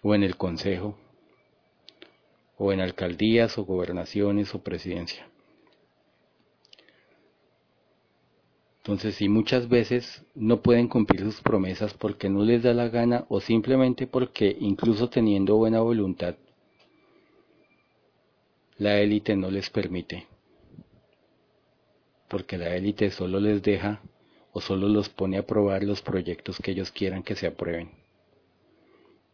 o 0.02 0.14
en 0.14 0.22
el 0.22 0.36
Consejo, 0.36 0.98
o 2.56 2.72
en 2.72 2.80
alcaldías 2.80 3.58
o 3.58 3.64
gobernaciones 3.64 4.54
o 4.54 4.62
presidencia. 4.62 5.31
Entonces, 8.82 9.14
si 9.14 9.28
muchas 9.28 9.68
veces 9.68 10.24
no 10.34 10.60
pueden 10.60 10.88
cumplir 10.88 11.20
sus 11.20 11.40
promesas 11.40 11.94
porque 11.94 12.28
no 12.28 12.42
les 12.42 12.64
da 12.64 12.74
la 12.74 12.88
gana 12.88 13.26
o 13.28 13.40
simplemente 13.40 14.08
porque 14.08 14.56
incluso 14.58 15.08
teniendo 15.08 15.56
buena 15.56 15.80
voluntad 15.80 16.34
la 18.78 18.98
élite 18.98 19.36
no 19.36 19.52
les 19.52 19.70
permite, 19.70 20.26
porque 22.28 22.58
la 22.58 22.74
élite 22.74 23.12
solo 23.12 23.38
les 23.38 23.62
deja 23.62 24.02
o 24.52 24.60
solo 24.60 24.88
los 24.88 25.08
pone 25.08 25.38
a 25.38 25.46
probar 25.46 25.84
los 25.84 26.02
proyectos 26.02 26.58
que 26.58 26.72
ellos 26.72 26.90
quieran 26.90 27.22
que 27.22 27.36
se 27.36 27.46
aprueben. 27.46 27.90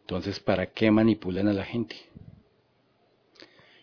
Entonces, 0.02 0.40
¿para 0.40 0.66
qué 0.66 0.90
manipulan 0.90 1.48
a 1.48 1.54
la 1.54 1.64
gente? 1.64 1.96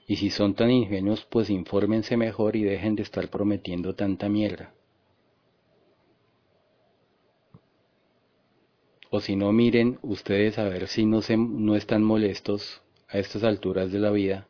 Y 0.05 0.17
si 0.17 0.29
son 0.29 0.53
tan 0.53 0.69
ingenuos, 0.69 1.25
pues 1.25 1.49
infórmense 1.49 2.15
mejor 2.15 2.55
y 2.55 2.63
dejen 2.63 2.95
de 2.95 3.01
estar 3.01 3.27
prometiendo 3.29 3.95
tanta 3.95 4.29
mierda. 4.29 4.74
O 9.15 9.21
si 9.21 9.37
no, 9.37 9.53
miren 9.53 9.97
ustedes 10.01 10.59
a 10.59 10.65
ver 10.65 10.89
si 10.89 11.05
no, 11.05 11.21
se, 11.21 11.37
no 11.37 11.77
están 11.77 12.03
molestos 12.03 12.81
a 13.07 13.17
estas 13.17 13.45
alturas 13.45 13.89
de 13.89 13.99
la 13.99 14.11
vida 14.11 14.45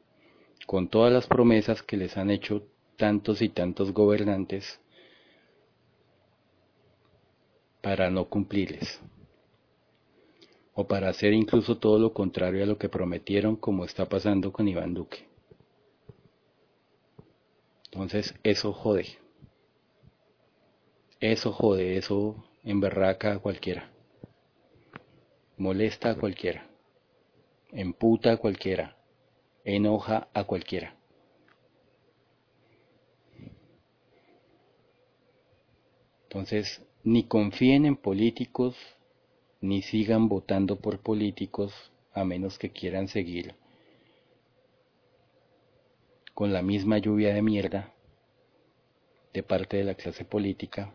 con 0.65 0.87
todas 0.87 1.13
las 1.13 1.27
promesas 1.27 1.83
que 1.83 1.97
les 1.97 2.17
han 2.17 2.31
hecho 2.31 2.63
tantos 2.97 3.43
y 3.43 3.49
tantos 3.49 3.91
gobernantes, 3.91 4.81
para 7.83 8.09
no 8.09 8.25
cumplirles 8.25 8.99
o 10.73 10.87
para 10.87 11.09
hacer 11.09 11.33
incluso 11.33 11.77
todo 11.77 11.99
lo 11.99 12.11
contrario 12.11 12.63
a 12.63 12.65
lo 12.65 12.79
que 12.79 12.89
prometieron 12.89 13.57
como 13.57 13.85
está 13.85 14.09
pasando 14.09 14.51
con 14.51 14.67
Iván 14.67 14.95
Duque. 14.95 15.27
Entonces 17.91 18.33
eso 18.41 18.73
jode. 18.73 19.05
Eso 21.19 21.51
jode, 21.51 21.97
eso 21.97 22.43
emberraca 22.63 23.33
a 23.33 23.39
cualquiera. 23.39 23.94
Molesta 25.57 26.11
a 26.11 26.15
cualquiera. 26.15 26.67
Emputa 27.71 28.33
a 28.33 28.37
cualquiera. 28.37 28.97
Enoja 29.63 30.27
a 30.33 30.43
cualquiera. 30.43 30.95
Entonces, 36.23 36.81
ni 37.03 37.23
confíen 37.23 37.85
en 37.85 37.95
políticos, 37.95 38.75
ni 39.61 39.81
sigan 39.81 40.27
votando 40.27 40.79
por 40.79 40.99
políticos 40.99 41.73
a 42.13 42.25
menos 42.25 42.57
que 42.57 42.71
quieran 42.71 43.07
seguir 43.07 43.55
con 46.35 46.51
la 46.51 46.61
misma 46.61 46.97
lluvia 46.97 47.33
de 47.33 47.41
mierda 47.41 47.93
de 49.33 49.41
parte 49.41 49.77
de 49.77 49.85
la 49.85 49.95
clase 49.95 50.25
política, 50.25 50.93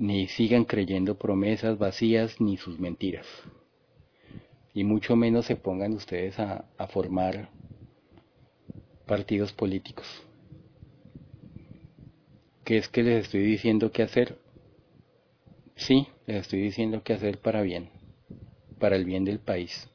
ni 0.00 0.26
sigan 0.28 0.64
creyendo 0.64 1.18
promesas 1.18 1.78
vacías 1.78 2.40
ni 2.40 2.56
sus 2.56 2.80
mentiras, 2.80 3.26
y 4.74 4.82
mucho 4.82 5.14
menos 5.14 5.44
se 5.44 5.56
pongan 5.56 5.92
ustedes 5.92 6.38
a, 6.38 6.64
formar 6.88 7.50
partidos 9.06 9.52
políticos. 9.52 10.06
¿Qué 12.64 12.78
es 12.78 12.88
que 12.88 13.02
les 13.02 13.26
estoy 13.26 13.42
diciendo 13.42 13.92
qué 13.92 14.02
hacer? 14.02 14.38
Sí, 15.76 16.08
les 16.26 16.42
estoy 16.42 16.62
diciendo 16.62 17.02
qué 17.04 17.12
hacer 17.12 17.38
para 17.38 17.60
bien, 17.60 17.90
para 18.78 18.96
el 18.96 19.04
bien 19.04 19.24
del 19.24 19.38
país 19.38 19.88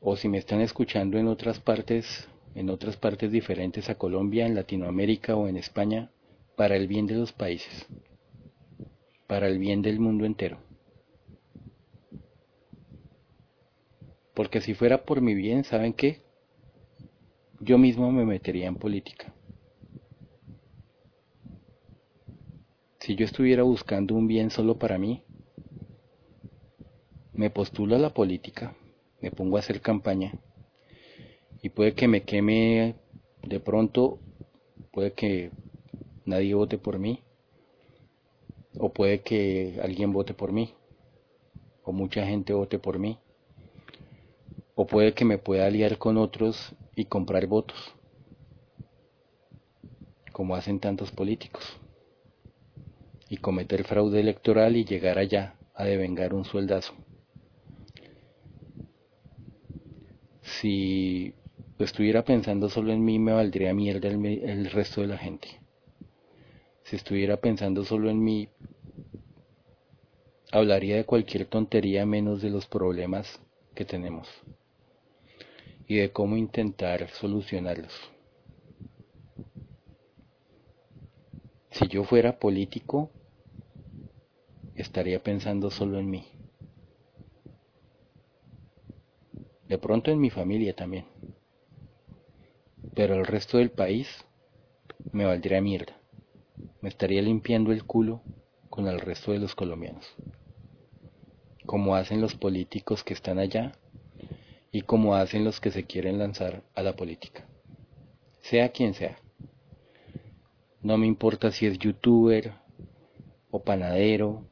o 0.00 0.16
si 0.16 0.28
me 0.28 0.38
están 0.38 0.60
escuchando 0.60 1.18
en 1.18 1.28
otras 1.28 1.58
partes, 1.58 2.28
en 2.54 2.70
otras 2.70 2.96
partes 2.96 3.32
diferentes 3.32 3.88
a 3.90 3.96
Colombia, 3.96 4.46
en 4.46 4.54
Latinoamérica 4.54 5.36
o 5.36 5.48
en 5.48 5.56
España, 5.56 6.10
para 6.56 6.76
el 6.76 6.86
bien 6.88 7.06
de 7.06 7.14
los 7.14 7.32
países, 7.32 7.86
para 9.28 9.46
el 9.46 9.60
bien 9.60 9.80
del 9.82 10.00
mundo 10.00 10.24
entero. 10.24 10.58
Porque 14.34 14.60
si 14.60 14.74
fuera 14.74 15.04
por 15.04 15.20
mi 15.20 15.34
bien, 15.34 15.62
¿saben 15.62 15.92
qué? 15.92 16.22
Yo 17.60 17.78
mismo 17.78 18.10
me 18.10 18.24
metería 18.24 18.66
en 18.66 18.74
política. 18.74 19.32
Si 22.98 23.14
yo 23.14 23.24
estuviera 23.24 23.62
buscando 23.62 24.16
un 24.16 24.26
bien 24.26 24.50
solo 24.50 24.80
para 24.80 24.98
mí, 24.98 25.22
me 27.32 27.50
postulo 27.50 27.94
a 27.94 28.00
la 28.00 28.12
política 28.12 28.76
me 29.20 29.30
pongo 29.30 29.56
a 29.56 29.60
hacer 29.60 29.80
campaña 29.80 30.32
y 31.62 31.70
puede 31.70 31.94
que 31.94 32.08
me 32.08 32.22
queme 32.22 32.96
de 33.42 33.60
pronto, 33.60 34.20
puede 34.92 35.12
que 35.12 35.50
nadie 36.24 36.54
vote 36.54 36.78
por 36.78 36.98
mí 36.98 37.22
o 38.76 38.92
puede 38.92 39.20
que 39.20 39.78
alguien 39.82 40.12
vote 40.12 40.34
por 40.34 40.52
mí 40.52 40.74
o 41.84 41.92
mucha 41.92 42.26
gente 42.26 42.52
vote 42.52 42.78
por 42.78 42.98
mí 42.98 43.18
o 44.74 44.86
puede 44.86 45.14
que 45.14 45.24
me 45.24 45.38
pueda 45.38 45.66
aliar 45.66 45.98
con 45.98 46.16
otros 46.16 46.74
y 46.94 47.06
comprar 47.06 47.46
votos 47.46 47.94
como 50.32 50.54
hacen 50.54 50.80
tantos 50.80 51.10
políticos 51.10 51.64
y 53.28 53.38
cometer 53.38 53.84
fraude 53.84 54.20
electoral 54.20 54.76
y 54.76 54.84
llegar 54.84 55.18
allá 55.18 55.54
a 55.74 55.84
devengar 55.84 56.34
un 56.34 56.44
sueldazo. 56.44 56.94
si 60.60 61.34
estuviera 61.78 62.24
pensando 62.24 62.68
solo 62.68 62.92
en 62.92 63.04
mí 63.04 63.18
me 63.18 63.32
valdría 63.32 63.72
mierda 63.74 64.08
el, 64.08 64.70
resto 64.70 65.00
de 65.00 65.06
la 65.06 65.18
gente. 65.18 65.48
Si 66.88 66.96
estuviera 66.96 67.36
pensando 67.36 67.84
solo 67.84 68.08
en 68.08 68.22
mí, 68.22 68.48
hablaría 70.50 70.96
de 70.96 71.04
cualquier 71.04 71.46
tontería 71.46 72.06
menos 72.06 72.40
de 72.40 72.50
los 72.50 72.66
problemas 72.66 73.40
que 73.74 73.84
tenemos 73.84 74.28
y 75.86 75.96
de 75.96 76.10
cómo 76.10 76.36
intentar 76.36 77.08
solucionarlos. 77.10 77.92
Si 81.70 81.86
yo 81.88 82.04
fuera 82.04 82.38
político, 82.38 83.10
estaría 84.74 85.22
pensando 85.22 85.70
solo 85.70 85.98
en 85.98 86.10
mí. 86.10 86.24
de 89.68 89.76
pronto 89.78 90.10
en 90.10 90.18
mi 90.18 90.30
familia 90.30 90.74
también. 90.74 91.04
Pero 92.94 93.14
el 93.14 93.26
resto 93.26 93.58
del 93.58 93.70
país 93.70 94.08
me 95.12 95.26
valdría 95.26 95.60
mierda. 95.60 95.97
Me 96.80 96.88
estaría 96.88 97.22
limpiando 97.22 97.72
el 97.72 97.84
culo 97.84 98.22
con 98.70 98.86
el 98.86 99.00
resto 99.00 99.32
de 99.32 99.38
los 99.38 99.54
colombianos. 99.54 100.06
Como 101.66 101.94
hacen 101.94 102.20
los 102.20 102.34
políticos 102.34 103.04
que 103.04 103.14
están 103.14 103.38
allá 103.38 103.72
y 104.70 104.82
como 104.82 105.14
hacen 105.14 105.44
los 105.44 105.60
que 105.60 105.70
se 105.70 105.84
quieren 105.84 106.18
lanzar 106.18 106.62
a 106.74 106.82
la 106.82 106.94
política. 106.94 107.46
Sea 108.40 108.70
quien 108.70 108.94
sea. 108.94 109.18
No 110.80 110.96
me 110.96 111.06
importa 111.06 111.50
si 111.50 111.66
es 111.66 111.78
youtuber 111.78 112.54
o 113.50 113.62
panadero 113.62 114.48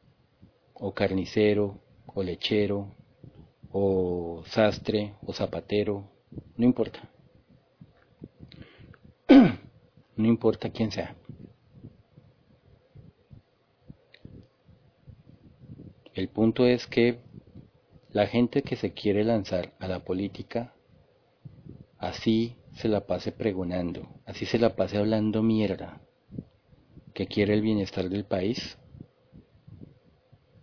o 0.75 0.93
carnicero 0.93 1.81
o 2.07 2.23
lechero 2.23 2.95
o 3.71 4.43
sastre 4.47 5.15
o 5.25 5.33
zapatero, 5.33 6.11
no 6.57 6.65
importa. 6.65 7.09
no 9.29 10.27
importa 10.27 10.71
quién 10.71 10.91
sea. 10.91 11.15
El 16.17 16.29
punto 16.29 16.65
es 16.65 16.87
que 16.87 17.19
la 18.09 18.27
gente 18.27 18.63
que 18.63 18.77
se 18.77 18.95
quiere 18.95 19.23
lanzar 19.23 19.75
a 19.79 19.87
la 19.87 20.01
política, 20.01 20.73
así 21.99 22.57
se 22.73 22.89
la 22.89 23.07
pase 23.07 23.33
pregonando, 23.33 24.09
así 24.25 24.47
se 24.47 24.59
la 24.59 24.75
pase 24.77 24.97
hablando 24.97 25.43
mierda, 25.43 26.01
que 27.13 27.27
quiere 27.27 27.53
el 27.53 27.61
bienestar 27.61 28.09
del 28.09 28.25
país, 28.25 28.79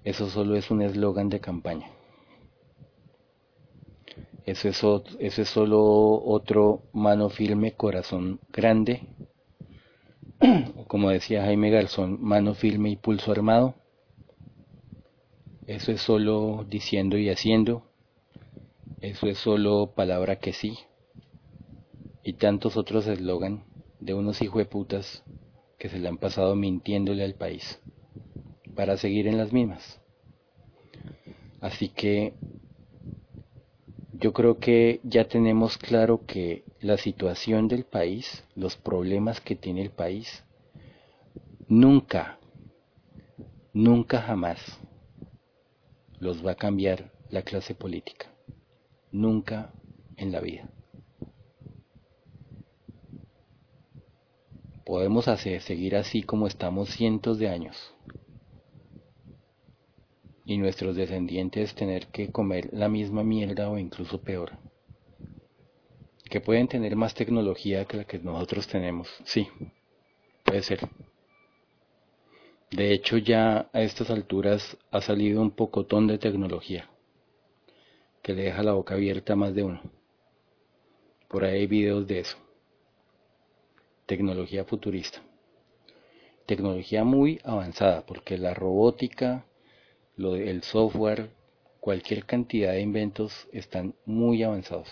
eso 0.04 0.28
solo 0.32 0.56
es 0.56 0.72
un 0.72 0.82
eslogan 0.82 1.30
de 1.30 1.40
campaña. 1.40 1.88
Eso 4.48 4.70
es, 4.70 5.38
es 5.38 5.48
solo 5.48 5.84
otro 5.84 6.82
mano 6.94 7.30
firme, 7.30 7.74
corazón 7.74 8.40
grande. 8.52 9.04
Como 10.88 11.12
decía 11.12 11.44
Jaime 11.44 11.70
Garzón, 11.70 12.18
mano 12.24 12.56
firme 12.56 12.90
y 12.90 12.96
pulso 12.96 13.32
armado. 13.32 13.76
Eso 15.68 15.94
es 15.94 16.02
solo 16.02 16.66
diciendo 16.68 17.18
y 17.18 17.30
haciendo. 17.30 17.84
Eso 19.00 19.28
es 19.28 19.38
solo 19.38 19.94
palabra 19.96 20.36
que 20.36 20.52
sí. 20.52 20.78
Y 22.22 22.34
tantos 22.34 22.76
otros 22.76 23.08
eslogan 23.08 23.64
de 24.02 24.14
unos 24.14 24.40
putas 24.70 25.24
que 25.80 25.88
se 25.88 26.00
le 26.00 26.10
han 26.10 26.18
pasado 26.18 26.56
mintiéndole 26.56 27.24
al 27.24 27.36
país 27.36 27.80
para 28.76 28.98
seguir 28.98 29.26
en 29.28 29.38
las 29.38 29.54
mismas. 29.54 30.02
Así 31.62 31.88
que 31.88 32.34
yo 34.12 34.34
creo 34.34 34.60
que 34.60 35.00
ya 35.04 35.30
tenemos 35.30 35.78
claro 35.78 36.26
que 36.26 36.66
la 36.82 36.98
situación 36.98 37.70
del 37.70 37.86
país, 37.86 38.44
los 38.56 38.76
problemas 38.76 39.40
que 39.40 39.56
tiene 39.56 39.82
el 39.82 39.92
país, 39.92 40.44
nunca, 41.70 42.38
nunca 43.74 44.22
jamás 44.22 44.60
los 46.20 46.46
va 46.46 46.52
a 46.52 46.56
cambiar 46.56 47.12
la 47.30 47.42
clase 47.42 47.76
política. 47.76 48.28
Nunca 49.12 49.74
en 50.18 50.32
la 50.32 50.40
vida. 50.40 50.70
Podemos 54.86 55.28
hacer, 55.28 55.62
seguir 55.62 55.96
así 55.96 56.24
como 56.24 56.48
estamos 56.48 56.90
cientos 56.90 57.40
de 57.40 57.50
años 57.50 57.94
y 60.46 60.58
nuestros 60.58 60.96
descendientes 60.96 61.74
tener 61.74 62.08
que 62.08 62.32
comer 62.32 62.70
la 62.74 62.90
misma 62.90 63.24
mierda 63.24 63.70
o 63.70 63.78
incluso 63.78 64.22
peor. 64.22 64.52
Que 66.30 66.42
pueden 66.42 66.68
tener 66.68 66.96
más 66.96 67.14
tecnología 67.14 67.86
que 67.86 67.98
la 67.98 68.04
que 68.06 68.20
nosotros 68.20 68.68
tenemos, 68.68 69.08
sí, 69.24 69.48
puede 70.44 70.64
ser. 70.64 70.80
De 72.76 72.92
hecho 72.92 73.18
ya 73.20 73.70
a 73.72 73.82
estas 73.84 74.10
alturas 74.10 74.76
ha 74.90 75.00
salido 75.00 75.44
un 75.44 75.52
pocotón 75.52 76.08
de 76.08 76.18
tecnología 76.18 76.90
que 78.24 78.34
le 78.34 78.46
deja 78.46 78.64
la 78.64 78.74
boca 78.74 78.96
abierta 78.96 79.34
a 79.34 79.36
más 79.36 79.54
de 79.54 79.62
uno. 79.62 79.80
Por 81.28 81.46
ahí 81.46 81.60
hay 81.60 81.68
videos 81.68 82.08
de 82.08 82.22
eso. 82.22 82.38
Tecnología 84.08 84.66
futurista. 84.66 85.22
tecnología 86.48 87.04
muy 87.04 87.40
avanzada, 87.44 88.08
porque 88.08 88.40
la 88.40 88.56
robótica, 88.56 89.46
el 90.18 90.64
software, 90.64 91.30
cualquier 91.80 92.26
cantidad 92.26 92.72
de 92.72 92.82
inventos 92.82 93.48
están 93.52 93.94
muy 94.04 94.42
avanzados. 94.42 94.90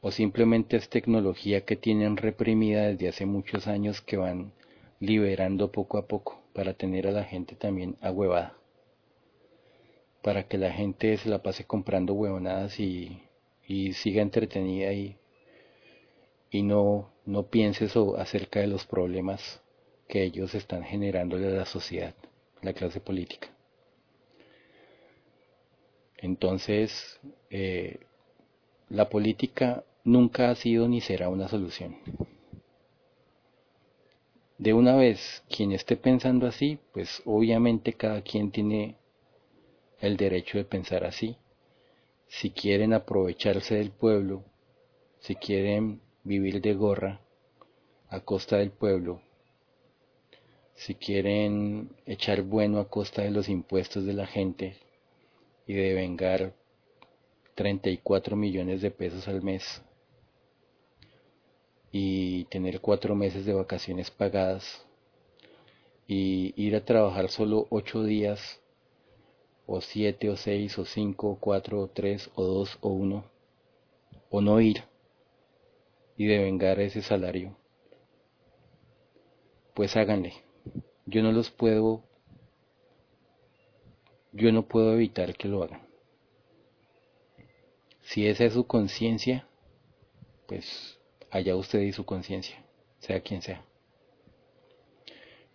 O 0.00 0.10
simplemente 0.10 0.78
es 0.78 0.88
tecnología 0.88 1.66
que 1.66 1.76
tienen 1.76 2.16
reprimida 2.16 2.86
desde 2.86 3.08
hace 3.08 3.26
muchos 3.26 3.66
años 3.66 4.00
que 4.00 4.16
van 4.16 4.54
liberando 5.00 5.72
poco 5.72 5.98
a 5.98 6.06
poco 6.06 6.40
para 6.52 6.74
tener 6.74 7.08
a 7.08 7.10
la 7.12 7.24
gente 7.24 7.56
también 7.56 7.96
ahuevada. 8.00 8.54
Para 10.22 10.46
que 10.46 10.58
la 10.58 10.70
gente 10.70 11.16
se 11.16 11.28
la 11.30 11.42
pase 11.42 11.64
comprando 11.64 12.12
huevonadas 12.12 12.78
y, 12.78 13.22
y 13.66 13.94
siga 13.94 14.20
entretenida 14.20 14.92
y, 14.92 15.16
y 16.50 16.62
no, 16.62 17.10
no 17.24 17.46
piense 17.46 17.88
acerca 18.18 18.60
de 18.60 18.66
los 18.66 18.86
problemas 18.86 19.62
que 20.06 20.24
ellos 20.24 20.54
están 20.54 20.82
generándole 20.82 21.46
a 21.46 21.50
la 21.50 21.64
sociedad, 21.64 22.14
la 22.62 22.74
clase 22.74 23.00
política. 23.00 23.48
Entonces, 26.18 27.18
eh, 27.48 28.00
la 28.90 29.08
política 29.08 29.84
nunca 30.04 30.50
ha 30.50 30.54
sido 30.54 30.86
ni 30.88 31.00
será 31.00 31.30
una 31.30 31.48
solución. 31.48 31.96
De 34.60 34.74
una 34.74 34.94
vez, 34.94 35.42
quien 35.48 35.72
esté 35.72 35.96
pensando 35.96 36.46
así, 36.46 36.78
pues 36.92 37.22
obviamente 37.24 37.94
cada 37.94 38.20
quien 38.20 38.50
tiene 38.50 38.96
el 40.00 40.18
derecho 40.18 40.58
de 40.58 40.66
pensar 40.66 41.06
así. 41.06 41.38
Si 42.28 42.50
quieren 42.50 42.92
aprovecharse 42.92 43.76
del 43.76 43.90
pueblo, 43.90 44.44
si 45.20 45.34
quieren 45.34 46.02
vivir 46.24 46.60
de 46.60 46.74
gorra 46.74 47.22
a 48.10 48.20
costa 48.20 48.58
del 48.58 48.70
pueblo, 48.70 49.22
si 50.74 50.94
quieren 50.94 51.96
echar 52.04 52.42
bueno 52.42 52.80
a 52.80 52.88
costa 52.90 53.22
de 53.22 53.30
los 53.30 53.48
impuestos 53.48 54.04
de 54.04 54.12
la 54.12 54.26
gente 54.26 54.76
y 55.66 55.72
de 55.72 55.94
vengar 55.94 56.52
34 57.54 58.36
millones 58.36 58.82
de 58.82 58.90
pesos 58.90 59.26
al 59.26 59.40
mes 59.40 59.82
y 61.92 62.44
tener 62.44 62.80
cuatro 62.80 63.14
meses 63.14 63.44
de 63.44 63.52
vacaciones 63.52 64.10
pagadas 64.10 64.84
y 66.06 66.54
ir 66.56 66.76
a 66.76 66.84
trabajar 66.84 67.28
solo 67.28 67.66
ocho 67.70 68.04
días 68.04 68.60
o 69.66 69.80
siete 69.80 70.28
o 70.28 70.36
seis 70.36 70.78
o 70.78 70.84
cinco 70.84 71.30
o 71.30 71.38
cuatro 71.38 71.80
o 71.80 71.88
tres 71.88 72.30
o 72.34 72.44
dos 72.44 72.78
o 72.80 72.88
uno 72.90 73.24
o 74.28 74.40
no 74.40 74.60
ir 74.60 74.84
y 76.16 76.26
devengar 76.26 76.80
ese 76.80 77.02
salario 77.02 77.56
pues 79.74 79.96
háganle. 79.96 80.34
Yo 81.06 81.22
no 81.22 81.32
los 81.32 81.50
puedo 81.50 82.02
yo 84.32 84.52
no 84.52 84.68
puedo 84.68 84.92
evitar 84.92 85.34
que 85.34 85.48
lo 85.48 85.62
hagan. 85.62 85.88
Si 88.02 88.26
esa 88.26 88.44
es 88.44 88.52
su 88.52 88.66
conciencia 88.66 89.46
pues 90.46 90.99
allá 91.30 91.56
usted 91.56 91.80
y 91.80 91.92
su 91.92 92.04
conciencia, 92.04 92.56
sea 92.98 93.20
quien 93.20 93.42
sea. 93.42 93.64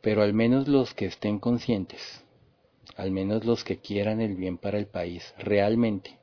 Pero 0.02 0.22
al 0.22 0.34
menos 0.34 0.68
los 0.68 0.94
que 0.94 1.06
estén 1.06 1.40
conscientes, 1.40 2.24
al 2.96 3.12
menos 3.12 3.46
los 3.46 3.64
que 3.64 3.78
quieran 3.78 4.22
el 4.22 4.36
bien 4.36 4.58
para 4.58 4.78
el 4.78 4.88
país 4.88 5.34
realmente, 5.38 6.20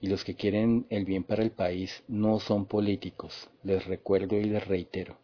y 0.00 0.08
los 0.08 0.24
que 0.24 0.34
quieren 0.34 0.86
el 0.88 1.04
bien 1.04 1.24
para 1.24 1.42
el 1.42 1.50
país 1.50 2.02
no 2.08 2.40
son 2.40 2.66
políticos, 2.66 3.50
les 3.62 3.84
recuerdo 3.86 4.36
y 4.36 4.44
les 4.44 4.66
reitero. 4.66 5.18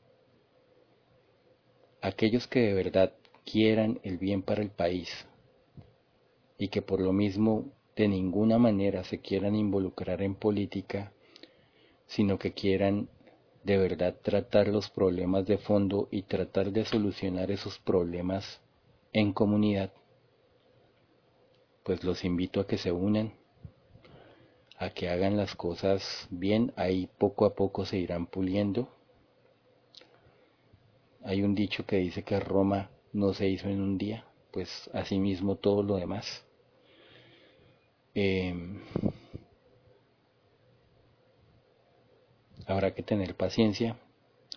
Aquellos 2.03 2.47
que 2.47 2.61
de 2.61 2.75
verdad 2.75 3.15
quieran 3.45 4.01
el 4.03 4.19
bien 4.19 4.43
para 4.43 4.63
el 4.63 4.71
país 4.71 5.09
y 6.59 6.69
que 6.69 6.83
por 6.83 7.01
lo 7.01 7.13
mismo 7.13 7.73
de 7.97 8.09
ninguna 8.09 8.59
manera 8.59 9.05
se 9.05 9.21
quieran 9.21 9.55
involucrar 9.55 10.21
en 10.23 10.35
política, 10.35 11.13
sino 12.07 12.39
que 12.39 12.53
quieran 12.53 13.09
de 13.65 13.79
verdad 13.79 14.15
tratar 14.23 14.69
los 14.69 14.91
problemas 14.91 15.45
de 15.47 15.59
fondo 15.59 16.09
y 16.13 16.23
tratar 16.23 16.71
de 16.71 16.85
solucionar 16.85 17.51
esos 17.51 17.79
problemas 17.81 18.61
en 19.13 19.33
comunidad, 19.33 19.93
pues 21.83 22.05
los 22.05 22.25
invito 22.25 22.61
a 22.61 22.67
que 22.67 22.79
se 22.79 22.93
unan, 22.93 23.33
a 24.79 24.91
que 24.91 25.09
hagan 25.09 25.37
las 25.37 25.57
cosas 25.57 26.29
bien, 26.31 26.73
ahí 26.77 27.09
poco 27.19 27.45
a 27.45 27.55
poco 27.55 27.85
se 27.85 27.99
irán 27.99 28.27
puliendo. 28.27 28.89
Hay 31.25 31.43
un 31.43 31.55
dicho 31.57 31.85
que 31.87 31.97
dice 31.97 32.23
que 32.23 32.39
Roma 32.39 32.91
no 33.13 33.35
se 33.35 33.49
hizo 33.49 33.69
en 33.69 33.81
un 33.81 33.99
día, 33.99 34.27
pues 34.53 34.89
asimismo 34.93 35.57
todo 35.57 35.83
lo 35.83 35.97
demás. 35.97 36.45
Eh, 38.15 38.55
Habrá 42.67 42.95
que 42.95 43.03
tener 43.03 43.37
paciencia, 43.37 43.97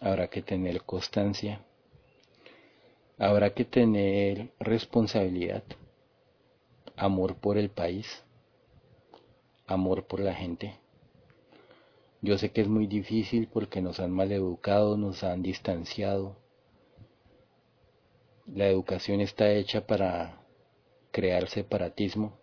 habrá 0.01 0.30
que 0.30 0.41
tener 0.41 0.82
constancia, 0.82 1.62
habrá 3.20 3.53
que 3.53 3.66
tener 3.66 4.51
responsabilidad, 4.60 5.64
amor 6.95 7.36
por 7.36 7.57
el 7.57 7.70
país, 7.70 8.24
amor 9.68 10.07
por 10.07 10.22
la 10.22 10.34
gente. 10.34 10.80
Yo 12.22 12.38
sé 12.38 12.51
que 12.51 12.62
es 12.62 12.68
muy 12.68 12.88
difícil 12.88 13.47
porque 13.47 13.82
nos 13.82 13.99
han 13.99 14.12
maleducado, 14.12 14.97
nos 14.97 15.24
han 15.24 15.41
distanciado. 15.41 16.36
La 18.47 18.68
educación 18.68 19.22
está 19.22 19.51
hecha 19.51 19.86
para 19.86 20.41
crear 21.12 21.47
separatismo, 21.47 22.38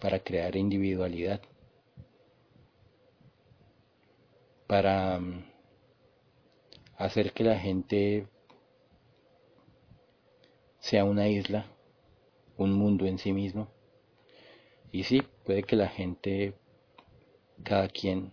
para 0.00 0.20
crear 0.20 0.56
individualidad. 0.56 1.40
Para 4.70 5.18
mm, 5.18 5.44
hacer 6.96 7.32
que 7.32 7.42
la 7.42 7.58
gente 7.58 8.28
sea 10.78 11.04
una 11.04 11.26
isla, 11.26 11.66
un 12.56 12.74
mundo 12.74 13.04
en 13.04 13.18
sí 13.18 13.32
mismo. 13.32 13.66
Y 14.92 15.02
sí, 15.02 15.24
puede 15.44 15.64
que 15.64 15.74
la 15.74 15.88
gente, 15.88 16.54
cada 17.64 17.88
quien, 17.88 18.32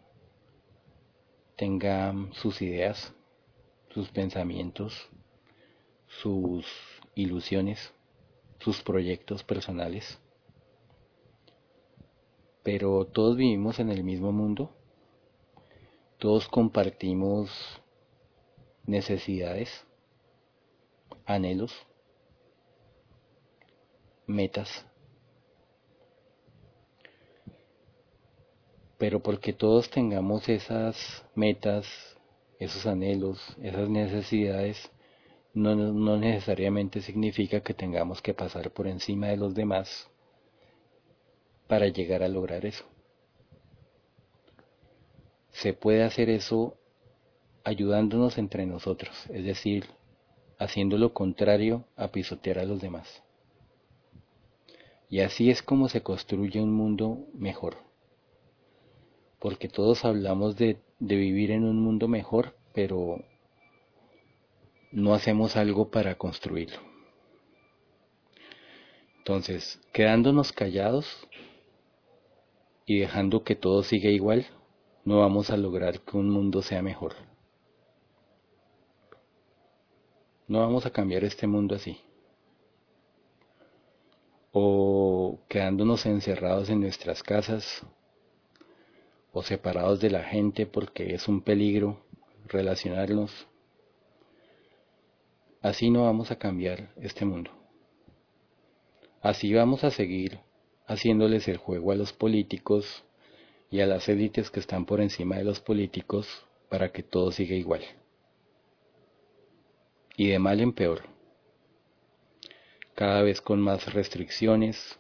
tenga 1.56 2.14
mm, 2.14 2.34
sus 2.34 2.62
ideas, 2.62 3.16
sus 3.90 4.10
pensamientos, 4.10 5.10
sus 6.06 6.68
ilusiones, 7.16 7.96
sus 8.60 8.84
proyectos 8.84 9.44
personales. 9.44 10.20
Pero 12.62 13.06
todos 13.06 13.38
vivimos 13.38 13.80
en 13.80 13.90
el 13.90 14.04
mismo 14.04 14.32
mundo 14.32 14.77
todos 16.18 16.48
compartimos 16.48 17.50
necesidades, 18.86 19.70
anhelos, 21.26 21.74
metas. 24.26 24.86
Pero 28.98 29.22
porque 29.22 29.54
todos 29.54 29.92
tengamos 29.92 30.50
esas 30.50 31.24
metas, 31.36 31.86
esos 32.60 32.88
anhelos, 32.88 33.40
esas 33.62 33.88
necesidades, 33.90 34.90
no, 35.54 35.76
necesariamente 36.18 37.02
significa 37.02 37.62
que 37.62 37.76
tengamos 37.76 38.22
que 38.22 38.34
pasar 38.34 38.72
por 38.72 38.88
encima 38.88 39.28
de 39.28 39.38
los 39.38 39.54
demás 39.54 40.10
para 41.68 41.88
llegar 41.88 42.24
a 42.24 42.28
lograr 42.28 42.66
eso 42.66 42.86
se 45.58 45.74
puede 45.74 46.04
hacer 46.04 46.30
eso 46.30 46.78
ayudándonos 47.64 48.38
entre 48.38 48.68
nosotros, 48.68 49.26
es 49.30 49.44
decir, 49.44 49.86
haciendo 50.60 51.00
lo 51.00 51.14
contrario 51.14 51.86
a 51.96 52.10
pisotear 52.10 52.60
a 52.60 52.66
los 52.66 52.80
demás. 52.80 53.24
Y 55.10 55.22
así 55.22 55.50
es 55.50 55.64
como 55.64 55.90
se 55.90 56.04
construye 56.04 56.62
un 56.62 56.72
mundo 56.72 57.26
mejor. 57.34 57.78
Porque 59.40 59.68
todos 59.68 60.06
hablamos 60.06 60.58
de, 60.58 60.80
vivir 61.00 61.50
en 61.50 61.64
un 61.64 61.80
mundo 61.80 62.08
mejor, 62.08 62.56
pero 62.74 63.24
no 64.92 65.16
hacemos 65.16 65.56
algo 65.56 65.90
para 65.90 66.20
construirlo. 66.20 66.78
Entonces, 69.20 69.82
quedándonos 69.92 70.52
callados 70.52 71.28
y 72.86 73.00
dejando 73.00 73.44
que 73.44 73.56
todo 73.56 73.82
siga 73.82 74.10
igual, 74.10 74.46
no 75.08 75.20
vamos 75.20 75.50
a 75.52 75.56
lograr 75.56 76.02
que 76.02 76.18
un 76.18 76.30
mundo 76.30 76.62
sea 76.62 76.82
mejor. 76.82 77.14
No 80.50 80.60
vamos 80.60 80.86
a 80.86 80.90
cambiar 80.90 81.24
este 81.24 81.48
mundo 81.48 81.76
así. 81.76 81.98
O 84.52 85.40
quedándonos 85.48 86.06
encerrados 86.06 86.70
en 86.70 86.82
nuestras 86.82 87.24
casas, 87.24 87.86
o 89.32 89.44
separados 89.44 90.02
de 90.02 90.10
la 90.10 90.24
gente 90.24 90.66
porque 90.66 91.14
es 91.16 91.30
un 91.30 91.40
peligro 91.40 92.02
relacionarnos, 92.46 93.32
así 95.62 95.90
no 95.90 96.04
vamos 96.04 96.32
a 96.32 96.38
cambiar 96.38 96.92
este 96.98 97.24
mundo. 97.24 97.52
Así 99.22 99.54
vamos 99.54 99.86
a 99.86 99.90
seguir 99.90 100.42
haciéndoles 100.86 101.48
el 101.48 101.56
juego 101.56 101.94
a 101.94 101.96
los 101.96 102.12
políticos 102.12 103.06
y 103.70 103.82
a 103.82 103.86
las 103.86 104.08
élites 104.08 104.50
que 104.50 104.60
están 104.60 104.86
por 104.86 105.02
encima 105.02 105.38
de 105.38 105.44
los 105.44 105.60
políticos 105.60 106.28
para 106.70 106.92
que 106.92 107.04
todo 107.04 107.32
siga 107.32 107.56
igual. 107.56 107.82
Y 110.16 110.30
de 110.30 110.40
mal 110.40 110.60
en 110.60 110.74
peor. 110.74 111.04
Cada 112.96 113.22
vez 113.22 113.42
con 113.42 113.62
más 113.62 113.94
restricciones, 113.94 114.98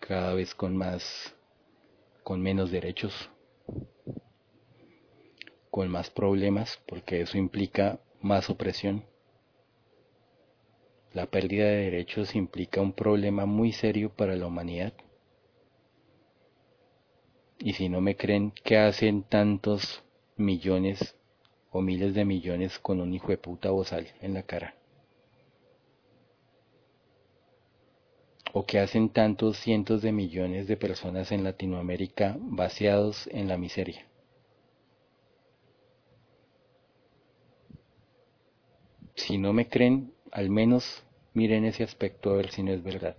cada 0.00 0.34
vez 0.34 0.54
con 0.54 0.76
más 0.76 1.34
con 2.22 2.40
menos 2.40 2.70
derechos, 2.70 3.30
con 5.70 5.88
más 5.88 6.10
problemas, 6.10 6.80
porque 6.86 7.20
eso 7.22 7.36
implica 7.36 8.00
más 8.20 8.48
opresión. 8.48 9.04
La 11.12 11.26
pérdida 11.26 11.64
de 11.64 11.90
derechos 11.90 12.34
implica 12.34 12.80
un 12.80 12.92
problema 12.92 13.44
muy 13.44 13.72
serio 13.72 14.10
para 14.14 14.36
la 14.36 14.46
humanidad. 14.46 14.94
Y 17.64 17.74
si 17.74 17.88
no 17.88 18.00
me 18.00 18.16
creen, 18.16 18.52
¿qué 18.64 18.76
hacen 18.76 19.22
tantos 19.22 20.02
millones 20.36 21.14
o 21.70 21.80
miles 21.80 22.12
de 22.12 22.24
millones 22.24 22.80
con 22.80 23.00
un 23.00 23.14
hijo 23.14 23.28
de 23.28 23.38
puta 23.38 23.70
bozal 23.70 24.08
en 24.20 24.34
la 24.34 24.42
cara? 24.42 24.74
¿O 28.52 28.66
qué 28.66 28.80
hacen 28.80 29.10
tantos 29.10 29.58
cientos 29.58 30.02
de 30.02 30.10
millones 30.10 30.66
de 30.66 30.76
personas 30.76 31.30
en 31.30 31.44
Latinoamérica 31.44 32.36
vaciados 32.40 33.28
en 33.28 33.46
la 33.46 33.56
miseria? 33.56 34.08
Si 39.14 39.38
no 39.38 39.52
me 39.52 39.68
creen, 39.68 40.12
al 40.32 40.50
menos 40.50 41.04
miren 41.32 41.64
ese 41.64 41.84
aspecto 41.84 42.30
a 42.30 42.36
ver 42.38 42.50
si 42.50 42.64
no 42.64 42.72
es 42.72 42.82
verdad. 42.82 43.16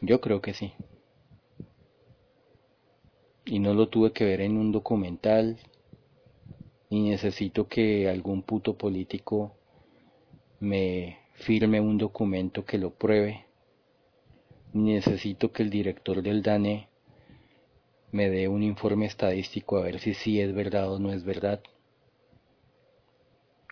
Yo 0.00 0.20
creo 0.20 0.40
que 0.40 0.54
sí. 0.54 0.72
Y 3.44 3.58
no 3.58 3.74
lo 3.74 3.88
tuve 3.88 4.12
que 4.12 4.24
ver 4.24 4.40
en 4.40 4.56
un 4.56 4.72
documental, 4.72 5.58
ni 6.88 7.10
necesito 7.10 7.68
que 7.68 8.08
algún 8.08 8.42
puto 8.42 8.78
político 8.78 9.52
me 10.58 11.18
firme 11.34 11.80
un 11.80 11.98
documento 11.98 12.64
que 12.64 12.78
lo 12.78 12.90
pruebe, 12.90 13.46
ni 14.72 14.94
necesito 14.94 15.52
que 15.52 15.62
el 15.62 15.70
director 15.70 16.22
del 16.22 16.42
DANE 16.42 16.88
me 18.12 18.30
dé 18.30 18.48
un 18.48 18.62
informe 18.62 19.06
estadístico 19.06 19.76
a 19.76 19.82
ver 19.82 20.00
si 20.00 20.14
sí 20.14 20.40
es 20.40 20.54
verdad 20.54 20.92
o 20.92 20.98
no 20.98 21.12
es 21.12 21.24
verdad. 21.24 21.60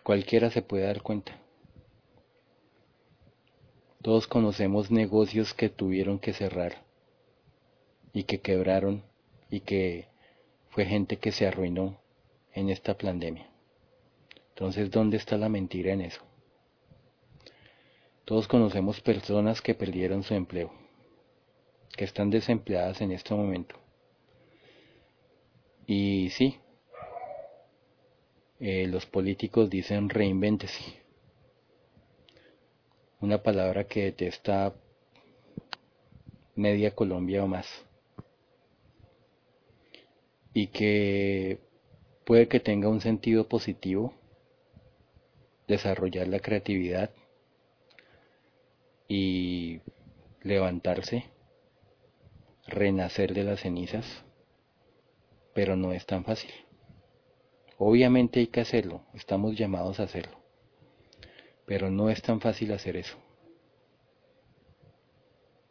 Cualquiera 0.03 0.49
se 0.49 0.61
puede 0.61 0.85
dar 0.85 1.01
cuenta. 1.01 1.38
Todos 4.01 4.27
conocemos 4.27 4.91
negocios 4.91 5.53
que 5.53 5.67
tuvieron 5.67 6.19
que 6.19 6.31
cerrar 6.31 6.83
y 8.13 8.23
que 8.23 8.39
quebraron 8.39 9.03
y 9.49 9.59
que 9.59 10.07
fue 10.69 10.85
gente 10.85 11.17
que 11.17 11.33
se 11.33 11.45
arruinó 11.45 11.99
en 12.53 12.69
esta 12.69 12.97
pandemia. 12.97 13.49
Entonces, 14.49 14.89
¿dónde 14.89 15.17
está 15.17 15.37
la 15.37 15.49
mentira 15.49 15.91
en 15.91 16.01
eso? 16.01 16.21
Todos 18.23 18.47
conocemos 18.47 19.01
personas 19.01 19.61
que 19.61 19.73
perdieron 19.73 20.23
su 20.23 20.33
empleo, 20.33 20.71
que 21.97 22.05
están 22.05 22.29
desempleadas 22.29 23.01
en 23.01 23.11
este 23.11 23.33
momento. 23.33 23.75
Y 25.87 26.29
sí, 26.29 26.57
eh, 28.59 28.87
los 28.87 29.05
políticos 29.05 29.69
dicen 29.69 30.09
reinvéntese. 30.09 30.98
Una 33.21 33.43
palabra 33.43 33.85
que 33.85 34.03
detesta 34.03 34.73
media 36.55 36.95
Colombia 36.95 37.43
o 37.43 37.47
más. 37.47 37.67
Y 40.53 40.67
que 40.67 41.59
puede 42.25 42.47
que 42.47 42.59
tenga 42.59 42.87
un 42.87 43.01
sentido 43.01 43.47
positivo, 43.47 44.13
desarrollar 45.67 46.27
la 46.27 46.39
creatividad 46.39 47.11
y 49.07 49.81
levantarse, 50.41 51.25
renacer 52.67 53.33
de 53.33 53.43
las 53.43 53.61
cenizas, 53.61 54.05
pero 55.53 55.75
no 55.75 55.91
es 55.91 56.05
tan 56.05 56.23
fácil. 56.23 56.51
Obviamente 57.77 58.39
hay 58.39 58.47
que 58.47 58.61
hacerlo, 58.61 59.01
estamos 59.13 59.57
llamados 59.57 59.99
a 59.99 60.03
hacerlo, 60.03 60.38
pero 61.69 61.91
no 61.91 62.09
es 62.09 62.19
tan 62.23 62.41
fácil 62.41 62.73
hacer 62.73 62.97
eso. 62.97 63.15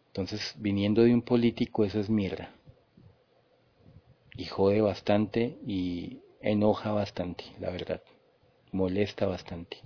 Entonces, 0.07 0.55
viniendo 0.57 1.03
de 1.03 1.12
un 1.12 1.22
político, 1.22 1.84
eso 1.84 1.99
es 1.99 2.09
mierda. 2.09 2.55
Y 4.36 4.44
jode 4.44 4.80
bastante 4.80 5.59
y 5.66 6.20
enoja 6.40 6.92
bastante, 6.92 7.46
la 7.59 7.70
verdad. 7.70 8.01
Molesta 8.70 9.26
bastante. 9.26 9.78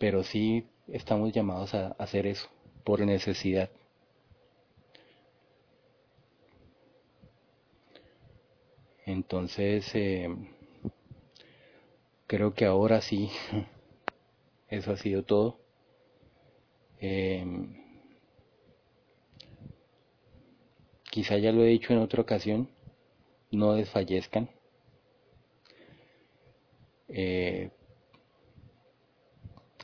Pero 0.00 0.24
sí 0.24 0.66
estamos 0.88 1.32
llamados 1.32 1.72
a 1.74 1.92
hacer 2.00 2.26
eso, 2.26 2.48
por 2.82 2.98
necesidad. 2.98 3.70
Entonces, 9.06 9.88
eh, 9.94 10.28
creo 12.32 12.54
que 12.54 12.64
ahora 12.64 13.02
sí, 13.02 13.28
eso 14.68 14.92
ha 14.92 14.96
sido 14.96 15.22
todo. 15.22 15.60
Eh, 16.98 17.44
quizá 21.10 21.36
ya 21.36 21.52
lo 21.52 21.62
he 21.62 21.66
dicho 21.66 21.92
en 21.92 21.98
otra 21.98 22.22
ocasión, 22.22 22.70
no 23.50 23.74
desfallezcan. 23.74 24.48
Eh, 27.08 27.70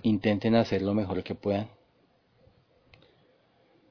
intenten 0.01 0.55
hacer 0.55 0.81
lo 0.81 0.95
mejor 0.95 1.23
que 1.23 1.35
puedan. 1.35 1.69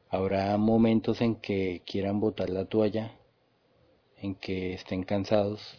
Habrá 0.10 0.58
momentos 0.58 1.22
en 1.22 1.36
que 1.36 1.84
quieran 1.86 2.20
botar 2.20 2.50
la 2.50 2.66
toalla, 2.66 3.12
en 4.18 4.34
que 4.34 4.74
estén 4.74 5.04
cansados. 5.04 5.78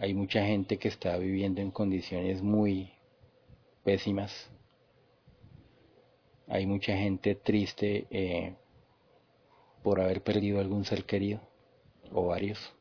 Hay 0.00 0.14
mucha 0.14 0.44
gente 0.46 0.78
que 0.78 0.86
está 0.86 1.18
viviendo 1.18 1.60
en 1.60 1.72
condiciones 1.72 2.40
muy 2.40 2.92
pésimas. 3.82 4.48
Hay 6.46 6.66
mucha 6.66 6.96
gente 6.96 7.34
triste 7.34 8.06
eh, 8.10 8.54
por 9.82 10.00
haber 10.00 10.22
perdido 10.22 10.60
algún 10.60 10.84
ser 10.84 11.04
querido 11.04 11.40
o 12.12 12.26
varios. 12.26 12.72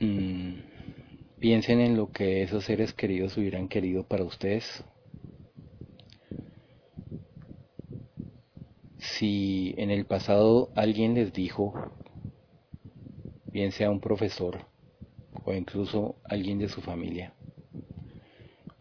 Mm, 0.00 0.60
piensen 1.38 1.80
en 1.80 1.98
lo 1.98 2.12
que 2.12 2.42
esos 2.42 2.64
seres 2.64 2.94
queridos 2.94 3.36
hubieran 3.36 3.68
querido 3.68 4.04
para 4.04 4.24
ustedes 4.24 4.82
si 9.18 9.74
en 9.78 9.90
el 9.90 10.04
pasado 10.04 10.70
alguien 10.74 11.14
les 11.14 11.32
dijo, 11.32 11.72
bien 13.50 13.72
sea 13.72 13.90
un 13.90 14.00
profesor 14.00 14.58
o 15.42 15.54
incluso 15.54 16.16
alguien 16.24 16.58
de 16.58 16.68
su 16.68 16.82
familia 16.82 17.32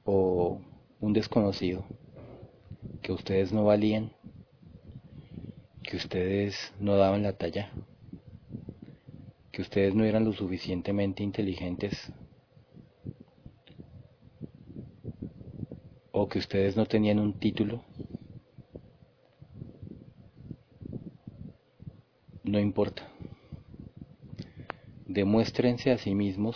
o 0.03 0.59
un 0.99 1.13
desconocido, 1.13 1.85
que 3.01 3.13
ustedes 3.13 3.53
no 3.53 3.63
valían, 3.63 4.11
que 5.83 5.95
ustedes 5.95 6.73
no 6.81 6.97
daban 6.97 7.23
la 7.23 7.31
talla, 7.31 7.71
que 9.53 9.61
ustedes 9.61 9.95
no 9.95 10.03
eran 10.03 10.25
lo 10.25 10.33
suficientemente 10.33 11.23
inteligentes 11.23 12.11
o 16.11 16.27
que 16.27 16.39
ustedes 16.39 16.75
no 16.75 16.85
tenían 16.85 17.19
un 17.19 17.33
título 17.33 17.81
no 22.55 22.61
importa. 22.61 23.05
Demuéstrense 25.07 25.91
a 25.91 25.97
sí 25.97 26.15
mismos, 26.15 26.55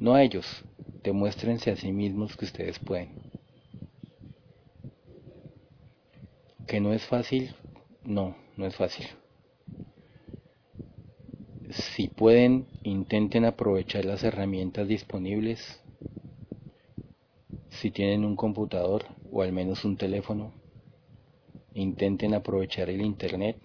no 0.00 0.14
a 0.14 0.24
ellos, 0.24 0.64
demuéstrense 1.04 1.70
a 1.70 1.76
sí 1.76 1.92
mismos 1.92 2.36
que 2.36 2.46
ustedes 2.46 2.80
pueden. 2.80 3.10
Que 6.66 6.80
no 6.80 6.92
es 6.92 7.06
fácil, 7.06 7.54
no, 8.02 8.34
no 8.56 8.66
es 8.66 8.74
fácil. 8.74 9.06
Si 11.70 12.08
pueden, 12.08 12.66
intenten 12.82 13.44
aprovechar 13.44 14.04
las 14.04 14.24
herramientas 14.24 14.88
disponibles. 14.88 15.80
Si 17.68 17.92
tienen 17.92 18.24
un 18.24 18.34
computador 18.34 19.04
o 19.30 19.42
al 19.42 19.52
menos 19.52 19.84
un 19.84 19.96
teléfono, 19.96 20.52
intenten 21.72 22.34
aprovechar 22.34 22.90
el 22.90 23.00
Internet, 23.00 23.56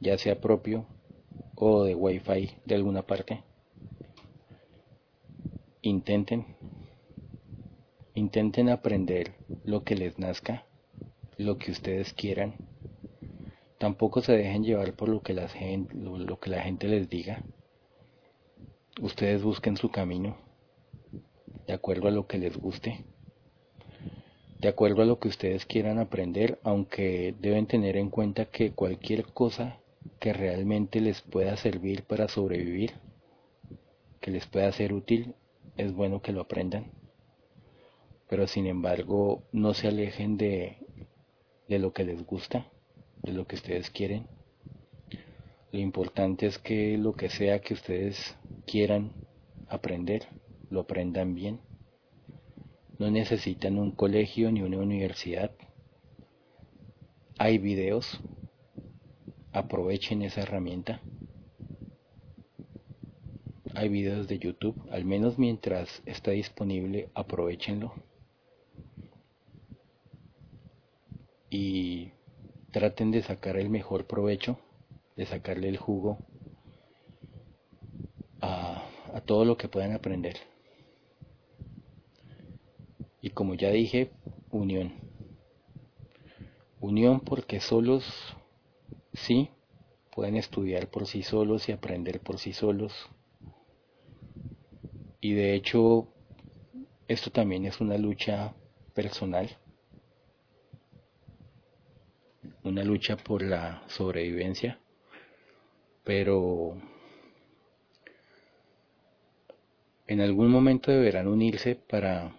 ya 0.00 0.16
sea 0.18 0.40
propio 0.40 0.86
o 1.54 1.84
de 1.84 1.94
Wi-Fi 1.94 2.50
de 2.64 2.74
alguna 2.74 3.02
parte. 3.02 3.42
Intenten, 5.82 6.44
intenten 8.14 8.68
aprender 8.68 9.34
lo 9.64 9.84
que 9.84 9.94
les 9.94 10.18
nazca, 10.18 10.66
lo 11.36 11.58
que 11.58 11.70
ustedes 11.70 12.12
quieran. 12.12 12.54
Tampoco 13.78 14.20
se 14.22 14.32
dejen 14.32 14.64
llevar 14.64 14.94
por 14.94 15.08
lo 15.08 15.22
que 15.22 15.34
la 15.34 15.48
gente, 15.48 15.94
lo 15.94 16.38
que 16.40 16.50
la 16.50 16.62
gente 16.62 16.88
les 16.88 17.08
diga. 17.08 17.42
Ustedes 19.00 19.42
busquen 19.42 19.76
su 19.76 19.90
camino 19.90 20.36
de 21.66 21.72
acuerdo 21.72 22.08
a 22.08 22.10
lo 22.10 22.26
que 22.26 22.38
les 22.38 22.56
guste 22.56 23.04
de 24.60 24.68
acuerdo 24.68 25.02
a 25.02 25.06
lo 25.06 25.18
que 25.18 25.28
ustedes 25.28 25.66
quieran 25.66 25.98
aprender, 25.98 26.58
aunque 26.64 27.34
deben 27.38 27.66
tener 27.66 27.96
en 27.96 28.10
cuenta 28.10 28.46
que 28.46 28.72
cualquier 28.72 29.26
cosa 29.26 29.78
que 30.20 30.32
realmente 30.32 31.00
les 31.00 31.20
pueda 31.22 31.56
servir 31.56 32.04
para 32.04 32.28
sobrevivir, 32.28 32.92
que 34.20 34.30
les 34.30 34.46
pueda 34.46 34.70
ser 34.72 34.92
útil, 34.92 35.34
es 35.76 35.92
bueno 35.92 36.22
que 36.22 36.32
lo 36.32 36.40
aprendan. 36.40 36.92
Pero 38.28 38.46
sin 38.46 38.66
embargo, 38.66 39.42
no 39.52 39.74
se 39.74 39.88
alejen 39.88 40.36
de, 40.36 40.78
de 41.68 41.78
lo 41.78 41.92
que 41.92 42.04
les 42.04 42.24
gusta, 42.24 42.66
de 43.22 43.32
lo 43.32 43.46
que 43.46 43.56
ustedes 43.56 43.90
quieren. 43.90 44.26
Lo 45.72 45.78
importante 45.78 46.46
es 46.46 46.58
que 46.58 46.98
lo 46.98 47.14
que 47.14 47.28
sea 47.30 47.60
que 47.60 47.74
ustedes 47.74 48.36
quieran 48.66 49.12
aprender, 49.68 50.28
lo 50.70 50.80
aprendan 50.80 51.34
bien 51.34 51.60
no 52.98 53.10
necesitan 53.12 53.78
un 53.78 53.92
colegio 53.92 54.50
ni 54.50 54.62
una 54.62 54.78
universidad. 54.78 55.52
Hay 57.38 57.58
videos. 57.58 58.20
Aprovechen 59.52 60.22
esa 60.22 60.42
herramienta. 60.42 61.00
Hay 63.74 63.88
videos 63.88 64.28
de 64.28 64.38
YouTube, 64.38 64.76
al 64.90 65.04
menos 65.04 65.38
mientras 65.38 66.02
está 66.04 66.32
disponible, 66.32 67.10
aprovechenlo. 67.14 67.92
Y 71.50 72.10
traten 72.72 73.10
de 73.10 73.22
sacar 73.22 73.56
el 73.56 73.70
mejor 73.70 74.06
provecho, 74.06 74.58
de 75.16 75.26
sacarle 75.26 75.68
el 75.68 75.76
jugo 75.76 76.18
a, 78.40 78.84
a 79.14 79.20
todo 79.20 79.44
lo 79.44 79.56
que 79.56 79.68
puedan 79.68 79.92
aprender. 79.92 80.36
Y 83.20 83.30
como 83.30 83.54
ya 83.54 83.70
dije, 83.70 84.10
unión. 84.50 84.92
Unión 86.80 87.20
porque 87.20 87.60
solos, 87.60 88.04
sí, 89.18 89.50
pueden 90.10 90.36
estudiar 90.36 90.88
por 90.88 91.06
sí 91.06 91.22
solos 91.22 91.68
y 91.68 91.72
aprender 91.72 92.20
por 92.20 92.38
sí 92.38 92.52
solos. 92.52 93.10
Y 95.20 95.34
de 95.34 95.54
hecho, 95.54 96.08
esto 97.08 97.30
también 97.30 97.64
es 97.66 97.80
una 97.80 97.98
lucha 97.98 98.54
personal, 98.94 99.58
una 102.62 102.84
lucha 102.84 103.16
por 103.16 103.42
la 103.42 103.82
sobrevivencia, 103.88 104.78
pero 106.04 106.76
en 110.06 110.20
algún 110.20 110.50
momento 110.50 110.90
deberán 110.90 111.28
unirse 111.28 111.74
para 111.74 112.32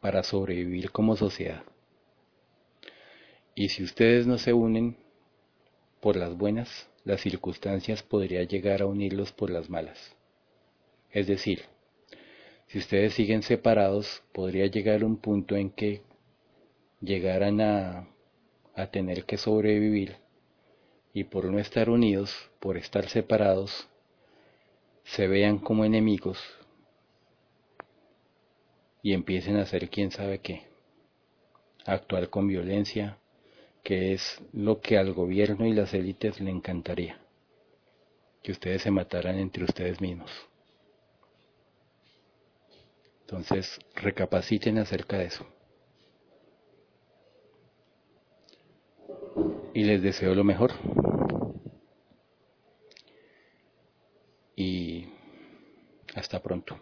para 0.00 0.22
sobrevivir 0.22 0.90
como 0.90 1.16
sociedad. 1.16 1.62
Y 3.54 3.68
si 3.68 3.82
ustedes 3.84 4.26
no 4.26 4.38
se 4.38 4.52
unen 4.52 4.96
por 6.00 6.16
las 6.16 6.36
buenas, 6.36 6.88
las 7.04 7.20
circunstancias 7.20 8.02
podría 8.02 8.42
llegar 8.44 8.82
a 8.82 8.86
unirlos 8.86 9.32
por 9.32 9.50
las 9.50 9.70
malas. 9.70 10.16
Es 11.10 11.26
decir, 11.26 11.62
si 12.66 12.78
ustedes 12.78 13.14
siguen 13.14 13.42
separados, 13.42 14.22
podría 14.32 14.66
llegar 14.66 15.04
un 15.04 15.16
punto 15.16 15.56
en 15.56 15.70
que 15.70 16.02
llegaran 17.00 17.60
a, 17.60 18.08
a 18.74 18.86
tener 18.90 19.24
que 19.24 19.36
sobrevivir 19.36 20.16
y 21.12 21.24
por 21.24 21.46
no 21.46 21.58
estar 21.58 21.90
unidos, 21.90 22.32
por 22.60 22.76
estar 22.76 23.08
separados, 23.08 23.88
se 25.02 25.26
vean 25.26 25.58
como 25.58 25.84
enemigos 25.84 26.38
y 29.02 29.12
empiecen 29.12 29.56
a 29.56 29.62
hacer 29.62 29.90
quién 29.90 30.10
sabe 30.10 30.38
qué. 30.38 30.68
Actuar 31.86 32.28
con 32.28 32.46
violencia, 32.46 33.18
que 33.82 34.12
es 34.12 34.40
lo 34.52 34.80
que 34.80 34.98
al 34.98 35.12
gobierno 35.12 35.66
y 35.66 35.72
las 35.72 35.94
élites 35.94 36.40
le 36.40 36.50
encantaría, 36.50 37.20
que 38.42 38.52
ustedes 38.52 38.82
se 38.82 38.90
mataran 38.90 39.38
entre 39.38 39.64
ustedes 39.64 40.00
mismos. 40.00 40.30
Entonces, 43.22 43.78
recapaciten 43.94 44.78
acerca 44.78 45.16
de 45.16 45.26
eso. 45.26 45.46
Y 49.72 49.84
les 49.84 50.02
deseo 50.02 50.34
lo 50.34 50.42
mejor. 50.42 50.72
Y 54.56 55.06
hasta 56.16 56.42
pronto. 56.42 56.80